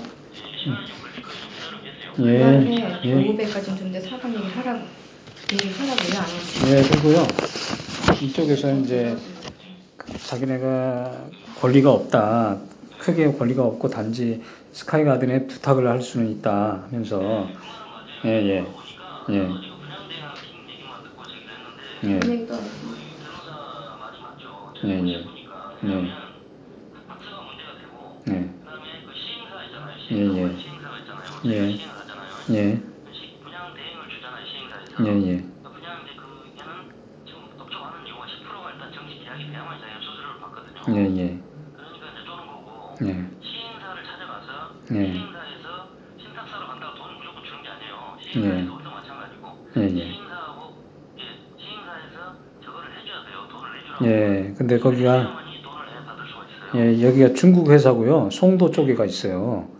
[2.19, 2.35] 예.
[2.35, 3.01] 예, 그만해.
[3.05, 3.15] 예.
[3.15, 4.79] 500까지 줬는데 사람 얘기를 하라고.
[4.79, 6.71] 하라고 왜안 하지?
[6.71, 7.27] 예, 그리고요.
[8.23, 9.17] 이쪽에서 이제
[10.27, 11.29] 자기네가
[11.61, 12.59] 권리가 없다.
[12.99, 14.43] 크게 권리가 없고 단지
[14.73, 17.49] 스카이 가든에 부탁을 할 수는 있다 하면서
[18.25, 18.67] 예, 예.
[19.31, 19.35] 예.
[22.05, 22.21] 예.
[24.85, 24.91] 예, 예.
[24.91, 25.25] 예.
[25.83, 26.11] 왜냐면
[27.09, 28.33] 박스가 문제가 되고 예.
[28.33, 29.94] 그다음에 그 시행사 있잖아요.
[30.11, 30.91] 예, 시행사
[31.47, 31.51] 예.
[31.51, 31.81] 예.
[32.51, 32.83] 예.
[33.43, 34.45] 분양 대행을 주잖아요.
[34.47, 35.05] 시행사에서.
[35.05, 35.45] 예, 예.
[35.63, 36.23] 그 분양 이제 그
[36.61, 36.93] 얘는
[37.25, 40.81] 지금 업종하는 이유가 10%가 일단 정식 계약이 돼야만 수수료를 받거든요.
[40.93, 41.41] 예, 예.
[41.73, 43.09] 그러니까 이제 쪼는 거고 예.
[43.41, 45.13] 시행사를 찾아가서 예.
[45.13, 45.89] 시행사에서
[46.21, 47.95] 신탁사로 간다고 돈을 무조건 주는 게 아니에요.
[48.21, 49.43] 시행사에서 우리도 마찬가지고
[49.77, 49.89] 예, 예.
[49.89, 50.61] 시행사하고
[51.17, 51.23] 예,
[51.57, 52.17] 시행사에서
[52.61, 53.49] 저거를 해줘야 돼요.
[53.49, 54.05] 돈을 내주라고.
[54.05, 54.53] 예.
[54.57, 56.77] 근데 거기가 해야만이 돈을 내 받을 수가 있어요.
[56.77, 58.29] 예, 여기가 중국 회사고요.
[58.31, 59.73] 송도 쪽에가 있어요.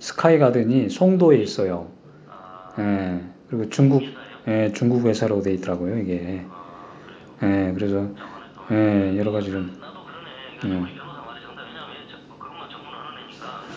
[0.00, 1.88] 스카이가든이 송도에 있어요.
[2.28, 3.20] 아, 예.
[3.48, 4.02] 그리고 중국.
[4.48, 6.44] 예, 중국 회사로 돼 있더라고요, 이게.
[6.48, 7.46] 아.
[7.46, 8.08] 예, 그래서
[8.70, 9.70] 예, 여러 가지 좀.
[10.64, 10.68] 예.
[10.68, 11.00] 그러니까.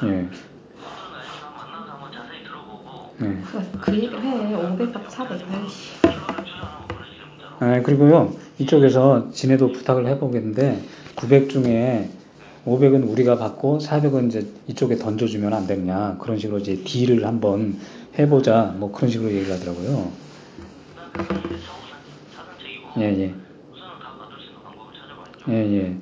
[0.05, 0.29] 예.
[2.43, 3.37] 들어보고 예.
[3.43, 4.55] 그, 그 얘기를 해.
[4.55, 5.41] 500박 400.
[5.51, 5.91] 아이씨.
[7.59, 10.81] 아, 그리고요, 이쪽에서 지네도 부탁을 해보겠는데,
[11.15, 12.09] 900 중에
[12.65, 16.17] 500은 우리가 받고 400은 이제 이쪽에 던져주면 안 되느냐.
[16.19, 17.77] 그런 식으로 이제 딜을 한번
[18.17, 18.73] 해보자.
[18.77, 20.11] 뭐 그런 식으로 얘기를 하더라고요.
[22.33, 23.35] 사정책이고 예, 예.
[25.49, 25.97] 예.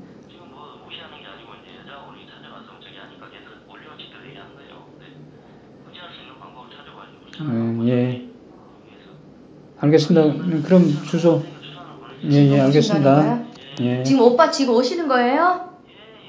[7.41, 8.27] 음, 예.
[9.79, 10.25] 알겠습니다.
[10.27, 11.41] 음, 그럼 주소.
[12.29, 13.45] 예, 예, 알겠습니다.
[13.79, 14.03] 예.
[14.03, 15.70] 지금 오빠 지금 오시는 거예요?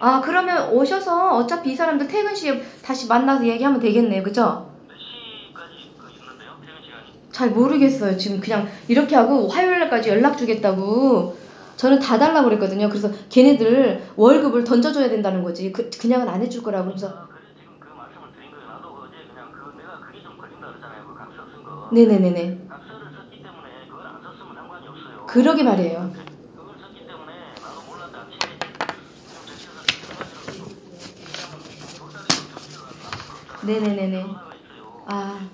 [0.05, 4.69] 아 그러면 오셔서 어차피 이 사람들 퇴근 시에 다시 만나서 얘기하면 되겠네요, 그죠?
[4.89, 6.57] 몇 시까지 그 있는데요?
[6.61, 7.05] 퇴근 시간이?
[7.31, 8.17] 잘 모르겠어요.
[8.17, 11.37] 지금 그냥 이렇게 하고 화요일 날까지 연락 주겠다고
[11.77, 12.89] 저는 다 달라고 그랬거든요.
[12.89, 15.71] 그래서 걔네들 월급을 던져줘야 된다는 거지.
[15.71, 18.67] 그, 그냥은 안 해줄 거라고 그러면서 아, 그래 지금 그 말씀을 드린 거예요.
[18.67, 21.07] 나도 어제 그냥 그 내가 그게 좀 걸린다 그러잖아요.
[21.07, 21.89] 그 각서 쓴 거.
[21.93, 22.67] 네네네네.
[22.69, 25.27] 각서를 썼기 때문에 그걸 안 썼으면 상관이 없어요.
[25.29, 26.11] 그러게 말이에요.
[26.11, 27.33] 그걸 썼기 때문에
[27.63, 30.63] 나도 몰랐는데 아침에 좀 적셔서 한 가지로
[31.99, 34.23] 돌다리로 정리를 하는 거 네네네네.
[34.23, 35.05] 변호사가 있어요.
[35.07, 35.49] 아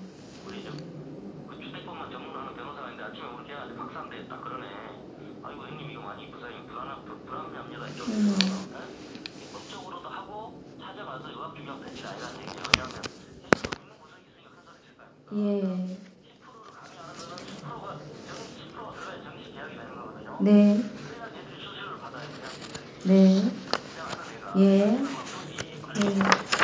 [0.45, 4.65] 우리 저, 그 주택법만 전문하는 변호사가 있는데 아침에 우리 걔한테 박사인데 딱 그러네.
[5.43, 7.87] 아이고 형님 이거 많이 부상 불안 불- 불합리합니다.
[7.89, 8.29] 이쪽 음.
[9.53, 12.63] 법적으로도 하고 찾아가서 의학 될 일이 아니라는 얘기예요.
[12.73, 12.95] 왜냐하면
[13.45, 15.37] 얘들도 있는 구석이 있으니까 큰 소리 칠거 아닙니까?
[15.37, 15.61] 예.
[16.33, 17.85] 10%를 강요하는 거는 10%가
[18.25, 20.29] 정 10%가 들어야 정식 계약이 되는 거거든요.
[20.41, 20.81] 네.
[20.81, 22.25] 그래야 얘들이 수수료를 받아요.
[22.33, 23.13] 그냥 얘들이 네.
[23.45, 24.97] 그냥 하는 애가 예.
[24.97, 26.58] 막 돈이 걸리고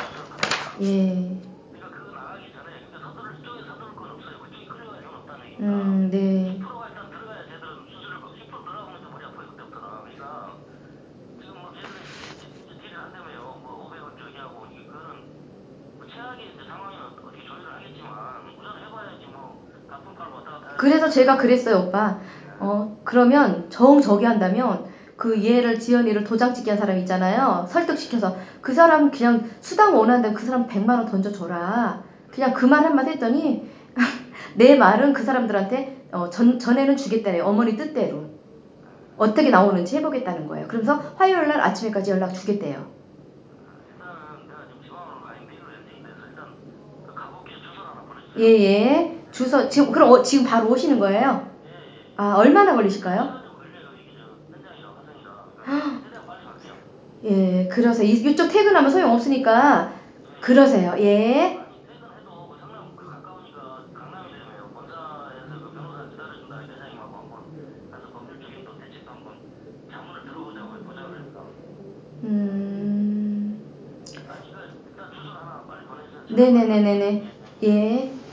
[0.82, 1.40] 예.
[1.72, 4.40] 그러니까 그거 나가기 전에 그러니까 서두를 이쪽에 서두를 건 없어요.
[4.40, 5.66] 그쪽이 이유는 없다는 얘기니까.
[5.66, 6.60] 음, 네.
[6.60, 9.88] 10%가 일단 들어가야 쟤들은 수수료를 10% 들어가면 좀 머리 아파요 그때부터는.
[10.04, 10.58] 그러니까
[11.40, 12.04] 지금 뭐 쟤들이
[12.36, 13.40] 이제 딜을 한다며요.
[13.64, 15.08] 뭐 500원 저기 하고 이게 그거는
[15.96, 18.12] 뭐 최악의 이제 상황이면 어떻게 조율을 하겠지만
[18.60, 20.76] 우선 해봐야지 뭐 나쁜 팔 왔다 갔다.
[20.76, 22.20] 그래서 제가 그랬어요, 오빠.
[22.60, 24.86] 어, 그러면 정 저기 한다면
[25.18, 27.66] 그 얘를 지연이를 도장 찍게 한 사람 있잖아요.
[27.70, 32.04] 설득시켜서 그 사람 그냥 수당 원한다면 그 사람 100만 원 던져줘라.
[32.32, 33.70] 그냥 그 말 한마디 했더니
[34.56, 37.40] 내 말은 그 사람들한테 어, 전, 전에는 주겠다네.
[37.42, 38.26] 어머니 뜻대로.
[39.18, 40.68] 어떻게 나오는지 해보겠다는 거예요.
[40.68, 42.86] 그러면서 화요일 날 아침에까지 연락 주겠대요.
[43.98, 46.46] 일단은 내가 지금 지방으로 가 있는데 일로 연장이 돼서 일단
[47.08, 47.58] 그 가볼게요.
[47.60, 48.46] 주소를 하나 보내주세요.
[48.46, 49.22] 예, 예.
[49.32, 51.48] 주소, 지금, 그럼 어, 지금 바로 오시는 거예요?
[52.18, 53.45] 아, 얼마나 걸리실까요?
[57.24, 58.08] 예, 그러세요.
[58.08, 59.90] 이쪽 퇴근하면 소용없으니까
[60.42, 60.94] 그러세요.
[61.00, 61.58] 예.
[72.24, 73.66] 음.
[76.30, 77.24] 네네네네네.
[77.64, 78.25] 예.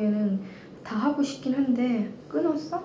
[0.00, 0.40] 생각에는
[0.84, 2.82] 다 하고 싶긴 한데 끊었어?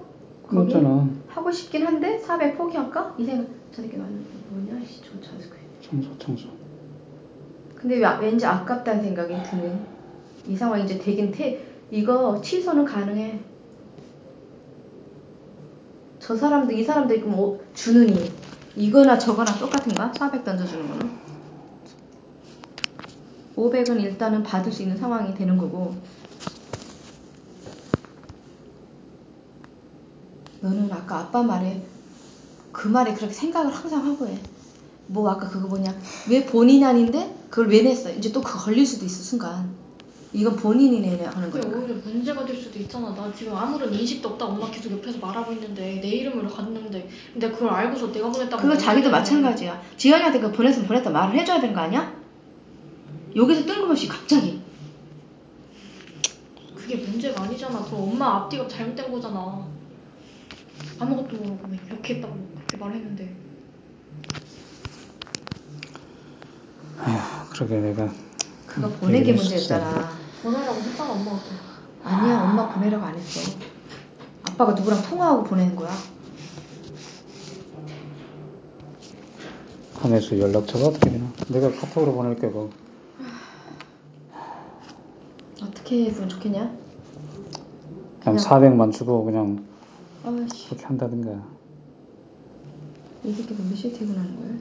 [0.48, 0.72] 거기?
[0.72, 1.08] 끊었잖아.
[1.28, 3.16] 하고 싶긴 한데 400 포기할까?
[3.18, 3.48] 이 생각.
[3.72, 4.84] 저 새끼 완전 뭐냐?
[4.86, 5.52] 씨, 저 자식.
[5.82, 6.50] 청소, 청소.
[7.76, 9.80] 근데 왜- 왠지 아깝다는 생각이 드는
[10.48, 11.60] 이 상황이 이제 되긴 태
[11.90, 13.40] 이거 취소는 가능해
[16.20, 18.32] 저 사람들 이 사람들 그럼 뭐 주느니
[18.76, 20.14] 이거나 저거나 똑같은가?
[20.14, 21.10] 400 던져주는 거는
[23.56, 25.96] 500은 일단은 받을 수 있는 상황이 되는 거고
[30.62, 31.84] 너는 아까 아빠 말에
[32.72, 34.38] 그 말에 그렇게 생각을 항상 하고 해.
[35.08, 35.94] 뭐 아까 그거 뭐냐
[36.30, 39.70] 왜 본인 아닌데 그걸 왜 냈어 이제 또 그거 걸릴 수도 있어 순간
[40.32, 43.14] 이건 본인이 내야 하는 거야 오히려 문제가 될 수도 있잖아.
[43.14, 44.46] 나 지금 아무런 인식도 없다.
[44.46, 48.62] 엄마 계속 옆에서 말하고 있는데 내 이름으로 갔는데 근데 그걸 알고서 내가 보냈다고.
[48.62, 52.14] 그거 자기도 마찬가지야 지연이한테 그거 보냈으면 보냈다 말을 해줘야 되는 거 아니야?
[53.36, 54.62] 여기서 뜬금없이 갑자기
[56.74, 57.84] 그게 문제가 아니잖아.
[57.84, 59.66] 그럼 엄마 앞뒤가 잘못된 거잖아.
[61.02, 63.36] 아무것도 모르고 왜 이렇게 했다고 그렇게 말했는데.
[67.52, 68.10] 그러게 내가
[68.66, 70.10] 그거 게 얘기를 문제였잖아
[70.42, 71.46] 보내라고 했잖아 엄마한테.
[72.04, 73.52] 아니야 엄마 보내라고 안 했어
[74.44, 75.92] 아빠가 누구랑 통화하고 보낸 거야
[79.96, 81.32] 하면서 연락처가 어떻게 되나?
[81.50, 82.72] 내가 카톡으로 보낼게 뭐.
[85.62, 86.60] 어떻게 했으면 좋겠냐?
[86.62, 86.80] 그냥
[88.20, 89.64] 그냥- 400만 주고 그냥
[90.24, 91.44] 아씨 그렇게 한다든가.
[93.24, 94.52] 이 새끼도 몇 시에 퇴근하는 거야?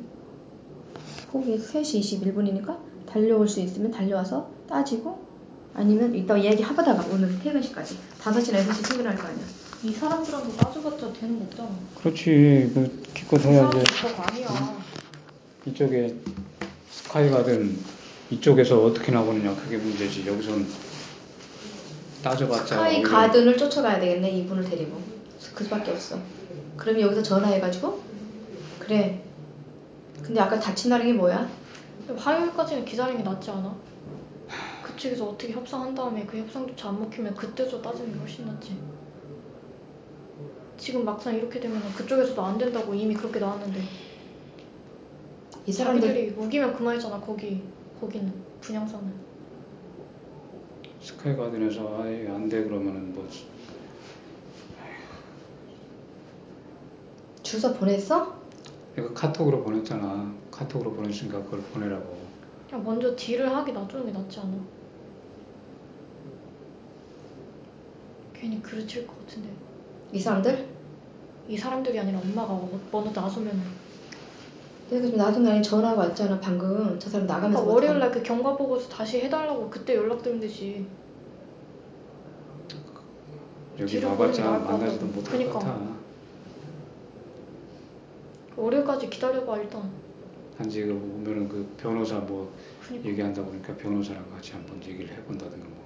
[1.33, 5.27] 거기 3시 21분이니까 달려올 수 있으면 달려와서 따지고
[5.75, 9.45] 아니면 이따 얘기 해보다가 오늘 퇴근시까지 5시나 6시 퇴근할 거 아니야
[9.83, 11.71] 이 사람들한테 따져봤자 되는 거 없잖아.
[11.97, 12.71] 그렇지.
[12.75, 13.79] 그 기껏 이 해야지.
[13.79, 14.79] 사람들 그거 아니야.
[15.67, 16.17] 이쪽에
[16.91, 17.79] 스카이가든
[18.31, 20.27] 이쪽에서 어떻게 나오느냐 그게 문제지.
[20.27, 20.67] 여기선
[22.23, 25.01] 따져봤자 스카이 오히려 가든을 쫓아가야 되겠네 이분을 데리고
[25.55, 26.19] 그 수밖에 없어
[26.77, 28.01] 그러면 여기서 전화해가지고
[28.79, 29.23] 그래
[30.23, 31.49] 근데 아까 다친다는 게 뭐야?
[32.17, 33.75] 화요일까지는 기다리는 게 낫지 않아?
[34.83, 38.77] 그쪽에서 어떻게 협상한 다음에 그 협상조차 안 먹히면 그때서 따지는 게 훨씬 낫지.
[40.77, 43.81] 지금 막상 이렇게 되면 그쪽에서도 안 된다고 이미 그렇게 나왔는데
[45.67, 47.63] 이 사람들 자기들이 우기면 그만이잖아 거기
[48.01, 49.13] 거기는 분양사는
[51.03, 53.29] 스카이 가든에서 아예 안 돼 그러면은 뭐
[57.43, 58.35] 주소 보냈어?
[58.97, 60.33] 내가 카톡으로 보냈잖아.
[60.51, 62.19] 카톡으로 보냈으니까 그걸 보내라고.
[62.69, 64.53] 그냥 먼저 딜을 하기 놔주는 게 낫지 않아?
[68.35, 69.49] 괜히 그르칠 것 같은데
[70.13, 70.67] 이 사람들?
[71.49, 73.61] 이 사람들이 아니라 엄마가 어- 먼저 나서면
[74.89, 78.23] 내가 지금 나도 날에 전화가 왔잖아 방금 저 사람 나가면서 그러니까 뭐 월요일 날 그
[78.23, 80.87] 경과 보고서 다시 해달라고 그때 연락드리면 되지
[83.79, 85.07] 여기 뒤로 와봤자 보내면 나을 것 만나지도.
[85.07, 85.53] 못할 그니까.
[85.53, 86.00] 것 같아.
[88.65, 89.91] 월요일까지 기다려봐 일단.
[90.59, 92.53] 단지 그 오면은 그 변호사 뭐
[92.87, 93.09] 그니까.
[93.09, 95.81] 얘기한다고 그러니까 변호사랑 같이 한번 얘기를 해본다든가 뭐.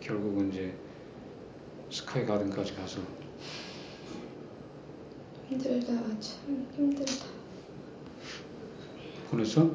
[0.00, 0.74] 결국은 이제
[1.90, 3.00] 스카이 가든까지 가서.
[5.48, 5.86] 힘들다
[6.18, 7.12] 참 힘들다.
[9.30, 9.70] 보냈어?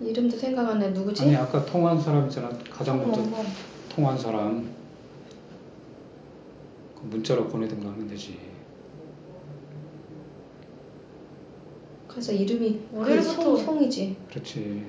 [0.00, 1.22] 이름도 생각 안 나 누구지?
[1.22, 2.48] 아니 아까 통화한 사람 있잖아.
[2.70, 3.36] 가장 먼저 엄마
[3.90, 4.74] 통화한 사람.
[6.94, 8.38] 그 문자로 보내든가 하면 되지
[12.16, 14.16] 그래서 이름이 그 월요일부터- 송, 송이지.
[14.30, 14.84] 그렇지.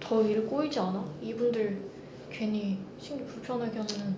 [0.00, 1.04] 더 일 꼬이지 않아?
[1.22, 1.76] 이분들
[2.28, 4.16] 괜히 심리 불편하게 하면은.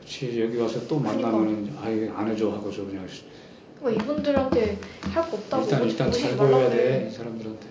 [0.00, 0.38] 그렇지.
[0.42, 1.30] 여기 와서 또 그러니까.
[1.30, 3.06] 만나면은 아예 안 해줘 하고서 그냥
[3.80, 7.00] 그러니까 이분들한테 할 거 없다고 일단 일단 잘 보여야 그래.
[7.00, 7.66] 돼이 사람들한테.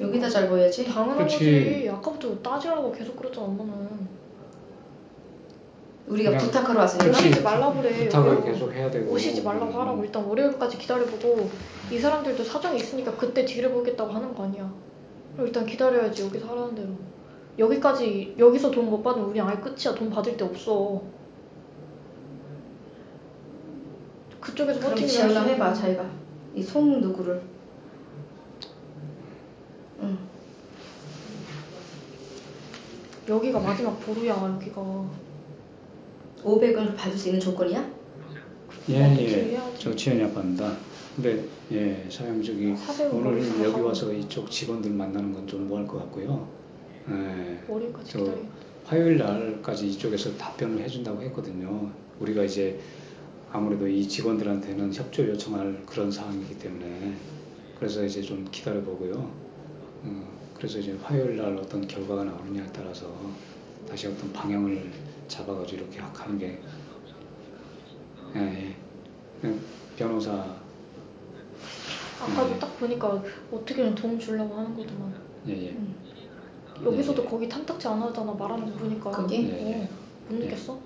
[0.00, 0.84] 여기다 잘 보여야지.
[0.84, 1.36] 당연한 그치.
[1.38, 1.88] 거지.
[1.90, 4.17] 아까부터 따지라고 계속 그랬잖아 엄마는
[6.08, 7.18] 우리가 그냥- 부탁하러 왔으니까 그치.
[7.24, 8.04] 기다리지 말라고 그래.
[8.04, 8.52] 부탁을 여기로.
[8.52, 9.12] 계속 해야 되고.
[9.12, 11.50] 오시지 말라고 하라고 일단 월요일까지 기다려보고
[11.90, 14.72] 이 사람들도 사정이 있으니까 그때 뒤를 보겠다고 하는 거 아니야.
[15.34, 16.88] 그럼 일단 기다려야지 여기서 하라는 대로.
[17.58, 19.94] 여기까지 여기서 돈 못 받으면 우리 아예 끝이야.
[19.94, 21.02] 돈 받을 데 없어.
[24.40, 26.04] 그쪽에서 그럼 버티기만 지연랑 할수 해봐 자기가.
[26.54, 27.42] 이 송 누구를.
[30.00, 30.18] 응.
[33.28, 34.80] 여기가 마지막 보루야 여기가
[36.44, 37.98] 500을 받을 수 있는 조건이야?
[38.88, 39.58] 예예 해야지.
[39.78, 40.72] 저 지연이 아빠입니다
[41.16, 42.74] 근데 예 사장님 저기
[43.12, 43.80] 오늘 여기.
[43.80, 46.48] 와서 이쪽 직원들 만나는 건 좀 뭐할 것 같고요
[47.10, 48.38] 예, 월요일까지 저- 기다려.
[48.84, 51.90] 화요일 날까지 이쪽에서 답변을 해준다고 했거든요.
[52.20, 52.78] 우리가 이제
[53.52, 57.12] 아무래도 이 직원들한테는 협조 요청할 그런 상황이기 때문에
[57.78, 59.30] 그래서 이제 좀 기다려 보고요.
[60.04, 63.14] 어, 그래서 이제 화요일 날 어떤 결과가 나오느냐에 따라서
[63.88, 64.90] 다시 어떤 방향을
[65.28, 66.60] 잡아가지고 이렇게 하는 게
[68.34, 68.76] 예, 예.
[69.40, 69.60] 그
[69.96, 70.32] 변호사
[72.20, 72.58] 아까도 네.
[72.58, 73.22] 딱 보니까
[73.52, 75.14] 어떻게든 도움 주려고 하는 거더만.
[75.46, 75.76] 예, 예.
[76.84, 77.28] 여기서도 예.
[77.28, 79.10] 거기 탐탁지 않아 하잖아 말하는 거 보니까.
[79.10, 79.48] 거기?
[79.48, 79.84] 예, 예.
[79.84, 79.88] 어,
[80.28, 80.78] 못 느꼈어?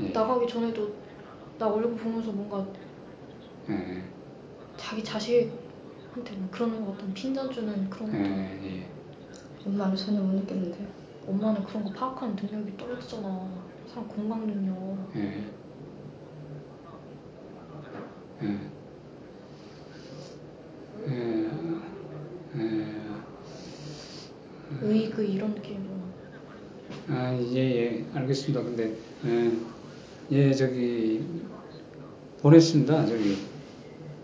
[0.00, 0.08] 예.
[0.10, 0.92] 나가기 전에도
[1.58, 2.64] 나 얼굴 보면서 뭔가
[3.68, 4.02] 예,
[4.76, 8.86] 자기 자식한테 뭐 그러는 것 같은 핀잔 주는 그런 예, 것도 예.
[9.66, 11.07] 엄마는 전혀 못 느꼈는데.
[11.28, 13.48] 엄마는 그런 거 파악하는 능력이 떨어지잖아
[13.86, 15.44] 사람 공감 능력 예.
[18.42, 18.58] 예.
[21.08, 21.50] 예.
[22.56, 22.86] 예.
[24.80, 25.98] 의그 이런 느낌이구나
[27.10, 28.62] 아, 예, 예, 알겠습니다.
[28.62, 28.94] 근데,
[29.24, 29.50] 예,
[30.30, 31.24] 예, 저기,
[32.42, 33.06] 보냈습니다.
[33.06, 33.38] 저기,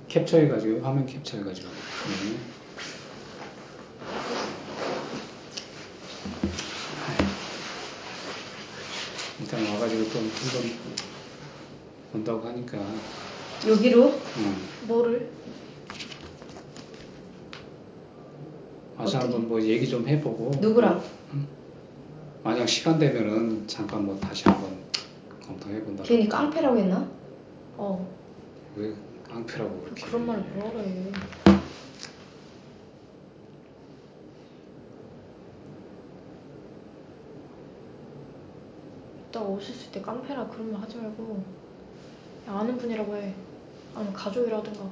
[0.09, 1.69] 캡처해가지고, 화면 캡처해가지고.
[1.69, 2.54] 예.
[9.45, 10.71] 일단 와가지고 또 한번
[12.13, 12.79] 본다고 하니까,
[13.69, 14.21] 여기로 어,
[14.87, 15.29] 뭐를?
[18.97, 19.33] 와서 어떻게?
[19.35, 21.03] 한번 뭐 얘기 좀 해보고, 누구랑?
[22.43, 24.79] 만약 시간 되면은 잠깐 뭐 다시 한번
[25.47, 26.05] 검토해본다.
[26.05, 27.07] 괜히 깡패라고 했나?
[27.77, 28.07] 어
[28.77, 28.93] 왜
[29.29, 30.07] 깡패라고 그렇게.
[30.07, 31.13] 그런 말 뭐라 그래
[39.35, 41.43] 이따가 오셨을 때 깡패라 그런 말 하지 말고
[42.45, 43.35] 그냥 아는 분이라고 해
[43.93, 44.89] 아니면 가족이라든가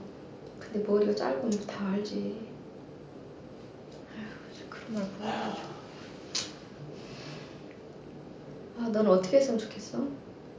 [0.59, 2.49] 근데 머리가 짧으면 다 알지.
[4.69, 5.29] 그런 말 그래
[8.79, 10.05] 아, 넌 어떻게 했으면 좋겠어?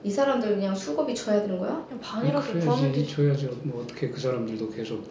[0.04, 1.84] 이 사람들 그냥 수고비 줘야 되는 거야?
[1.88, 3.50] 그냥 반이라도 그래야지, 구하면 되지 줘야죠.
[3.64, 5.10] 뭐 어떻게 그 사람들도 계속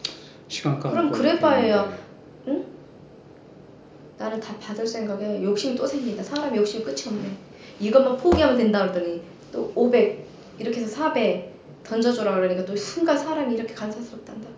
[0.48, 1.98] 시간 까먹고 그럼 그래 이렇게 봐야
[2.46, 2.66] 있는데.
[4.16, 6.22] 나는 다 받을 생각에 욕심이 또 생긴다.
[6.22, 7.51] 사람 욕심이 끝이 없네.
[7.80, 9.22] 이것만 포기하면 된다 그러더니
[9.52, 10.26] 또 500
[10.58, 11.52] 이렇게 해서 400
[11.84, 14.48] 던져줘라 그러니까 또 순간 사람이 이렇게 간사스럽단다.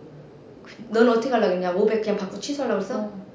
[0.89, 1.71] 넌 어떻게 하려고 했냐?
[1.71, 2.99] 500 그냥 받고 취소하려고 했어?
[2.99, 3.25] 어.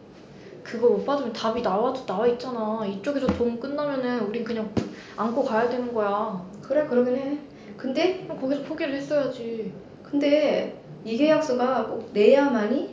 [0.62, 2.86] 그거 못 받으면 답이 나와도 나와 있잖아.
[2.86, 4.70] 이쪽에서 돈 끝나면은 우린 그냥
[5.16, 6.44] 안고 가야 되는 거야.
[6.62, 7.38] 그래 그러긴 해.
[7.76, 9.72] 근데 그럼 거기서 포기를 했어야지.
[10.02, 12.89] 근데 이 계약서가 꼭 내야만이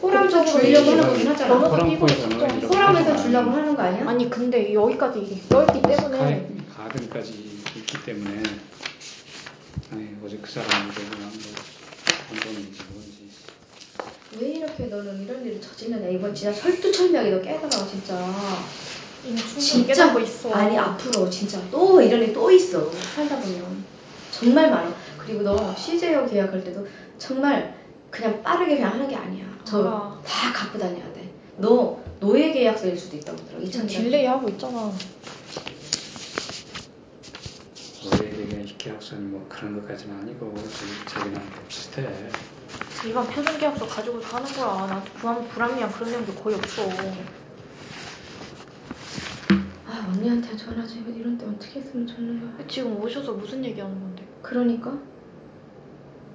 [0.00, 1.84] 법적으로 주려고 하는 거긴 하잖아.
[1.88, 2.66] 끼고 포에서는 있었죠.
[2.68, 4.08] 호람에서 주려고 하는 거 아니야?
[4.08, 7.32] 아니 근데 여기까지 떠있기 때문에 가입 가등까지
[7.76, 8.42] 있기 때문에
[9.92, 11.30] 아니 어제 그 사람이 그냥 뭐
[12.28, 13.30] 건전인지 뭔지
[14.40, 16.08] 왜 이렇게 너는 이런 일을 저질러냐?
[16.08, 18.18] 이번 진짜 철두철미하게 너 깨달아 진짜.
[19.24, 20.52] 이미 충분히 진짜 깨닫고 있어.
[20.52, 23.84] 아니 앞으로 진짜 또 이런 일 또 있어 살다 보면
[24.30, 26.86] 정말 많아 그리고 너 CJ와 계약할 때도
[27.18, 27.74] 정말
[28.10, 30.20] 그냥 빠르게 그냥 하는 게 아니야 저 알아.
[30.24, 31.26] 다 갖고 다녀야 돼
[31.58, 34.92] 너 노예 계약서일 수도 있다고 지금 2000년 딜레이 하고 있잖아.
[38.04, 42.06] 너희에게 계약서니 뭐 그런 것까지는 아니고 저기 저기랑 비슷해
[43.04, 44.86] 일반 표준 계약서 가지고 사는 거야.
[44.86, 46.82] 나한테 불합, 불합리한 그런 내용도 거의 없어.
[49.86, 54.26] 아 언니한테 전화지 이런 때 어떻게 했으면 좋는 거야 지금 오셔서 무슨 얘기하는 건데?
[54.42, 54.98] 그러니까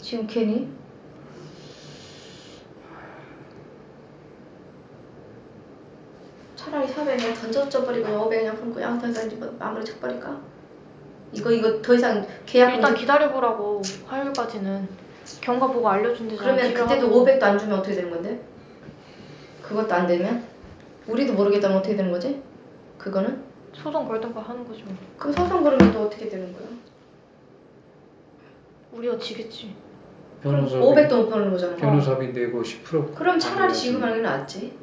[0.02, 0.68] 지금 괜히
[6.72, 10.40] 차라리 400 그냥 던져져 버리고 500 그냥 끊고 양태에서 이제 뭐 마무리 쳐버릴까?
[11.34, 14.88] 이거 이거 더 이상 계약 일단 기다려보라고 화요일까지는
[15.42, 16.56] 경과 보고 알려준대잖아.
[16.56, 17.26] 그러면 그때도 하고.
[17.26, 18.42] 500도 안 주면 어떻게 되는 건데?
[19.62, 20.46] 그것도 안 되면?
[21.08, 22.42] 우리도 모르겠다면 어떻게 되는 거지?
[22.98, 23.44] 그거는?
[23.74, 24.96] 소송 걸던가 하는 거지 뭐.
[25.18, 26.68] 그 소송 걸으면 또 어떻게 되는 거야?
[28.94, 29.76] 우리가 지겠지.
[30.42, 31.76] 변호사 500도 못 버는 거잖아.
[31.76, 33.74] 변호사비 내고 10% 그럼 차라리.
[33.74, 34.81] 지금 하는 게 낫지.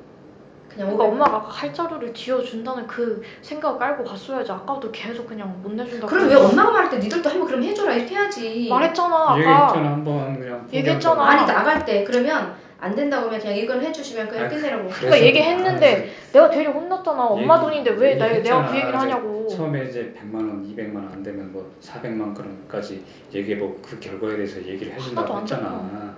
[0.79, 1.13] 그냥 그러니까 500.
[1.13, 4.53] 엄마가 할 자료를 지어준다는 그 생각을 깔고 갔어야지.
[4.53, 6.07] 아까부터 계속 그냥 못 내준다고.
[6.07, 8.69] 그럼 왜 엄마가 말할 때 니들도 한번 그럼 해줘라 이렇게 해야지.
[8.71, 9.39] 말했잖아 아까.
[9.39, 11.25] 얘기했잖아 한번 그냥 얘기했잖아.
[11.29, 14.85] 아니 나갈 때 그러면 안 된다고 하면 그냥 이건 해주시면 그냥 아니, 끝내라고.
[14.85, 17.25] 그래서 그러니까 얘기했는데 내가 되려 혼났잖아.
[17.27, 18.67] 엄마 얘기- 돈인데 왜 나, 내가.
[18.71, 19.49] 그 얘기를 하냐고.
[19.49, 23.03] 처음에 이제 100만 원, 200만 원 안 되면 뭐 400만 그런까지
[23.35, 26.15] 얘기해보고 그 결과에 대해서 얘기를 해준다고 안 했잖아.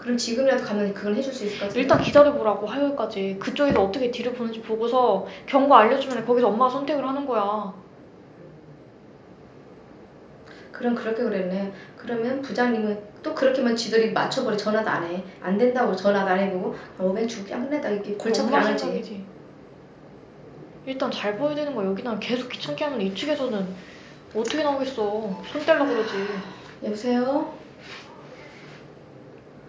[0.00, 1.80] 그럼 지금이라도 가면 그건 해줄 수 있을 것 같은데.
[1.80, 7.74] 일단 기다려보라고 화요일까지 그쪽에서 어떻게 딜을 보는지 보고서 경과 알려주면 거기서 엄마가 선택을 하는 거야
[10.72, 11.72] 그럼 그렇게 그랬네.
[11.98, 15.22] 그러면 부장님은 또 그렇게만 지들이 맞춰버리 전화도 안 해.
[15.42, 19.26] 안 된다고 전화도 안 해보고 500 주고 그냥 끝냈다 이렇게 엄마 안 하지.
[20.86, 23.66] 일단 잘 보여야 되는 거 여기나 계속 귀찮게 하면 이쪽에서는
[24.34, 25.42] 어떻게 나오겠어.
[25.52, 26.14] 손 떼려고 그러지.
[26.84, 27.59] 여보세요?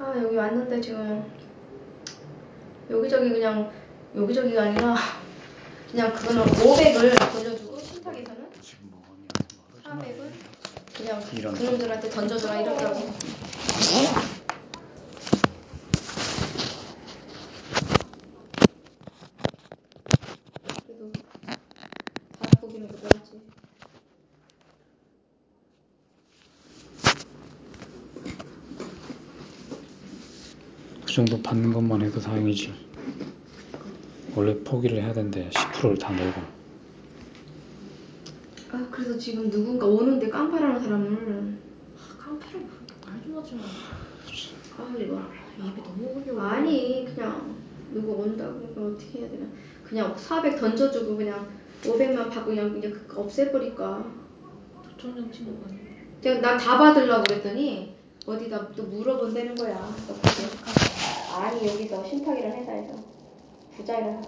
[0.03, 1.31] 아 여기 왔는데 지금
[2.89, 3.71] 여기저기 그냥
[4.15, 4.95] 여기저기가 아니라
[5.91, 8.49] 그냥 그거는 500을 돌려주고 신탁에서는
[9.83, 10.31] 400을
[10.97, 13.11] 그냥 이런 그놈들한테 던져줘라 이러더라고.
[20.87, 21.11] 그래도
[22.39, 23.41] 바라보기는 그거지.
[31.11, 32.73] 그 정도 받는 것만 해도 다행이지.
[34.33, 36.39] 원래 포기를 해야 되는데 10%를 다 내고.
[38.71, 41.57] 아 그래서 지금 누군가 오는데 깡패라는 사람을
[41.97, 42.65] 아, 깡패를
[43.05, 43.61] 말좀 하지 마.
[44.77, 45.21] 아 이거
[45.59, 46.43] 입이 너무 어려워.
[46.43, 47.57] 아니 그냥
[47.93, 49.45] 누구 온다고 그러니까 어떻게 해야 되나
[49.83, 51.45] 그냥 400 던져주고 그냥
[51.83, 54.05] 500만 받고 그냥 그냥 그거 없애버릴까
[54.81, 55.77] 도청장 친구 아니야.
[56.21, 59.75] 내가 난다 받으려고 그랬더니 어디다 또 물어본다는 거야
[60.07, 60.90] 너 그게.
[61.35, 62.93] 아니 여기서 신탁이라는 회사에서
[63.77, 64.21] 부자이라서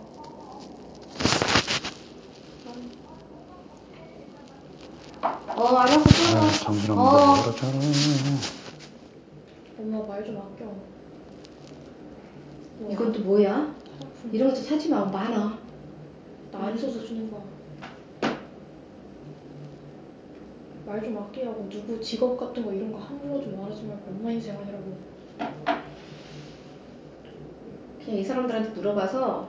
[5.56, 7.36] 어 알았어 아, 끊어 정신없는 어.
[7.36, 7.80] 거 그렇잖아.
[9.80, 10.66] 엄마 말 좀 아껴.
[12.80, 13.54] 뭐, 이건 또 뭐야?
[13.54, 14.30] 화장품.
[14.34, 15.60] 이런 거좀 사지 마 많아
[16.52, 17.42] 나 안 써서 주는 거야.
[20.86, 24.58] 말 좀 아끼라고 누구 직업 같은 거 이런 거 함부로 좀 말하지 말고 엄마 인생
[24.58, 24.98] 아니라고.
[28.14, 29.48] 그냥 이 사람들한테 물어봐서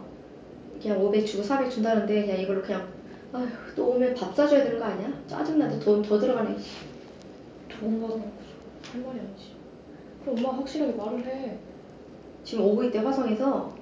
[0.80, 2.88] 그냥 500 주고 400 준다는데 그냥 이걸로 그냥
[3.32, 3.46] 아휴
[3.76, 5.12] 또 오면 밥 사줘야 되는 거 아니야?
[5.28, 6.56] 짜증나도 돈더 들어가네
[7.68, 8.32] 돈 받아놓고
[8.92, 9.54] 할 말이 아니지.
[10.22, 11.58] 그럼 엄마 확실하게 말을 해.
[12.42, 13.74] 지금 오고 있대 화성에서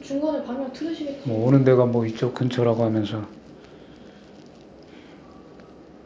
[0.00, 1.28] 중간에 반이랑 틀으시겠지.
[1.28, 3.22] 뭐 오는 데가 뭐 이쪽 근처라고 하면서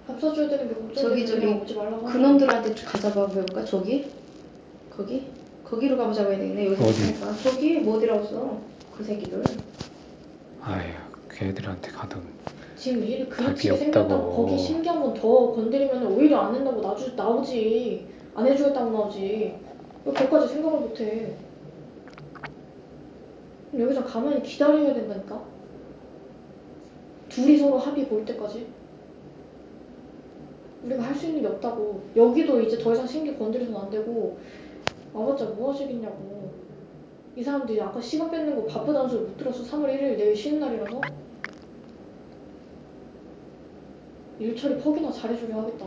[0.07, 4.11] 밥 사줘야 되는 게 걱정되면 저기, 저기, 오지 말라고 그놈들한테 가자봐 볼까 저기?
[4.91, 5.36] 거기?
[5.69, 6.67] 거기로 가보자고 해야 되겠네.
[6.67, 7.43] 여기서 어디?
[7.43, 8.59] 저기 뭐 어디라고 써?
[8.97, 9.43] 그 새끼들.
[10.63, 10.83] 아휴
[11.31, 12.21] 걔들한테 가든
[12.77, 13.77] 지금 일이 답이 그렇게.
[13.77, 14.33] 생겼다고.
[14.33, 18.07] 거기 신기 한번더 건드리면 오히려 안 된다고 나주, 나오지.
[18.35, 19.55] 안 해주겠다고 나오지.
[20.05, 21.33] 왜 그것까지 생각을 못해?
[23.73, 25.43] 그럼 여기서 가만히 기다려야 된다니까?
[27.29, 28.67] 둘이 서로 합의 볼 때까지?
[30.85, 32.03] 우리가 할 수 있는 게 없다고.
[32.15, 34.39] 여기도 이제 더 이상 신기 건드려서는 안 되고
[35.17, 36.53] 와봤자 뭐 하시겠냐고
[37.37, 41.01] 이 사람들이 아까 시간 뺏는 거 바쁘다는 소리 못 들었어 3월 1일 내일 쉬는 날이라서
[44.39, 45.87] 일 처리 퍽이나 잘해주게 하겠다.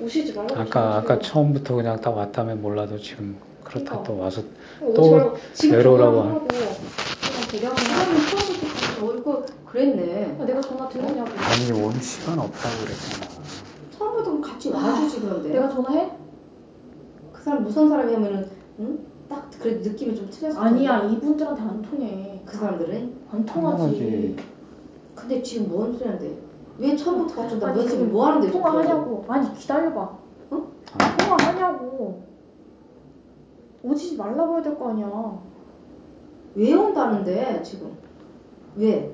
[0.00, 1.18] 오시지 말라고 아까 아까.
[1.18, 4.02] 처음부터 그냥 다 왔다면 몰라도 지금 그렇다 그러니까.
[4.04, 4.42] 또 와서
[4.80, 4.94] 오지
[5.68, 6.48] 또 내려오라고 하- 하고
[7.50, 13.26] 그냥 사람이 처음부터 같이 올고 그랬네 아, 내가 전화 드렸냐고 아니 올 시간 없다고 그랬잖아.
[13.98, 16.10] 처음부터 같이 와주지 그런데 내가 전화해?
[17.38, 18.48] 그 사람 무슨 사람이냐면은
[18.80, 18.98] 응?
[19.28, 24.36] 딱 그래 느낌이 좀 틀렸어 아니야 이분들한테 안 통해 그 사람들은 안 통하지.
[25.14, 26.36] 근데 지금 뭔 소리인데
[26.78, 30.00] 왜 처음부터 아니 연습을 지금 뭐 하는데 통화하냐고 아니 기다려봐
[30.50, 30.66] 어?
[31.18, 32.22] 통화하냐고
[33.82, 35.38] 오지 말라고 해야 될 거 아니야
[36.54, 37.92] 왜 온다는데 지금
[38.76, 39.12] 왜?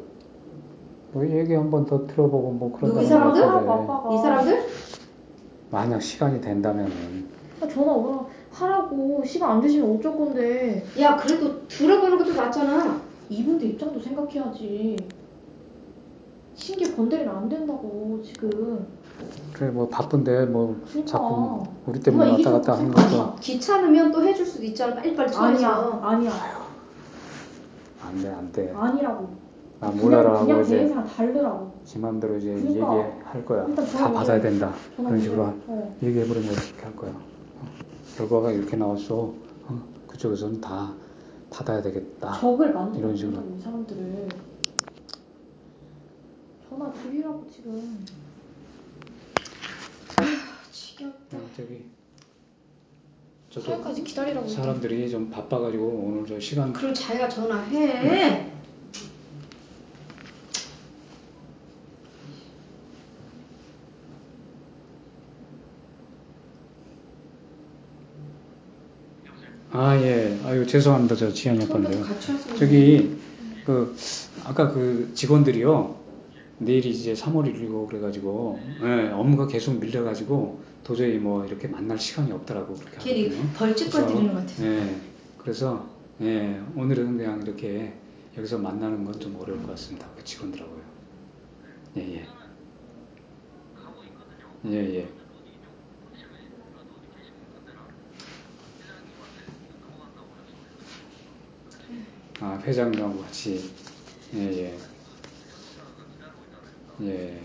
[1.13, 3.45] 뭐 얘기 한 번 더 들어보고 뭐 누구 그런다는 이 사람들?
[3.45, 4.67] 아빠가 이 사람들?
[5.71, 7.27] 만약 시간이 된다면은
[7.65, 13.69] 아, 전화 오라 하라고 시간 안 되시면 어쩔 건데 야 그래도 들어보는 것도 낫잖아 이분들
[13.71, 14.97] 입장도 생각해야지
[16.55, 18.87] 신기 건드리면 안 된다고 지금
[19.53, 21.11] 그래 뭐 바쁜데 뭐 그러니까.
[21.11, 23.35] 자꾸 우리 때문에 왔다 갔다 하는 것도 마.
[23.41, 26.33] 귀찮으면 또 해줄 수도 있잖아 빨리빨리 아니야 쳐야죠 아니야
[28.07, 28.73] 안돼 안돼.
[28.77, 29.29] 아니라고
[29.81, 32.73] 아 그냥 몰라라고 그냥 내 이제 인생랑 다르라고 지 맘대로 이제 그러니까.
[32.99, 33.65] 얘기할 거야.
[33.69, 34.41] 일단 다 전화 받아야.
[34.41, 34.73] 된다.
[34.97, 35.43] 전화 그런 식으로.
[35.43, 35.97] 어.
[36.03, 37.13] 얘기해버리면 어떻게 할 거야.
[38.15, 38.17] 어?
[38.17, 39.15] 결과가 이렇게 나왔어.
[39.67, 39.89] 어?
[40.07, 40.95] 그쪽에서는 다
[41.51, 42.39] 받아야 되겠다.
[42.41, 43.43] 적을 만들어 이런 식으로.
[43.57, 44.29] 이 사람들을
[46.69, 48.05] 전화 드리라고 지금
[50.71, 51.85] 지겹다 어, 저기
[53.51, 54.49] 저도 사회까지 기다리라고.
[54.49, 58.53] 사람들이 좀 바빠가지고 오늘 저 시간 그럼 자기가 전화해
[69.77, 72.05] 아 예 아유 죄송합니다 저 처음부터 아빠인데요
[72.59, 73.17] 저기
[73.67, 73.97] 그
[74.45, 76.03] 아까 그 직원들이요
[76.59, 82.75] 내일이 이제 3월 1일이고 그래가지고 예, 업무가 계속 밀려가지고 도저히 뭐 이렇게 만날 시간이 없더라고
[82.75, 83.51] 그렇게 하거든요.
[83.59, 84.65] 그래서, 걸리는 것 같아서.
[84.67, 84.97] 예,
[85.39, 85.87] 그래서
[86.23, 87.93] 예, 오늘은 그냥 이렇게
[88.39, 90.07] 여기서 만나는 건 좀 어려울 것 같습니다.
[90.17, 90.81] 그 직원들하고요.
[91.97, 92.27] 예, 예.
[94.67, 95.09] 예, 예.
[102.41, 103.71] 아, 회장님하고 같이.
[104.35, 104.79] 예, 예.
[107.03, 107.41] 예.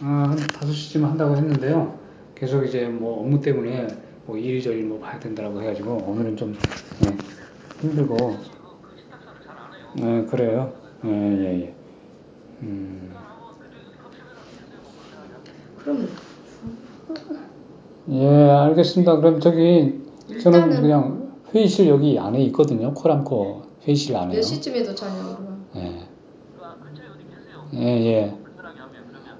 [0.00, 1.98] 아, 한 5시쯤 한다고 했는데요.
[2.34, 3.88] 계속 이제 뭐 업무 때문에
[4.26, 6.54] 뭐 이리저리 뭐 봐야 된다고 해가지고 오늘은 좀
[7.04, 7.16] 예,
[7.80, 8.38] 힘들고.
[9.96, 10.72] 네, 그래요.
[11.04, 11.74] 예, 예, 예.
[12.62, 13.14] 음,
[15.78, 16.08] 그럼
[18.18, 19.16] 예, 알겠습니다.
[19.16, 20.00] 그럼 저기
[20.42, 22.92] 저는 일단은- 그냥 회의실 여기 안에 있거든요.
[22.94, 24.36] 코람코 회의실 안에요.
[24.36, 25.64] 몇 시쯤에 그러면.
[25.76, 26.06] 예,
[26.60, 27.68] 아, 근처에 어디 계세요?
[27.74, 28.36] 예, 예.
[28.42, 29.38] 불편하게 하면 그러면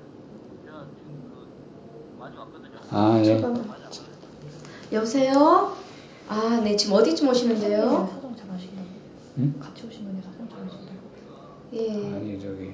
[0.64, 2.70] 제가 지금 그 많이 왔거든요.
[2.90, 3.24] 아, 예.
[3.24, 3.76] 잠깐만.
[4.92, 5.72] 여보세요?
[6.28, 6.76] 아, 네.
[6.76, 8.08] 지금 어디쯤 오시는데요?
[8.12, 8.86] 사정 잘 하신다고.
[9.38, 9.54] 응?
[9.60, 10.96] 같이 오신 분이 사정 잘 하신다고.
[11.74, 12.14] 예.
[12.16, 12.72] 아니 저기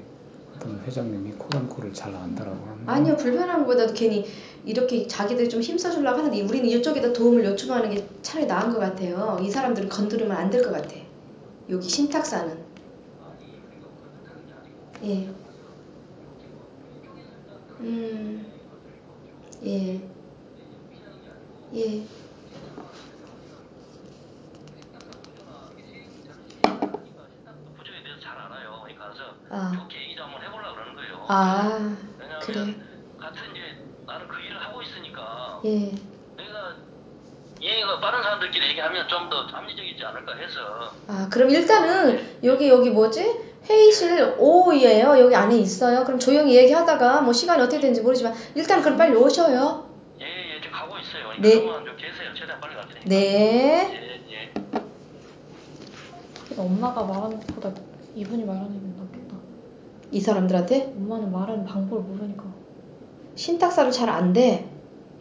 [0.55, 4.27] 어떤 회장님이 코람코를 잘 안다라고 하면 아니요, 불편한 것보다도 괜히
[4.65, 9.39] 이렇게 자기들 좀 힘써주려고 하는데 우리는 이쪽에다 도움을 요청하는 게 차라리 나은 것 같아요.
[9.43, 10.95] 이 사람들은 건드리면 안 될 것 같아.
[11.69, 12.65] 여기 신탁사는.
[15.05, 15.35] 예.
[17.81, 18.47] 음.
[19.65, 20.01] 예.
[21.75, 22.07] 예.
[28.99, 29.73] 가서 아.
[31.29, 31.97] 아.
[32.43, 32.75] 그래.
[33.19, 34.83] 같은 이제 나는 그 일을 하고
[35.65, 35.93] 예.
[36.37, 36.75] 내가
[37.61, 40.61] 이해가 빠른 사람들끼리 얘기하면 좀 더 합리적이지 않을까 해서
[41.09, 43.53] 아, 그럼 일단은 여기 여기 뭐지?
[43.65, 45.19] 회의실 5호예요.
[45.21, 46.05] 여기 안에 있어요.
[46.05, 49.89] 그럼 조용히 얘기하다가 뭐 시간이 어떻게 되는지 모르지만 일단 그럼 빨리 오셔요.
[50.21, 51.33] 예 예 지금 가고 있어요.
[51.41, 51.61] 네.
[51.61, 52.31] 그동안 좀 계세요.
[52.37, 53.09] 최대한 빨리 갈 테니까.
[53.09, 54.21] 네.
[54.31, 54.53] 예 예.
[56.61, 57.73] 엄마가 말하는 것보다
[58.17, 59.37] 이분이 말하는 게 낫겠다.
[60.11, 62.43] 이 사람들한테 엄마는 말하는 방법을 모르니까.
[63.37, 64.69] 신탁사를 잘 안 돼.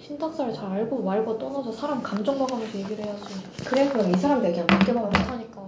[0.06, 3.22] 신탁사를 잘 알고 말고 떠나서 사람 감정 봐가면서 얘기를 해야지.
[3.68, 5.00] 그래 그럼 이 사람들 그냥 맡겨봐.
[5.00, 5.62] 못하니까.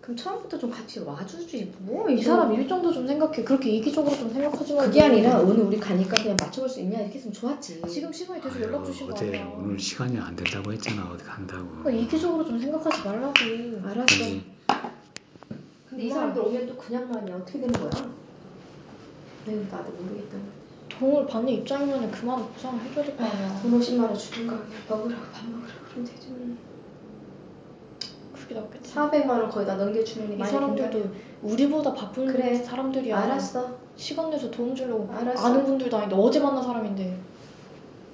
[0.00, 2.08] 그럼 처음부터 좀 같이 와주지 뭐.
[2.08, 3.42] 이 사람 일정도 좀 생각해.
[3.42, 4.86] 그렇게 이기적으로 좀 생각하지 말고.
[4.88, 7.82] 그게 아니라 오늘 우리 가니까 그냥 맞춰볼 수 있냐 이렇게 했으면 좋았지.
[7.88, 9.52] 지금 시간이 돼서 아유, 연락 주신 거 어제 아니야.
[9.56, 13.32] 오늘 시간이 안 된다고 했잖아 어디 간다고 그러니까 이기적으로 좀 생각하지 말라고.
[13.84, 14.04] 알았어.
[14.04, 14.44] 그지?
[15.90, 17.90] 근데 이 사람들 오면 또 그냥만이 어떻게 되는 거야?
[19.44, 20.38] 그래 나도 모르겠다.
[21.02, 23.58] 돈을 받는 입장이면 그만 보상을 해줘야 될 거 아니야.
[23.60, 24.54] 돈 50만 원 주든가
[24.88, 26.28] 먹으라고 밥 먹으라고 그러면 되지.
[26.28, 26.56] 뭐.
[28.34, 28.94] 그게 낫겠지.
[28.94, 31.02] 400만 원 거기다 넘겨주면 이 많이 사람들도
[31.42, 32.54] 우리보다 바쁜 그래.
[32.54, 33.18] 사람들이야.
[33.18, 33.70] 알았어.
[33.96, 35.44] 시간 내서 도움 주려고 알았어.
[35.48, 37.18] 아는 분들도 아닌데 어제 만난 사람인데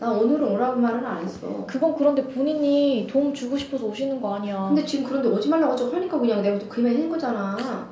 [0.00, 1.66] 나 오늘은 오라고 말은 안 했어.
[1.66, 4.66] 그건 그런데 본인이 도움 주고 싶어서 오시는 거 아니야.
[4.68, 7.90] 근데 지금 그런데 오지 말라고 하니까 그냥 내가 또 그만 한 거잖아.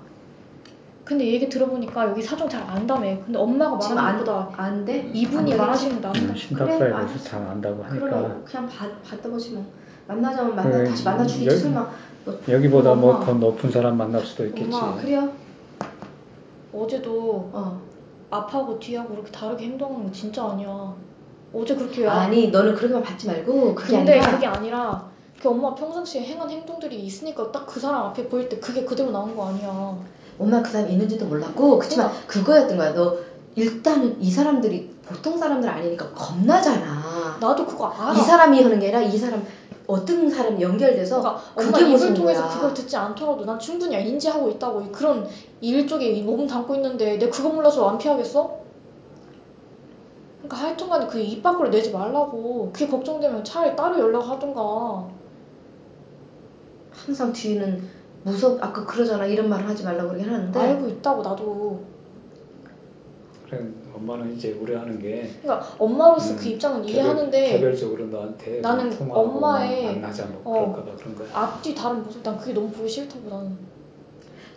[1.06, 3.16] 근데 얘기 들어보니까 여기 사정 잘 안다며.
[3.24, 5.08] 근데 엄마가 지금 말하는 안, 것보다 안 돼?
[5.14, 6.18] 이분이 안 말하시는 게 낫다.
[6.20, 7.06] 음, 그래.
[7.22, 9.64] 잘 안다고 하니까 그러면 그냥 받, 보지 뭐.
[10.08, 11.88] 만나자면 만나 그래, 다시 만나 주겠지 여기- 설마.
[12.24, 13.20] 너, 여기보다 뭐.
[13.24, 15.28] 더 높은 사람 만날 수도 있겠지 엄마, 그래요?
[16.72, 17.80] 어제도 어.
[18.28, 20.92] 앞하고 뒤하고 그렇게 다르게 행동하는 거 진짜 아니야.
[21.54, 25.04] 어제 그렇게 아니 너는 그렇게만 받지 말고 그게 근데 아니라 그게 아니라
[25.40, 29.36] 그 엄마 평상시에 행한 행동들이 있으니까 딱 그 사람 앞에 보일 때 그게 그대로 나온
[29.36, 29.96] 거 아니야.
[30.38, 32.92] 엄마 그 사람이 있는지도 몰랐고 그치만 그거였던 거야.
[32.94, 33.16] 너
[33.54, 37.38] 일단은 이 사람들이 보통 사람들 아니니까 겁나잖아.
[37.40, 38.12] 나도 그거 알아.
[38.12, 39.44] 이 사람이 하는 게 아니라 이 사람
[39.86, 42.54] 어떤 사람이 연결돼서 그러니까 엄마 그게 입을 무슨 통해서 거야.
[42.54, 45.26] 그걸 듣지 않더라도 난 충분히 인지하고 있다고 그런
[45.60, 48.66] 일 쪽에 몸 담고 있는데 내가 그거 몰라서 안 피하겠어?
[50.42, 55.04] 그러니까 하여튼간에 그 입 밖으로 내지 말라고 그게 걱정되면 차라리 따로 연락하든가
[56.92, 57.95] 항상 뒤에는
[58.26, 59.24] 무섭 아까 그러잖아.
[59.24, 60.58] 이런 말을 하지 말라고 그러긴 하는데.
[60.58, 61.80] 알고 있다고 나도.
[63.48, 68.90] 그래 엄마는 이제 우려하는 게 그러니까 엄마로서 음, 그 입장은 개별- 이해하는데 개별적으로 너한테 나는
[68.90, 70.72] 통화하고 엄마의- 만나자 뭐 어.
[70.72, 71.28] 그럴까봐 그런 거야.
[71.32, 73.56] 앞뒤 다른 모습 난 그게 너무 보기 싫다고 나는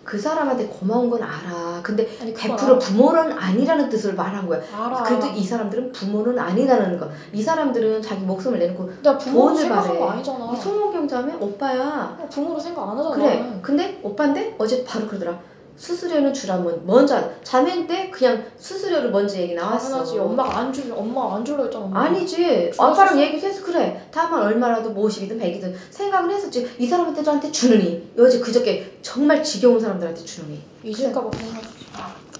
[0.09, 1.81] 그 사람한테 고마운 건 알아.
[1.83, 2.79] 근데 아니 그건 100% 알아.
[2.79, 4.59] 부모는 아니라는 뜻을 말한 거야.
[4.75, 7.11] 알아 그래도 이 사람들은 부모는 아니라는 거.
[7.31, 9.99] 이 사람들은 자기 목숨을 내놓고 내가 부모로 생각한 바래.
[9.99, 12.17] 거 아니잖아 이 송원경 자매 오빠야.
[12.31, 13.59] 부모로 생각 안 하잖아 그래.
[13.61, 15.37] 근데 오빠인데 어제 바로 그러더라.
[15.83, 19.87] 수수료는 주라면 먼저 하- 자매인 때 그냥 수수료를 먼저 얘기 나왔어.
[19.87, 20.19] 당연하지.
[20.19, 21.85] 엄마가 안 주면 엄마가 안 줄라 했잖아.
[21.85, 22.01] 엄마.
[22.03, 22.71] 아니지.
[22.77, 24.05] 아빠랑 얘기해서 그래.
[24.11, 26.69] 다만 얼마라도 뭐 50이든 100이든 생각을 했었지.
[26.77, 28.11] 이 사람한테 저한테 주느니.
[28.17, 30.61] 여지 그저께 정말 지겨운 사람들한테 주느니.
[30.83, 31.85] 잊을까봐 생각했지.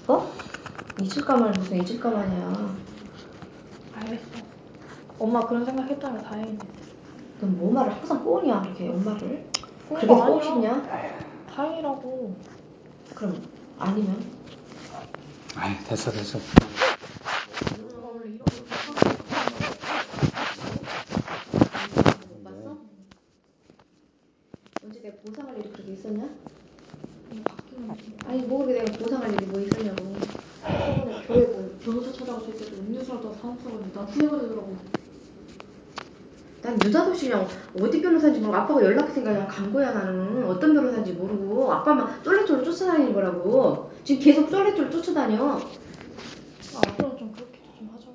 [0.08, 0.30] 어?
[1.00, 2.76] 잊을까만 무슨 잊을까만이야.
[3.96, 4.20] 알겠어.
[5.18, 6.58] 엄마 그런 생각했다면 다행이네.
[7.40, 9.46] 넌 뭐 말을 항상 꼬냐 그렇게 엄마를.
[9.88, 10.26] 그렇게 아니야.
[10.26, 10.82] 꼬시냐?
[11.56, 12.34] 다행이라고.
[13.14, 13.42] 그럼
[13.78, 14.24] 아니면
[15.56, 16.38] 아이 됐어 됐어.
[24.84, 26.28] 언제 내가 보상할 일이 그렇게 있었냐?
[28.26, 30.16] 아니 뭐 그렇게 내가 보상할 일이 뭐 있었냐고.
[30.62, 34.76] 저번에 교회 뭐 변호사 찾아갔을 때도 음료수 하다 사람 사가지고 나 후회가 되더라고.
[36.62, 37.46] 난 느닷없이 그냥
[37.80, 43.14] 어디 변호사인지 모르고 아빠가 연락했으니까 그냥 간 거야 나는 어떤 변호사인지 모르고 아빠만 쫄래쫄래 쫓아다니는
[43.14, 45.60] 거라고 지금 계속 쫄래쫄래 쫓아다녀 아,
[46.86, 48.14] 앞으로는 좀 그렇게 좀 하자고.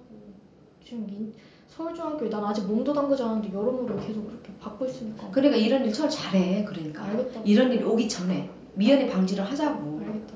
[0.84, 1.34] 지금 인,
[1.70, 5.30] 서울중학교에 난 아직 몸도 담그지 않았는데 여러모로 계속 그렇게 받고 있으니까.
[5.32, 7.42] 그러니까 이런 일 처음 잘해 그러니까 알겠다.
[7.44, 10.34] 이런 일이 오기 전에 미연에 방지를 하자고 알겠다.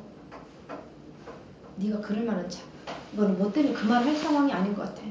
[1.76, 2.68] 네가 그럴 만한 참
[3.16, 5.02] 너는 뭐 때문에 그 말을 할 상황이 아닌 것 같아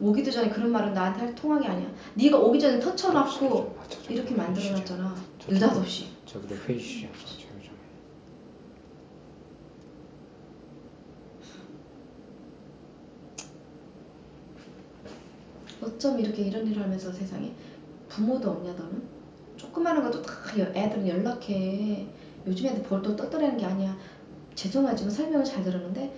[0.00, 3.76] 오기도 전에 그런 말은 나한테 할 통하기 아니야 네가 오기 전에 터쳐놨고
[4.08, 5.14] 이렇게 만들어놨잖아
[5.48, 6.54] 느닷없이 저기도
[7.62, 7.74] 좀.
[15.82, 17.52] 어쩜 이렇게 이런 일을 하면서 세상에
[18.08, 19.02] 부모도 없냐 너는?
[19.56, 22.06] 조그마한 것도 다 여- 애들은 연락해
[22.46, 23.96] 요즘 애들 벌떡 떠들라는 게 아니야
[24.54, 26.14] 죄송하지만 설명을 잘 들었는데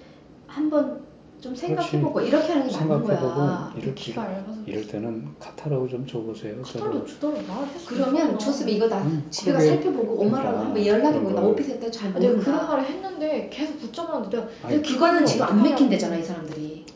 [0.46, 1.02] 한번
[1.40, 4.54] 좀 생각해보고 이렇게 하는 게 맞는 거야 생각해보고 이럴, 키가 얇아서.
[4.66, 6.60] 이럴 때는 카타로그 좀 줘보세요.
[6.62, 7.86] 카타로 주더라고 말했어.
[7.88, 11.48] 그러면 줬으면 이거 나 음, 집에 그게- 살펴보고 엄마랑 그러니까 한번 연락해보고 나 그런 거.
[11.50, 15.48] 오피스 때잘 아, 내가 그런 모른다 말을 했는데 계속 붙잡았는데 내가 아니, 그거는 지금 안
[15.50, 15.70] 어떡하냐고.
[15.70, 16.86] 맥힌대잖아 이 사람들이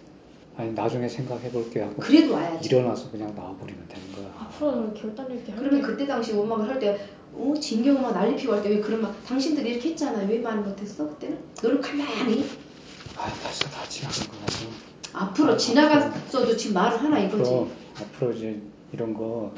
[0.57, 4.35] 아니 나중에 생각해볼게 하고 그래도 와야지 일어나서 그냥 나와버리면 되는 거야.
[4.41, 5.55] 앞으로는 결단 있게 할게.
[5.57, 6.99] 그러면 그때 당시 엄마가 할때
[7.35, 10.59] 어, 진경 막 난리 피고 할 때 왜 그런 말 당신들이 이렇게 했잖아 왜 말
[10.59, 11.39] 못했어 그때는?
[11.63, 12.45] 너를 가만히
[13.17, 14.67] 아 벌써 다 지나간 거라서.
[15.13, 17.69] 앞으로 지나갔어도 지금 말을 하나 이거지 앞으로
[18.01, 18.61] 앞으로 이제
[18.93, 19.53] 이런 거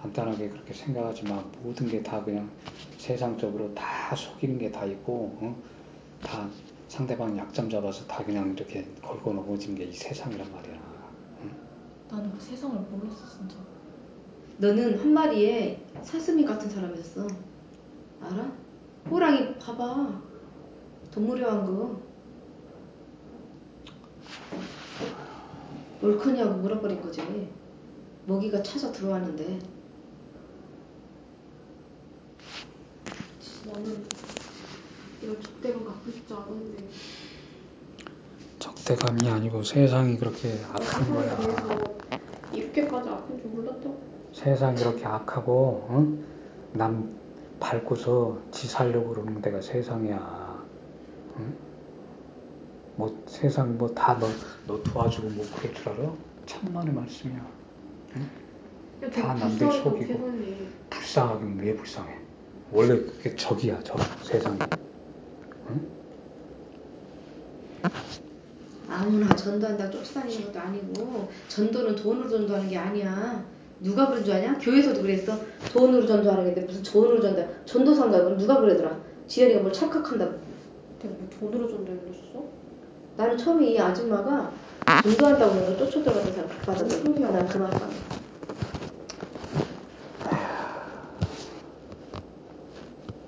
[0.00, 1.42] 간단하게 그렇게 생각하지 마.
[1.62, 2.50] 모든 게 다 그냥
[2.98, 5.56] 세상적으로 다 속이는 게 다 있고 어?
[6.22, 6.48] 다
[6.88, 10.82] 상대방 약점 잡아서 다 그냥 이렇게 걸고 넘어지는 게이 세상이란 말이야.
[12.10, 13.56] 나는 그 세상을 몰랐어 진짜.
[14.58, 17.26] 너는 한 마리의 사슴이 같은 사람이었어
[18.20, 18.52] 알아?
[19.10, 20.20] 호랑이 봐봐
[21.10, 22.11] 동물의 왕국
[26.00, 27.22] 뭘 크냐고 물어버린 거지
[28.26, 29.58] 먹이가 찾아 들어왔는데
[33.66, 34.04] 나는
[35.22, 36.84] 이런 적대감 갖고 싶지 않은데
[38.58, 41.38] 적대감이 아니고 세상이 그렇게 악한 거야.
[42.52, 44.02] 이렇게까지 아픈 줄 몰랐다고.
[44.32, 46.18] 세상이 이렇게 악하고 어?
[46.72, 47.16] 남
[47.60, 50.64] 밟고서 지 살려고 그러는 데가 세상이야.
[51.38, 51.56] 응?
[52.96, 54.28] 뭐 세상 뭐 다 너
[54.66, 56.12] 너 도와주고 뭐 그럴 줄 알아?
[56.46, 57.46] 천만의 말씀이야.
[59.14, 60.30] 다 남들 속이고.
[60.90, 62.18] 불쌍하긴 왜 불쌍해?
[62.70, 64.58] 원래 그게 적이야 적 세상에.
[68.88, 73.44] 아무나 전도한다고 쫓아다니는 것도 아니고 전도는 돈으로 전도하는 게 아니야
[73.80, 74.58] 누가 그런 줄 아냐?
[74.58, 75.36] 교회에서도 그랬어
[75.72, 78.96] 돈으로 전도하는 게 무슨 돈으로 전도 전도사인가 그럼 누가 그러더라
[79.26, 80.32] 지연이가 뭘 착각한다고
[81.00, 81.68] 내가 뭐 돈으로
[82.08, 82.51] 했어?
[83.16, 84.52] 나는 처음에 이 아줌마가
[85.02, 87.30] 전도한다고 내가 쫓아 들어갔던 사람 받았거든 무슨 소리야.
[87.30, 87.88] 난 그만 봐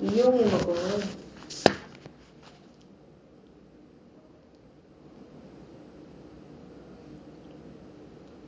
[0.00, 0.74] 이용해 먹어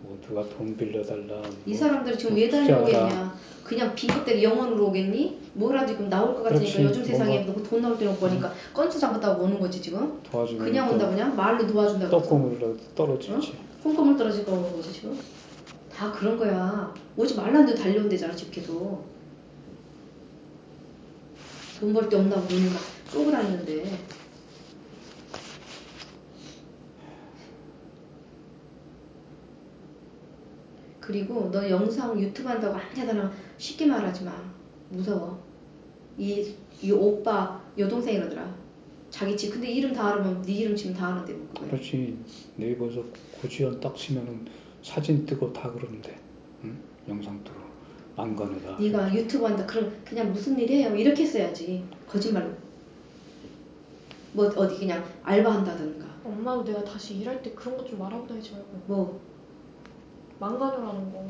[0.01, 1.43] 뭐 누가 돈 빌려달라.
[1.67, 2.85] 이 뭐 사람들이 지금 뭐왜 투자하라.
[2.85, 3.35] 다녀오겠냐
[3.67, 5.39] 그냥 비겁대로 영원으로 오겠니?
[5.55, 6.83] 뭐라도 지금 나올 것 같으니까 그렇지.
[6.85, 11.09] 요즘 세상에 뭔가- 너돈 나올 때는 보니까 건수 잡았다고 오는 거지 지금 도와주면 그냥 온다
[11.09, 12.17] 그냥 말로 도와준다고.
[12.21, 13.55] 떡고물로 떨어지지.
[13.83, 15.19] 콩고물 떨어질 거 오는 거지 지금
[15.93, 19.05] 다 그런 거야 오지 말라는데 달려온대잖아 집 계속
[21.81, 22.81] 돈 벌 데 없나 보니 막
[23.11, 23.85] 쏘고 다니는데
[31.07, 34.33] 그리고 너 영상 유튜브 한다고 아무데나 쉽게 말하지 마.
[34.91, 35.39] 무서워.
[36.19, 36.53] 이,
[36.83, 38.53] 이 오빠 여동생 이러더라.
[39.11, 42.19] 자기 집 근데 이름 다 알으면 네 이름 지금 다 아는데 뭐 그거야 그렇지.
[42.57, 43.05] 네이버에서
[43.41, 44.47] 고지연 딱 치면은
[44.83, 46.19] 사진 뜨고 다 그러는데.
[46.65, 46.77] 응?
[47.09, 47.57] 영상 뜨고.
[48.16, 48.78] 안간에다.
[48.81, 49.65] 네가 유튜브 한다.
[49.65, 50.97] 그럼 그냥 무슨 일이에요?
[50.97, 51.85] 이렇게 써야지.
[52.09, 52.51] 거짓말로.
[54.33, 56.07] 뭐 어디 그냥 알바 한다든가.
[56.24, 58.69] 엄마도 내가 다시 일할 때 그런 것 좀 말하고 다니지 말고.
[58.87, 59.20] 뭐
[60.39, 61.25] 망가져라는 거.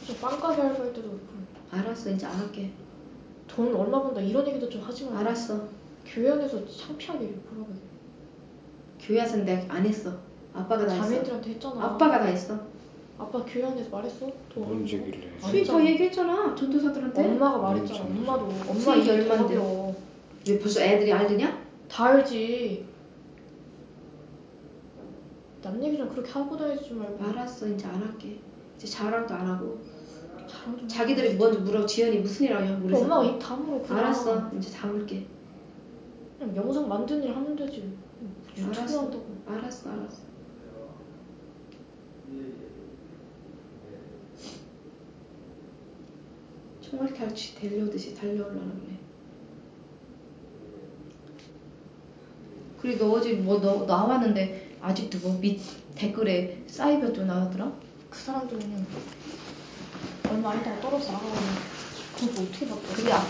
[0.00, 1.26] 무슨 빵가게 알바할 때도 그렇고
[1.70, 2.70] 알았어 이제 안 할게
[3.46, 5.60] 돈 얼마 번다 이런 얘기도 좀 하지 말고 알았어
[6.06, 7.76] 교회 안에서 창피하게 뭐라고 해.
[9.00, 10.12] 교회에서는 내가 안 했어
[10.54, 11.84] 아빠가 다 했어 자매들한테 했잖아.
[11.84, 12.58] 아빠가 다 했어
[13.18, 14.30] 아빠 교회 안에서 말했어?
[14.52, 15.32] 돈뭔번 얘기를 해.
[15.42, 15.84] 안 수익 다 했잖아.
[15.86, 17.98] 얘기했잖아 전도사들한테 엄마가 말했잖아.
[17.98, 18.06] 참.
[18.18, 19.36] 엄마도 엄마 수익이 얼만데?
[19.36, 19.94] 더 배워.
[20.48, 21.62] 왜 벌써 애들이 알드냐?
[21.88, 22.84] 다 알지.
[25.62, 27.24] 남 얘기 좀 그렇게 하고 다니지 말고.
[27.24, 28.38] 알았어 이제 안 할게
[28.76, 29.80] 이제 자랑도 안 하고
[30.48, 31.36] 자랑 좀 자기들이.
[31.36, 33.98] 먼저 물어 지연이 무슨 일 하냐고 또 그래서 엄마가 입 다물어 그냥.
[34.04, 35.26] 알았어 이제 담을게
[36.38, 37.92] 그냥 영상 만드는 일 하면 되지.
[38.58, 39.00] 유튜브 알았어.
[39.02, 39.24] 한다고.
[39.46, 40.22] 알았어 알았어
[46.80, 48.98] 총알 탈취 달려오듯이 달려오려는 그래
[52.80, 55.60] 그리고 너 어제 뭐 너 나왔는데 아직도 뭐 밑
[55.94, 57.70] 댓글에 사이버 또 나왔더라?
[58.10, 58.86] 그 사람들은
[60.30, 61.32] 얼마 안 있다가 떨어져 나가고
[62.16, 62.82] 그걸 뭐 어떻게 바꿔?
[62.94, 63.26] 그게 아-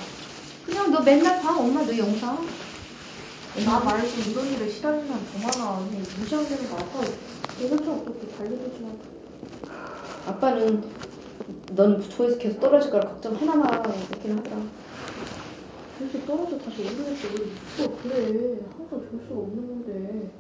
[0.64, 2.46] 그냥 너 맨날 봐 엄마 너 영상
[3.66, 5.86] 나 말고 이런 일에 시달리는 사람 더 많아.
[5.88, 7.00] 그냥 무시하게 되는 거 아빠
[7.60, 8.98] 이것저것 그렇게 달려들지 말고.
[10.26, 10.82] 아빠는
[11.76, 14.56] 넌 조회수 계속 떨어질 거라 걱정 하나만 그렇긴 하더라
[15.98, 17.26] 그래서 떨어져 다시 오르겠지.
[17.26, 18.58] 왜또 그래.
[18.78, 20.30] 항상 줄 수가 없는 건데.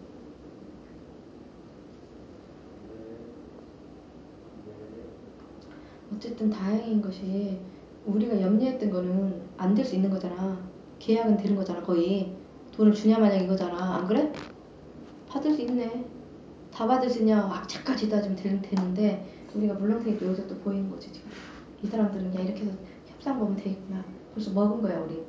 [6.14, 7.58] 어쨌든 다행인 것이
[8.06, 10.58] 우리가 염려했던 거는 안 될 수 있는 거잖아.
[10.98, 12.36] 계약은 되는 거잖아, 거의.
[12.72, 13.96] 돈을 주냐 마냐 이거잖아.
[13.96, 14.32] 안 그래?
[15.28, 16.04] 받을 수 있네.
[16.72, 21.30] 다 받을 수 있냐 악착같이 따지면 되, 되는데 우리가 물렁탱이도 여기서 또 보이는 거지 지금.
[21.82, 22.72] 이 사람들은 야 이렇게 해서
[23.06, 24.02] 협상 보면 되겠구나.
[24.34, 25.22] 벌써 먹은 거야 우리.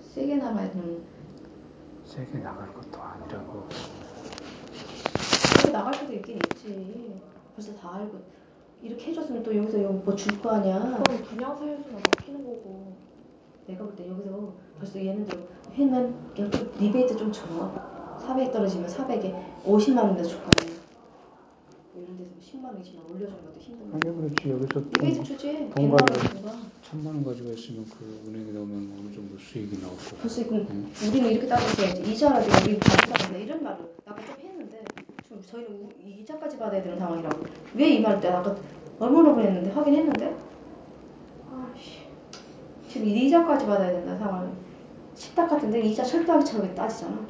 [0.00, 1.04] 세게 나가야 되는
[2.04, 3.68] 세게 나가는 것도 아니라고.
[5.58, 7.20] 세게 나갈 수도 있긴 있지.
[7.60, 8.18] 벌써 다 알고
[8.82, 10.80] 이렇게 해줬으면 또 여기서 뭐줄 거 아니야.
[10.80, 12.96] 그건 분양 사유수나 막히는 거고.
[13.66, 17.44] 내가 볼 때 여기서 벌써 얘네들 회는 그냥 좀 리베이트 좀 줘.
[18.18, 20.80] 400 떨어지면 400에 50만 원이나 줄거 아니야.
[21.96, 23.92] 이런 데서 10만 원, 20만 원 올려주는 것도 힘든데.
[24.08, 24.50] 하긴 그렇지.
[24.50, 25.52] 여기서 리베이트 돈, 주지.
[25.52, 26.52] 돈 100만 원 가지고 준가.
[26.82, 30.16] 천만 원 가지고 있으면 그 은행에 넣으면 어느 정도 수익이 나올 거고.
[30.22, 30.90] 벌써 그럼 응?
[31.06, 32.10] 우리는 이렇게 따졌어야지.
[32.10, 34.82] 이자라도 우리 받는다 이런 말을 아까 좀 했는데
[35.30, 37.44] 지금 저희는 우- 이자까지 받아야 되는 상황이라고.
[37.76, 38.56] 왜 이 말을 내가 아까
[38.98, 40.36] 얼마나 그랬는데 하긴 했는데.
[41.48, 42.00] 아씨.
[42.88, 44.50] 지금 이자까지 받아야 된다 상황이.
[45.14, 47.24] 식탁 같은데 이자 철도하기 차게 따지잖아.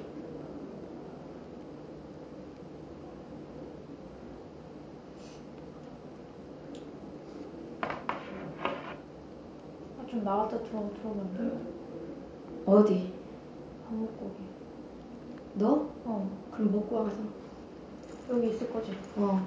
[9.99, 12.71] 아, 좀 나갔다 들어, 들어오면 안 돼?
[12.71, 13.13] 어디?
[13.87, 14.35] 밥 먹고 오게.
[15.55, 15.87] 너?
[16.05, 16.31] 어.
[16.53, 17.19] 그럼 먹고 와가서.
[18.31, 18.97] 여기 있을 거지?
[19.17, 19.41] 어.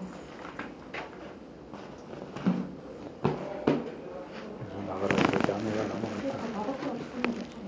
[3.22, 6.22] 그래서 나가라고 그러지 않아야 넘어간다.
[6.22, 7.64] 그러니까 나갔다 들어오면 됐잖아.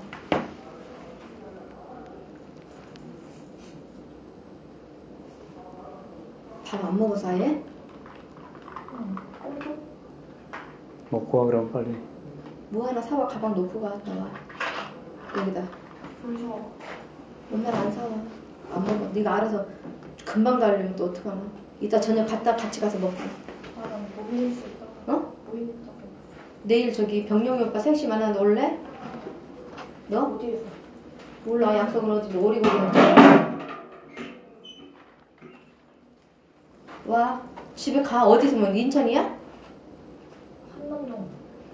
[6.65, 7.63] 밥 안 먹어서 아예?
[8.93, 9.15] 응.
[9.41, 9.77] 꼼꼼?
[11.11, 11.95] 먹고 와 그럼 빨리.
[12.69, 14.29] 뭐 하나 사와 가방 놓고 가 나와.
[15.37, 15.63] 여기다.
[16.21, 16.71] 불 서.
[17.53, 18.09] 엄마는 안 사와.
[18.73, 19.09] 안 먹어.
[19.13, 19.65] 네가 알아서
[20.35, 21.41] 금방 가려면 또 어떡하나.
[21.79, 23.15] 이따 저녁 갔다 같이 가서 먹고.
[23.81, 24.91] 아, 난 모일 수 있다고.
[25.07, 25.33] 어?
[25.47, 25.95] 모일 있다고.
[26.63, 28.77] 내일 저기 병영이 오빠 생시 만나는데 올래?
[30.09, 30.35] 너?
[30.35, 30.65] 어디에서?
[31.45, 31.77] 몰라.
[31.77, 33.57] 약속은 어디 오리고기 먹자.
[37.07, 37.41] 와.
[37.75, 38.27] 집에 가.
[38.27, 39.39] 어디서 뭐 인천이야?
[40.77, 41.29] 한남동.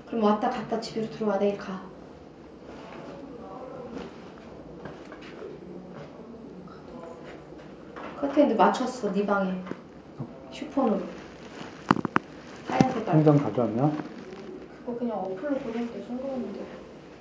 [0.05, 1.39] 그럼 왔다 갔다 집으로 들어와.
[1.39, 1.81] 내일 가.
[8.41, 9.13] 커튼도 맞췄어.
[9.13, 9.53] 네 방에.
[10.51, 11.01] 휴폰으로.
[12.67, 13.23] 하얀 색깔.
[13.23, 13.91] 통장 가져왔냐?
[14.85, 16.59] 그거 그냥 어플로 보낼 때 송금했는데.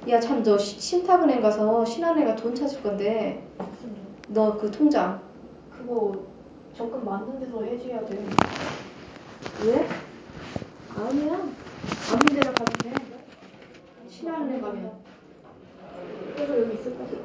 [0.09, 4.07] 야, 참, 너 시- 신탁은행 가서 신한은행가 돈 찾을 건데, 무슨 돈?
[4.29, 5.21] 너 그 통장.
[5.71, 6.25] 그거
[6.75, 8.17] 적금 맞는 데서 해지해야 돼.
[9.67, 9.87] 왜?
[10.97, 11.35] 아니야.
[11.35, 12.93] 아무 데나 가도 돼.
[14.09, 14.93] 신한은행 가면.
[16.35, 17.21] 그래서 여기 있을 거지.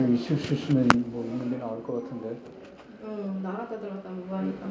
[0.00, 2.36] 여기 있을 수 있으면 뭐 있는 게 나올 것 같은데.
[3.06, 4.66] 응, 나갔다 들어갔다 뭐 하니까.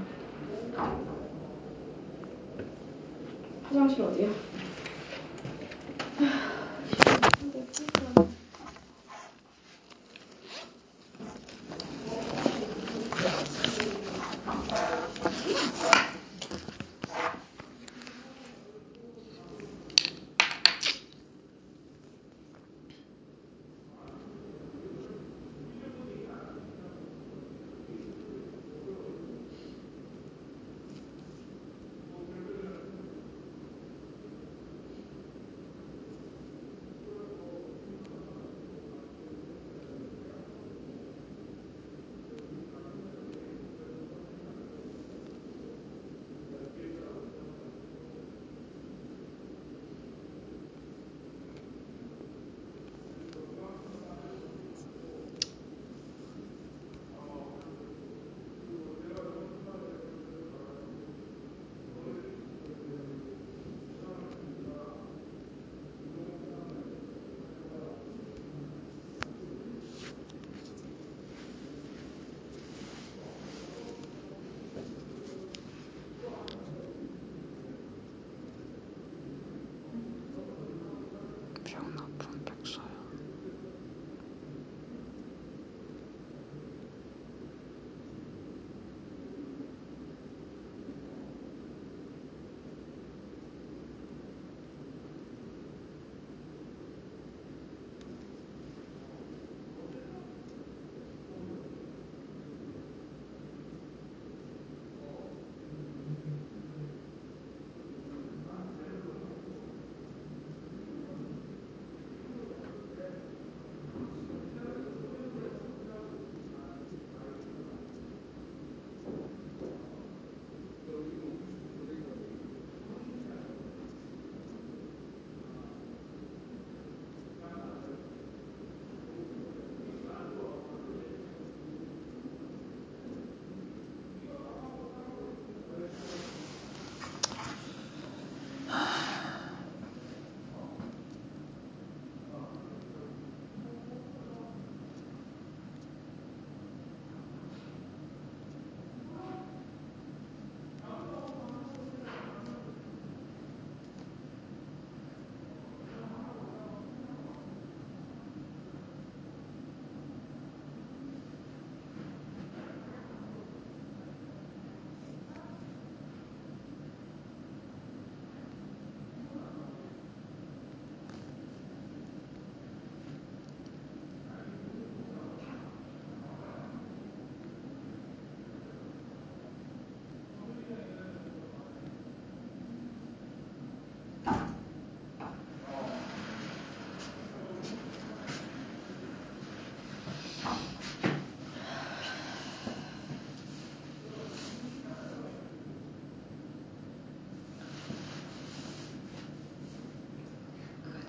[3.63, 4.29] 화장실 어디야?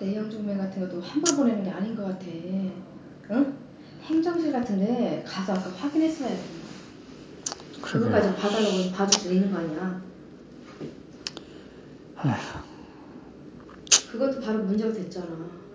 [0.05, 2.25] 내용 증명 같은 것도 한 번 보내는 게 아닌 것 같아.
[3.31, 3.53] 응?
[4.03, 6.39] 행정실 같은데 가서 아까 확인했어야 돼.
[7.81, 10.01] 그거까지 봐달라고 봐줄 수 있는 거 아니야.
[14.11, 15.27] 그것도 바로 문제가 됐잖아.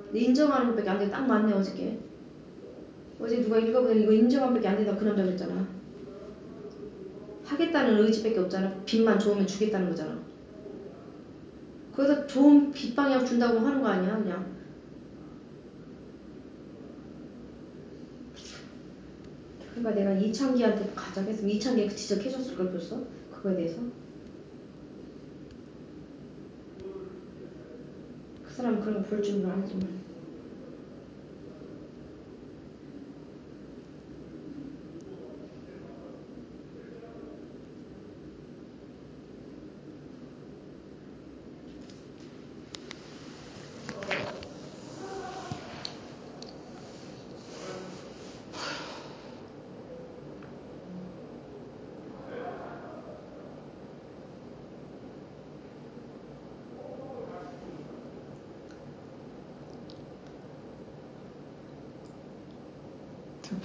[0.07, 1.11] 근데 인정하는 것밖에 안 돼.
[1.11, 1.99] 딱 맞네 어저께.
[3.21, 5.67] 어제 누가 읽어보더니 이거 인정한 밖에 안 된다 그 남자 그랬잖아.
[7.45, 8.73] 하겠다는 의지밖에 없잖아.
[8.87, 10.20] 빚만 좋으면 주겠다는 거잖아.
[11.95, 14.61] 거기서 좋은 빚 방향 준다고 하는 거 아니야 그냥.
[19.75, 23.03] 그러니까 내가 이창기한테 가자고 했으면 이창기가 지적해줬을 걸 벌써
[23.33, 23.81] 그거에 대해서.
[28.45, 30.10] 그 사람은 그런 거 볼 줄은 알지만.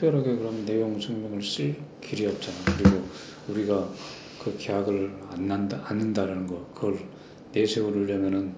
[0.05, 2.67] 특별하게 그럼 내용 증명을 쓸 길이 없잖아.
[2.69, 3.09] 그리고
[3.47, 3.89] 우리가
[4.37, 6.99] 그 계약을 안 난다, 않는다라는 거, 그걸
[7.51, 8.53] 내세우려면은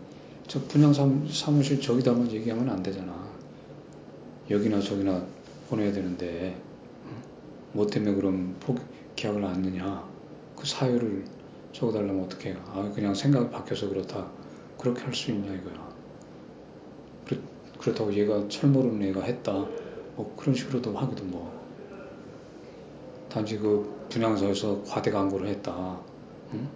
[0.48, 3.34] 저 분양 사무, 사무실 저기다만 얘기하면 안 되잖아.
[4.50, 5.26] 여기나 저기나
[5.68, 6.62] 보내야 되는데,
[7.06, 7.24] 어?
[7.72, 8.82] 뭐 때문에 그럼 포기,
[9.16, 10.12] 계약을 않느냐.
[10.56, 11.24] 그 사유를
[11.72, 12.64] 적어달라면 어떻게 해요?
[12.68, 14.30] 아, 그냥 생각이 바뀌어서 그렇다.
[14.78, 15.96] 그렇게 할 수 있냐 이거야.
[17.26, 17.40] 그렇,
[17.80, 19.87] 그렇다고 얘가 철 모르는 애가 했다.
[20.18, 21.56] 뭐 그런 식으로도 하기도 뭐.
[23.30, 26.02] 단지 그 분양사에서 과대 광고를 했다.
[26.54, 26.68] 응?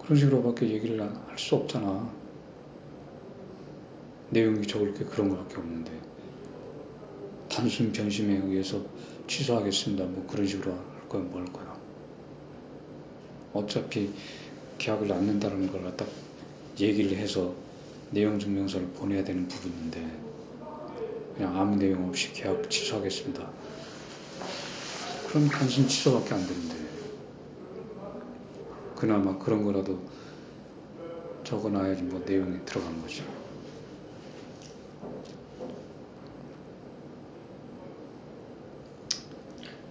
[0.00, 2.10] 그런 식으로밖에 얘기를 할 수 없잖아.
[4.30, 5.92] 내용이 적을 게 그런 거밖에 없는데.
[7.48, 8.80] 단순 변심에 의해서
[9.26, 10.04] 취소하겠습니다.
[10.04, 11.76] 뭐 그런 식으로 할 거야 뭐 할 거야.
[13.54, 14.12] 어차피
[14.78, 16.04] 계약을 않는다는 걸 갖다
[16.78, 17.54] 얘기를 해서
[18.10, 20.25] 내용 증명서를 보내야 되는 부분인데
[21.36, 23.46] 그냥 아무 내용 없이 계약 취소하겠습니다.
[25.28, 26.74] 그럼 단순 취소밖에 안 되는데
[28.96, 30.00] 그나마 그런 거라도
[31.44, 33.22] 적어놔야지 뭐 내용이 들어간 거지.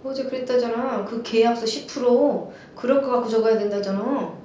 [0.02, 1.04] 어제 그랬다잖아.
[1.04, 4.36] 그 계약서 10% 그럴 거 갖고 적어야 된다잖아.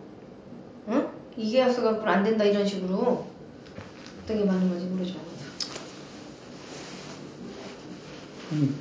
[0.90, 1.10] 응?
[1.38, 3.26] 이 계약서 갖고는 안 된다 이런 식으로.
[4.23, 5.22] 어떤 게 맞는 건지 모르지만.
[5.22, 5.32] 아니,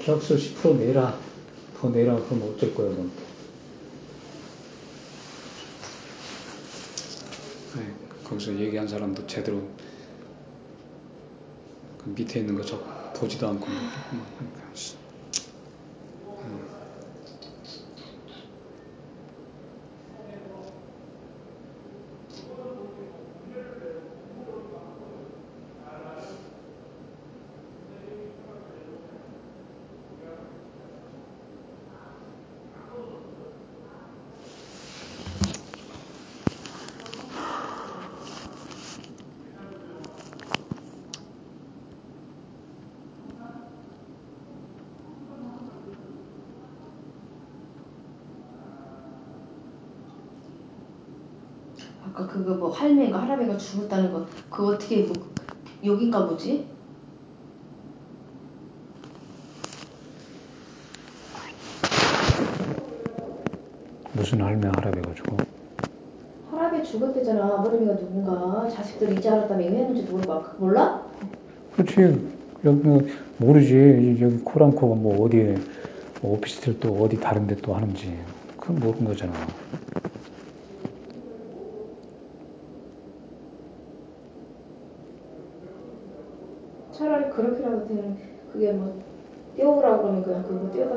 [0.01, 1.19] 계약서 10% 내라.
[1.79, 2.17] 더 내라.
[2.25, 3.11] 그럼 어쩔 거야, 넌.
[7.77, 7.95] 네,
[8.25, 9.63] 거기서 얘기한 사람도 제대로
[11.99, 12.79] 그 밑에 있는 거 저
[13.15, 15.10] 보지도 않고 그러니까.
[52.05, 55.15] 아까 그거 뭐 할매가 할아버지가 죽었다는 거 그거 어떻게 뭐
[55.85, 56.67] 여긴가 보지?
[64.13, 65.37] 무슨 할매 할아버지가 죽어?
[66.51, 67.45] 할아버지 죽었대잖아.
[67.59, 71.03] 아버님이가 누군가 자식들 이제 알았다며 이거 했는지도 모르고 몰라?
[71.75, 72.01] 그렇지.
[72.65, 73.03] 여기 뭐
[73.39, 74.19] 모르지.
[74.21, 75.57] 여기 코랑코가 뭐 어디에
[76.23, 78.19] 뭐 오피스텔 또 어디 다른 데 또 하는지.
[78.59, 79.33] 그건 모르는 거잖아.
[86.93, 88.17] 차라리 그렇게라도 되는
[88.53, 89.01] 그게 뭐
[90.73, 90.90] 띄워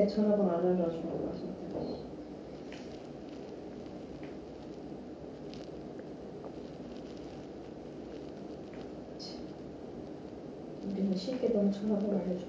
[0.00, 1.50] 절대 전화번호 안 알려주라고 하셨다.
[10.90, 12.46] 우리는 쉽게 너무 전화번호 알려줘.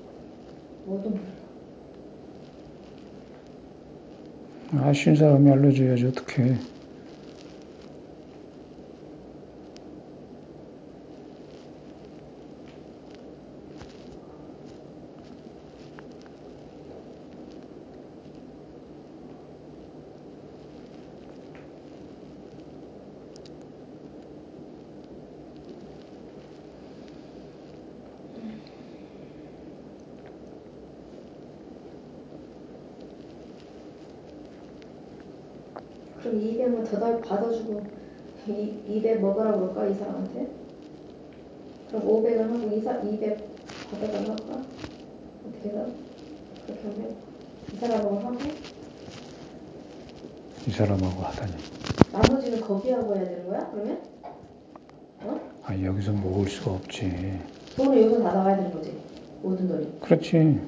[0.86, 1.24] 뭐도 몰라.
[4.74, 6.56] 아신 사람이 알려줘야지 어떻게
[36.81, 37.82] 그럼 200만 더 받아주고
[38.48, 40.48] 이, 200 먹으라고 그럴까 이 사람한테?
[41.88, 43.56] 그럼 500을 하고 이 사, 200
[43.92, 44.64] 받아달라고 할까?
[45.48, 45.86] 어떻게 해서?
[46.66, 47.16] 그렇게 하면
[47.74, 48.38] 이 사람하고 하고
[50.68, 51.54] 이 사람하고 하다니
[52.12, 53.70] 나머지는 거기하고 해야 되는 거야?
[53.72, 54.02] 그러면?
[55.24, 55.40] 어?
[55.64, 57.40] 아 여기서 모을 수가 없지
[57.78, 58.98] 돈은 여기서 다 나가야 되는 거지
[59.42, 60.60] 모든 돈이 그렇지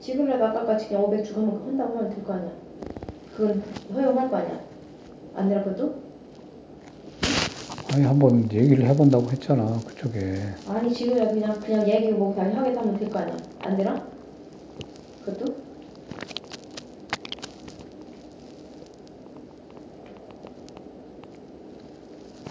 [0.00, 2.52] 지금이라도 아까 같이 그냥 500 주고 한번 한다고 하면 될 거 아니야.
[3.34, 3.62] 그건
[3.94, 4.60] 허용할 거 아니야.
[5.34, 5.94] 안 되나 그것도?
[7.90, 10.42] 아니 한번 얘기를 해본다고 했잖아 그쪽에.
[10.68, 13.36] 아니 지금이라도 그냥 그냥 얘기 뭐 그냥 하겠다면 될 거 아니야.
[13.60, 14.06] 안 되나?
[15.24, 15.54] 그것도?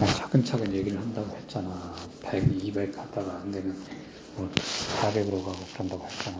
[0.00, 1.94] 아, 차근차근 얘기를 한다고 했잖아.
[2.22, 3.76] 100, 200 갔다가 안 되면
[4.36, 6.36] 뭐 400으로 가고 그런다고 했잖아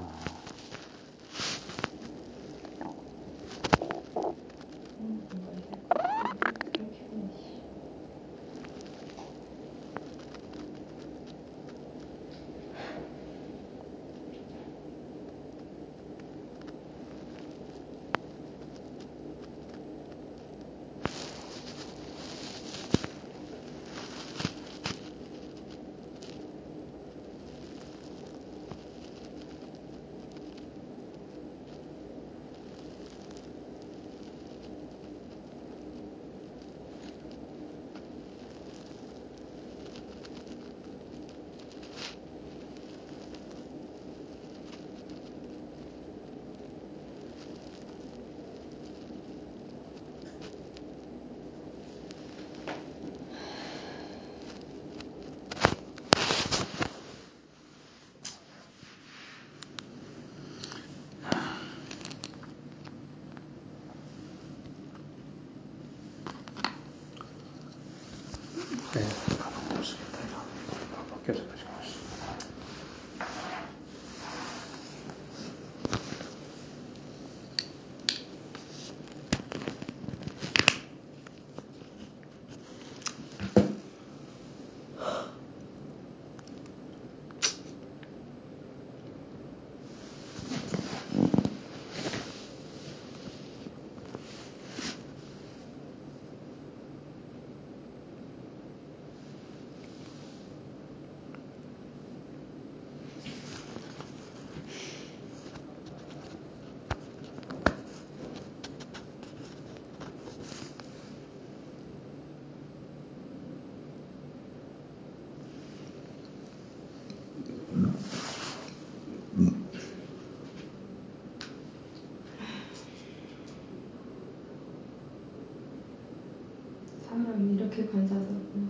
[127.78, 128.66] 이렇게 관사스럽구나.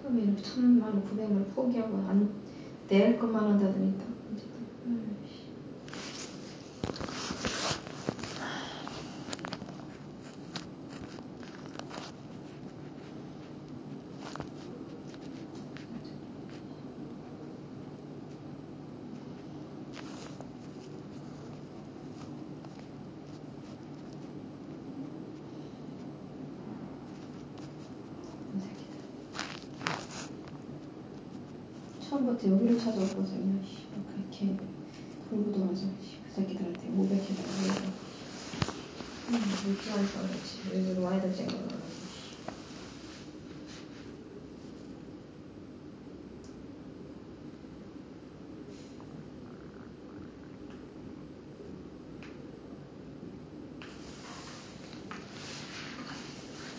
[0.00, 2.48] 처음에는 천만 원, 구백만 원 포기하고 안
[2.88, 5.52] 낼 것만 한다더니 딱 이제 또, 아이씨.
[28.54, 28.98] 이 새끼들.
[32.28, 32.78] 처음부터 여기를
[33.64, 34.56] 씨, 그렇게
[35.30, 37.88] 돌고 돌아서 씨, 그 새끼들한테 500 해달라고
[39.30, 41.20] 음, 물기하니까 그렇지 여기로 와야
[41.88, 42.44] 씨.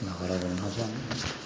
[0.05, 1.38] 나가라고는 하지 않네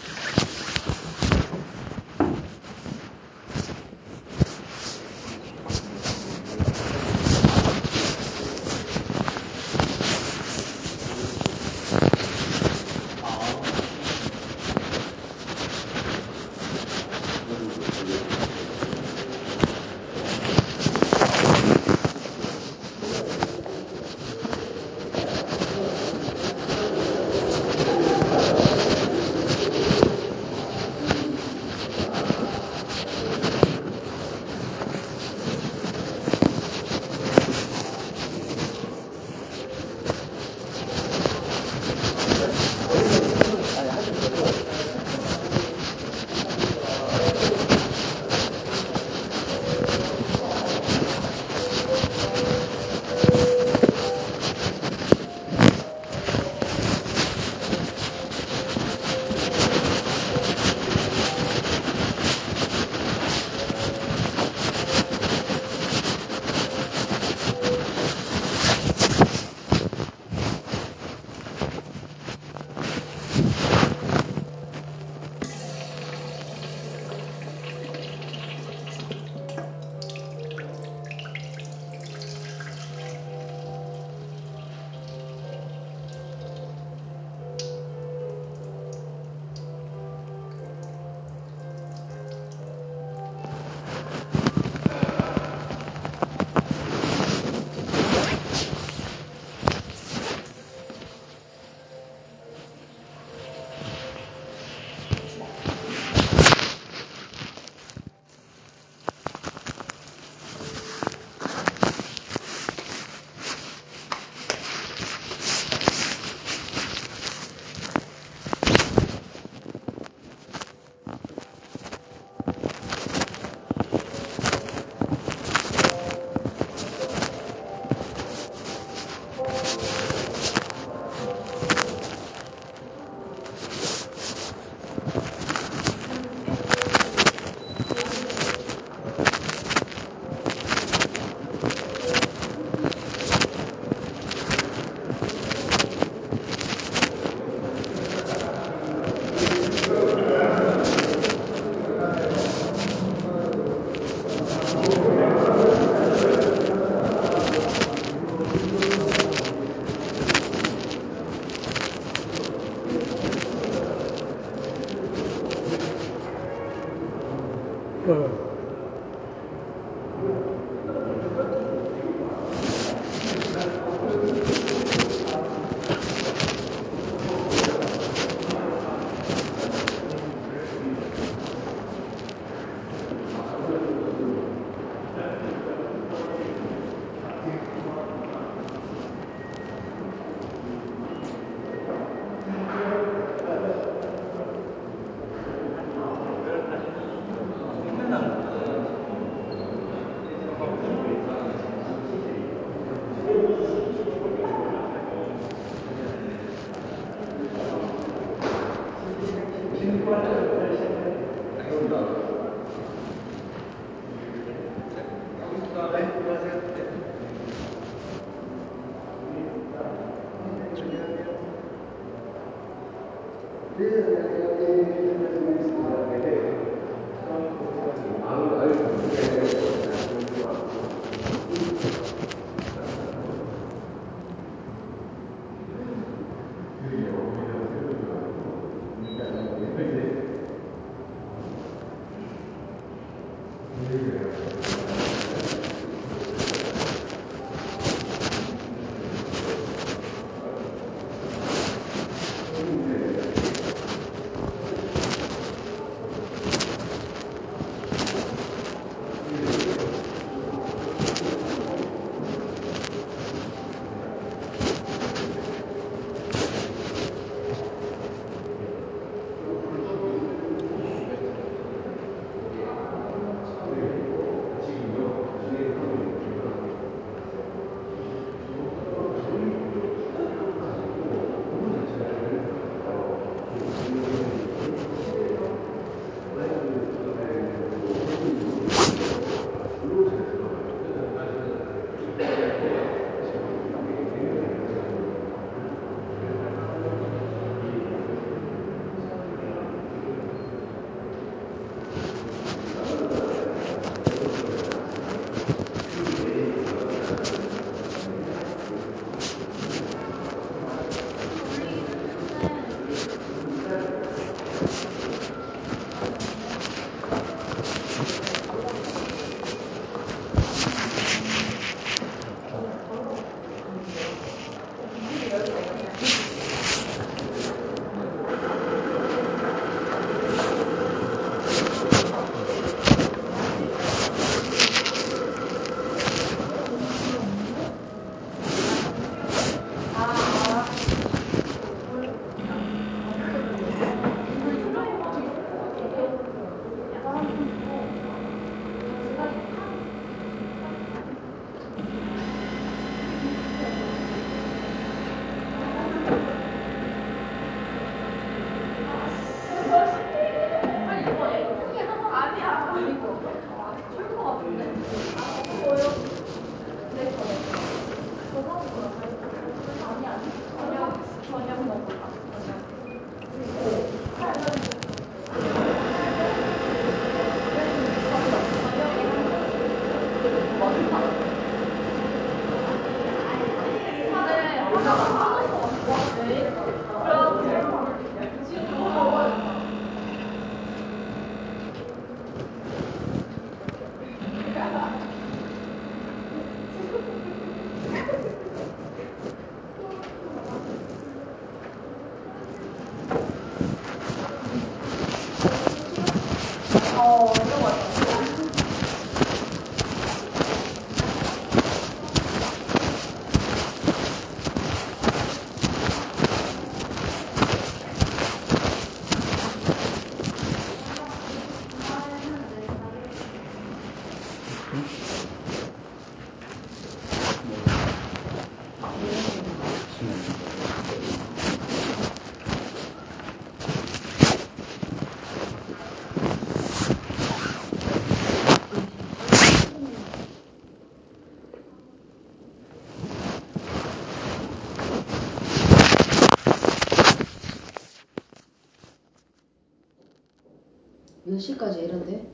[451.44, 452.26] 시까지 이런데?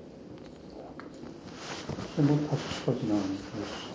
[2.17, 3.43] 뭐 5시까지 나오니까.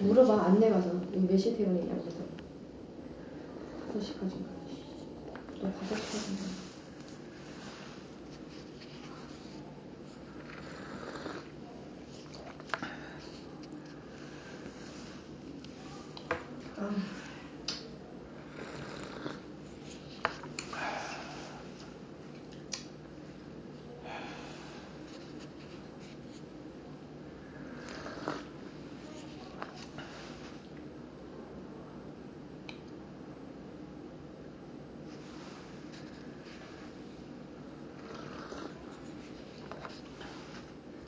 [0.01, 2.19] 물어봐 안내 가서 몇 시에 퇴근이냐고 그래서
[3.93, 4.32] 5시까지
[5.61, 6.65] 또 5시까지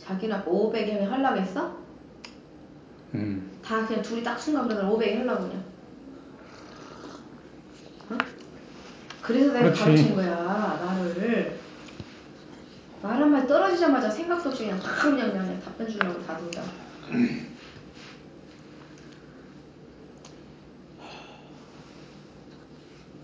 [0.06, 1.76] 자기는 아까 500에 하려고 했어?
[3.14, 3.58] 음.
[3.62, 5.64] 다 그냥 둘이 딱 순간 그러다 500에 하려고 그냥.
[8.10, 8.18] 어?
[9.22, 9.80] 그래서 내가 그렇지.
[9.82, 11.58] 가르친 거야, 나를.
[13.02, 16.62] 말한말 떨어지자마자 생각도 없이 그냥 다 그냥, 그냥 답변 주려고 다 든다.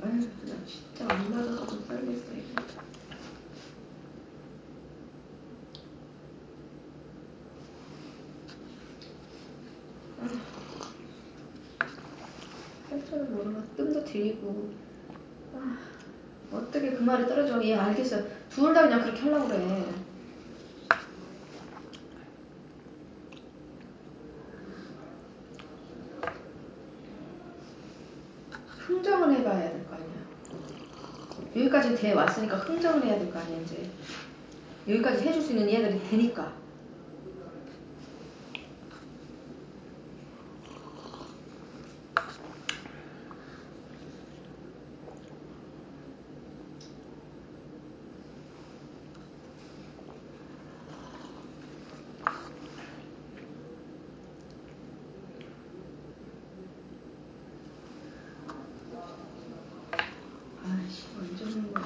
[0.02, 2.62] 아휴, 나 진짜 안 맞아서 못 살겠어, 이거.
[12.88, 14.70] 할 줄을 모르면 뜸도 들이고
[15.54, 15.78] 아,
[17.12, 17.62] 어떻게 그 말이 떨어져.
[17.64, 18.16] 얘 알겠어
[18.48, 19.84] 둘 다 그냥 그렇게 하려고 그래.
[28.86, 30.08] 흥정을 해봐야 될 거 아니야.
[31.56, 33.90] 여기까지 돼 왔으니까 흥정을 해야 될 거 아니야 이제.
[34.88, 36.52] 여기까지 해줄 수 있는 얘들이 되니까
[60.64, 61.84] 아이씨 언제 오는 거야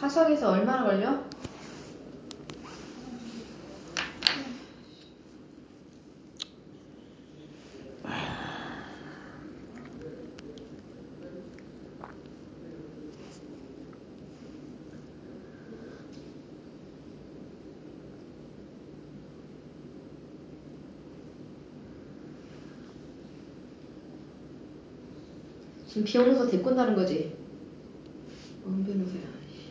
[0.00, 1.18] 화성에서 얼마나 걸려?
[25.88, 27.34] 지금 비 오면서 데리고 온다는 거지?
[28.62, 29.68] 뭔 변호사야 씨.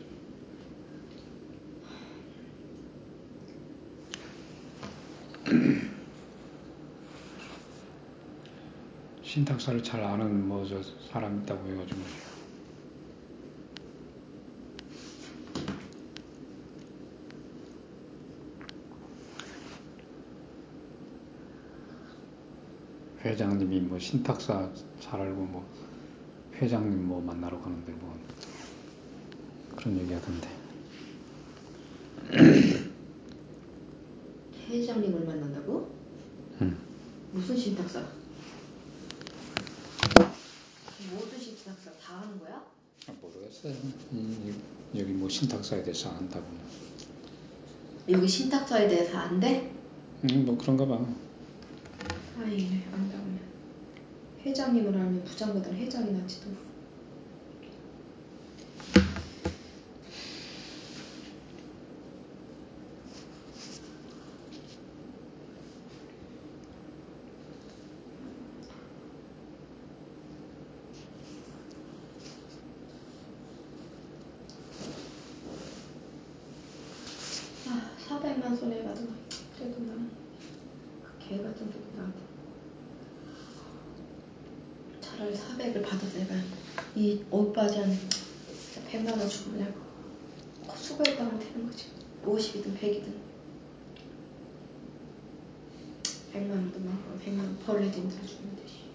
[9.41, 10.81] 신탁사를 잘 아는 뭐 저
[11.11, 11.99] 사람 있다고 해가지고.
[23.23, 24.69] 회장님이 뭐 신탁사
[24.99, 25.67] 잘 알고 뭐
[26.55, 28.17] 회장님 뭐 만나러 가는데 뭐
[29.75, 30.47] 그런 얘기 하던데
[34.69, 35.95] 회장님을 만난다고?
[36.61, 36.77] 응.
[37.31, 38.05] 무슨 신탁사?
[41.11, 42.63] 모든 신탁사 다 하는 거야?
[43.07, 43.73] 아, 모르겠어요
[44.11, 45.29] 이- 이- 여기 뭐
[45.67, 46.45] 신탁사에 대해서 안다고.
[48.09, 49.69] 여기 신탁사에 대해서 안 돼?
[50.23, 51.05] 음, 뭐 그런가 봐.
[52.39, 53.27] 아이 안다고
[54.45, 56.51] 회장님을 알면 부장보다 회장이 낫지도
[77.67, 77.91] 아,
[78.47, 79.01] 400만 손해봐도
[79.57, 80.09] 그래도 나는
[81.03, 82.19] 그 개 같은 새끼 나한테
[85.01, 86.35] 차라리 400을 받아서 내가
[86.95, 87.91] 이 오빠지 한
[88.89, 89.73] 100만 원 주고 그냥
[90.75, 91.87] 수고했다고 되는 거지.
[92.25, 93.13] 50이든 100이든.
[96.33, 98.87] 100만 원도 많고 100만 원 벌레진 다 주면 되지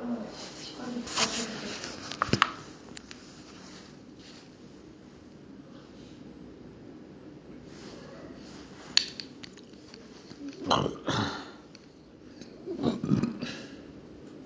[0.00, 0.16] 아,
[0.62, 1.68] 시간이 다 가는데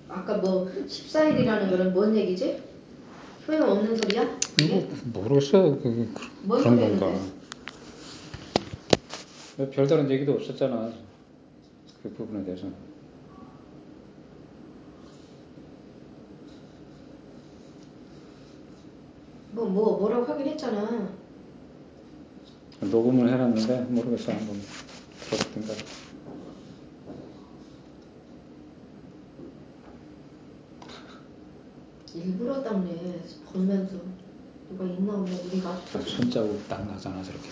[0.09, 2.61] 아까 뭐 14일이라는 거는 뭔 얘기지?
[3.45, 4.39] 소용없는 소리야?
[4.61, 4.75] 이게?
[4.75, 7.19] 뭐, 모르겠어요 그, 그, 뭔 그런 소리 건가?
[9.57, 10.91] 뭐 별다른 얘기도 없었잖아
[12.01, 12.67] 그 부분에 대해서
[19.51, 21.09] 뭐, 뭐, 뭐라고 하긴 했잖아.
[22.81, 25.73] 녹음을 해놨는데 모르겠어 한번봤던가
[32.15, 33.95] 일부러 때문에 보면서
[34.69, 35.99] 누가 있나 없나 우리 그
[36.33, 37.51] 손자국 딱 나잖아 저렇게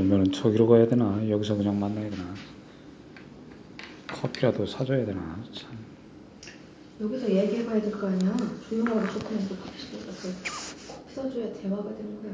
[0.00, 2.34] 오면은 저기로 가야 되나 여기서 그냥 만나야 되나
[4.08, 5.78] 커피라도 사줘야 되나 참
[7.00, 8.36] 여기서 얘기해봐야 될 거 아니야.
[8.68, 10.34] 조용하고 좋다면서 커피 시키니까 그
[10.88, 12.32] 커피 사줘야 대화가 되는 거야.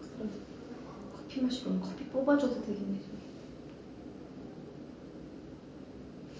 [0.00, 0.30] 그 사람
[1.16, 3.00] 커피 마시면 커피 뽑아줘도 되겠네.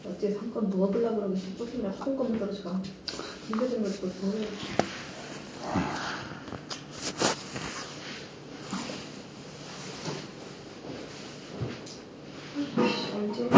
[0.06, 1.56] 어째 잠깐 누워보려고 그러겠어.
[1.58, 2.80] 조금이라 손검 떨어지가.
[3.50, 4.38] 문제된 걸또 모르
[13.14, 13.48] 언제?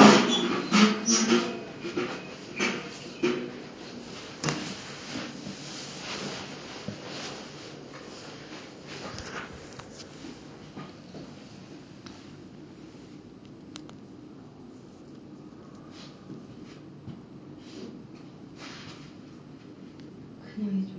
[20.43, 20.93] 그냥 해줘.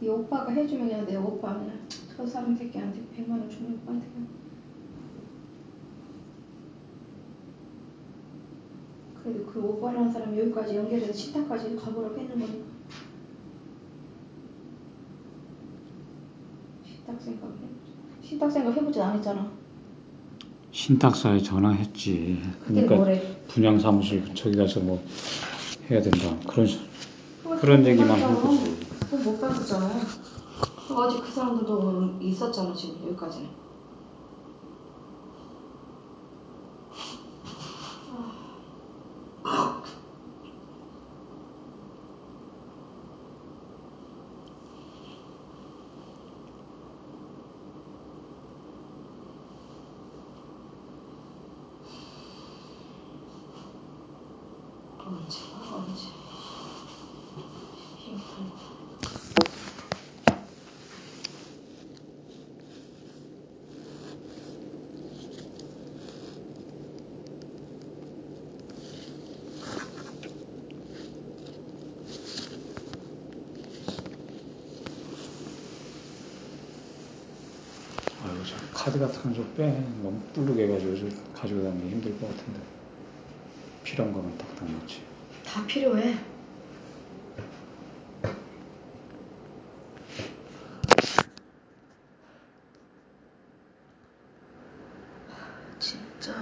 [0.00, 1.72] 네 오빠가 해주면 그냥 내 오빠 아니야.
[2.16, 4.28] 저 사람 새끼한테 100만 원 주는 오빠한테 그냥.
[9.20, 12.64] 그래도 그 오빠라는 사람이 여기까지 연결해서 신탁까지 가보라고 했는 거니까.
[16.86, 17.50] 신탁 생각.
[18.22, 19.50] 신탁 생각 해보지 않았잖아.
[20.70, 23.40] 신탁사에 전화했지 그러니까 뭐래?
[23.48, 25.04] 분양사무실 저기 가서 뭐
[25.90, 26.68] 해야 된다 그런
[27.60, 28.69] 그런 얘기만 그거
[29.22, 29.90] 못 받았잖아.
[30.94, 33.48] 어제 그 사람들도 있었잖아 지금 여기까지.
[54.98, 55.38] 언제
[55.72, 56.08] 언제.
[57.98, 58.70] 힘이 들
[78.22, 79.68] 아유 저 카드 같은 거 좀 빼
[80.02, 82.60] 너무 뿔르게 해가지고 저 가지고 다니기 힘들 것 같은데
[83.84, 85.02] 필요한 거만 딱딱 넣지
[85.44, 86.16] 다 필요해.
[95.78, 96.34] 진짜.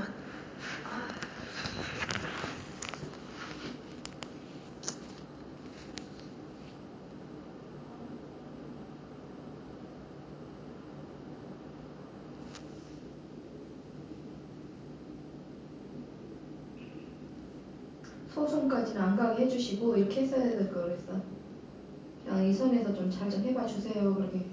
[18.98, 21.20] 소송까지는 안 가게 해주시고 이렇게 했어야 될걸 그랬어.
[22.24, 24.14] 그냥 이 선에서 좀 잘 좀 해봐 주세요.
[24.14, 24.44] 그렇게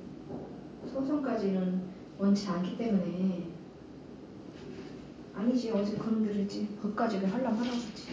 [0.94, 1.82] 소송까지는
[2.20, 3.48] 원치 않기 때문에
[5.36, 8.08] 아니지 어제 그놈들이지 법까지 하려면 하라고 했지.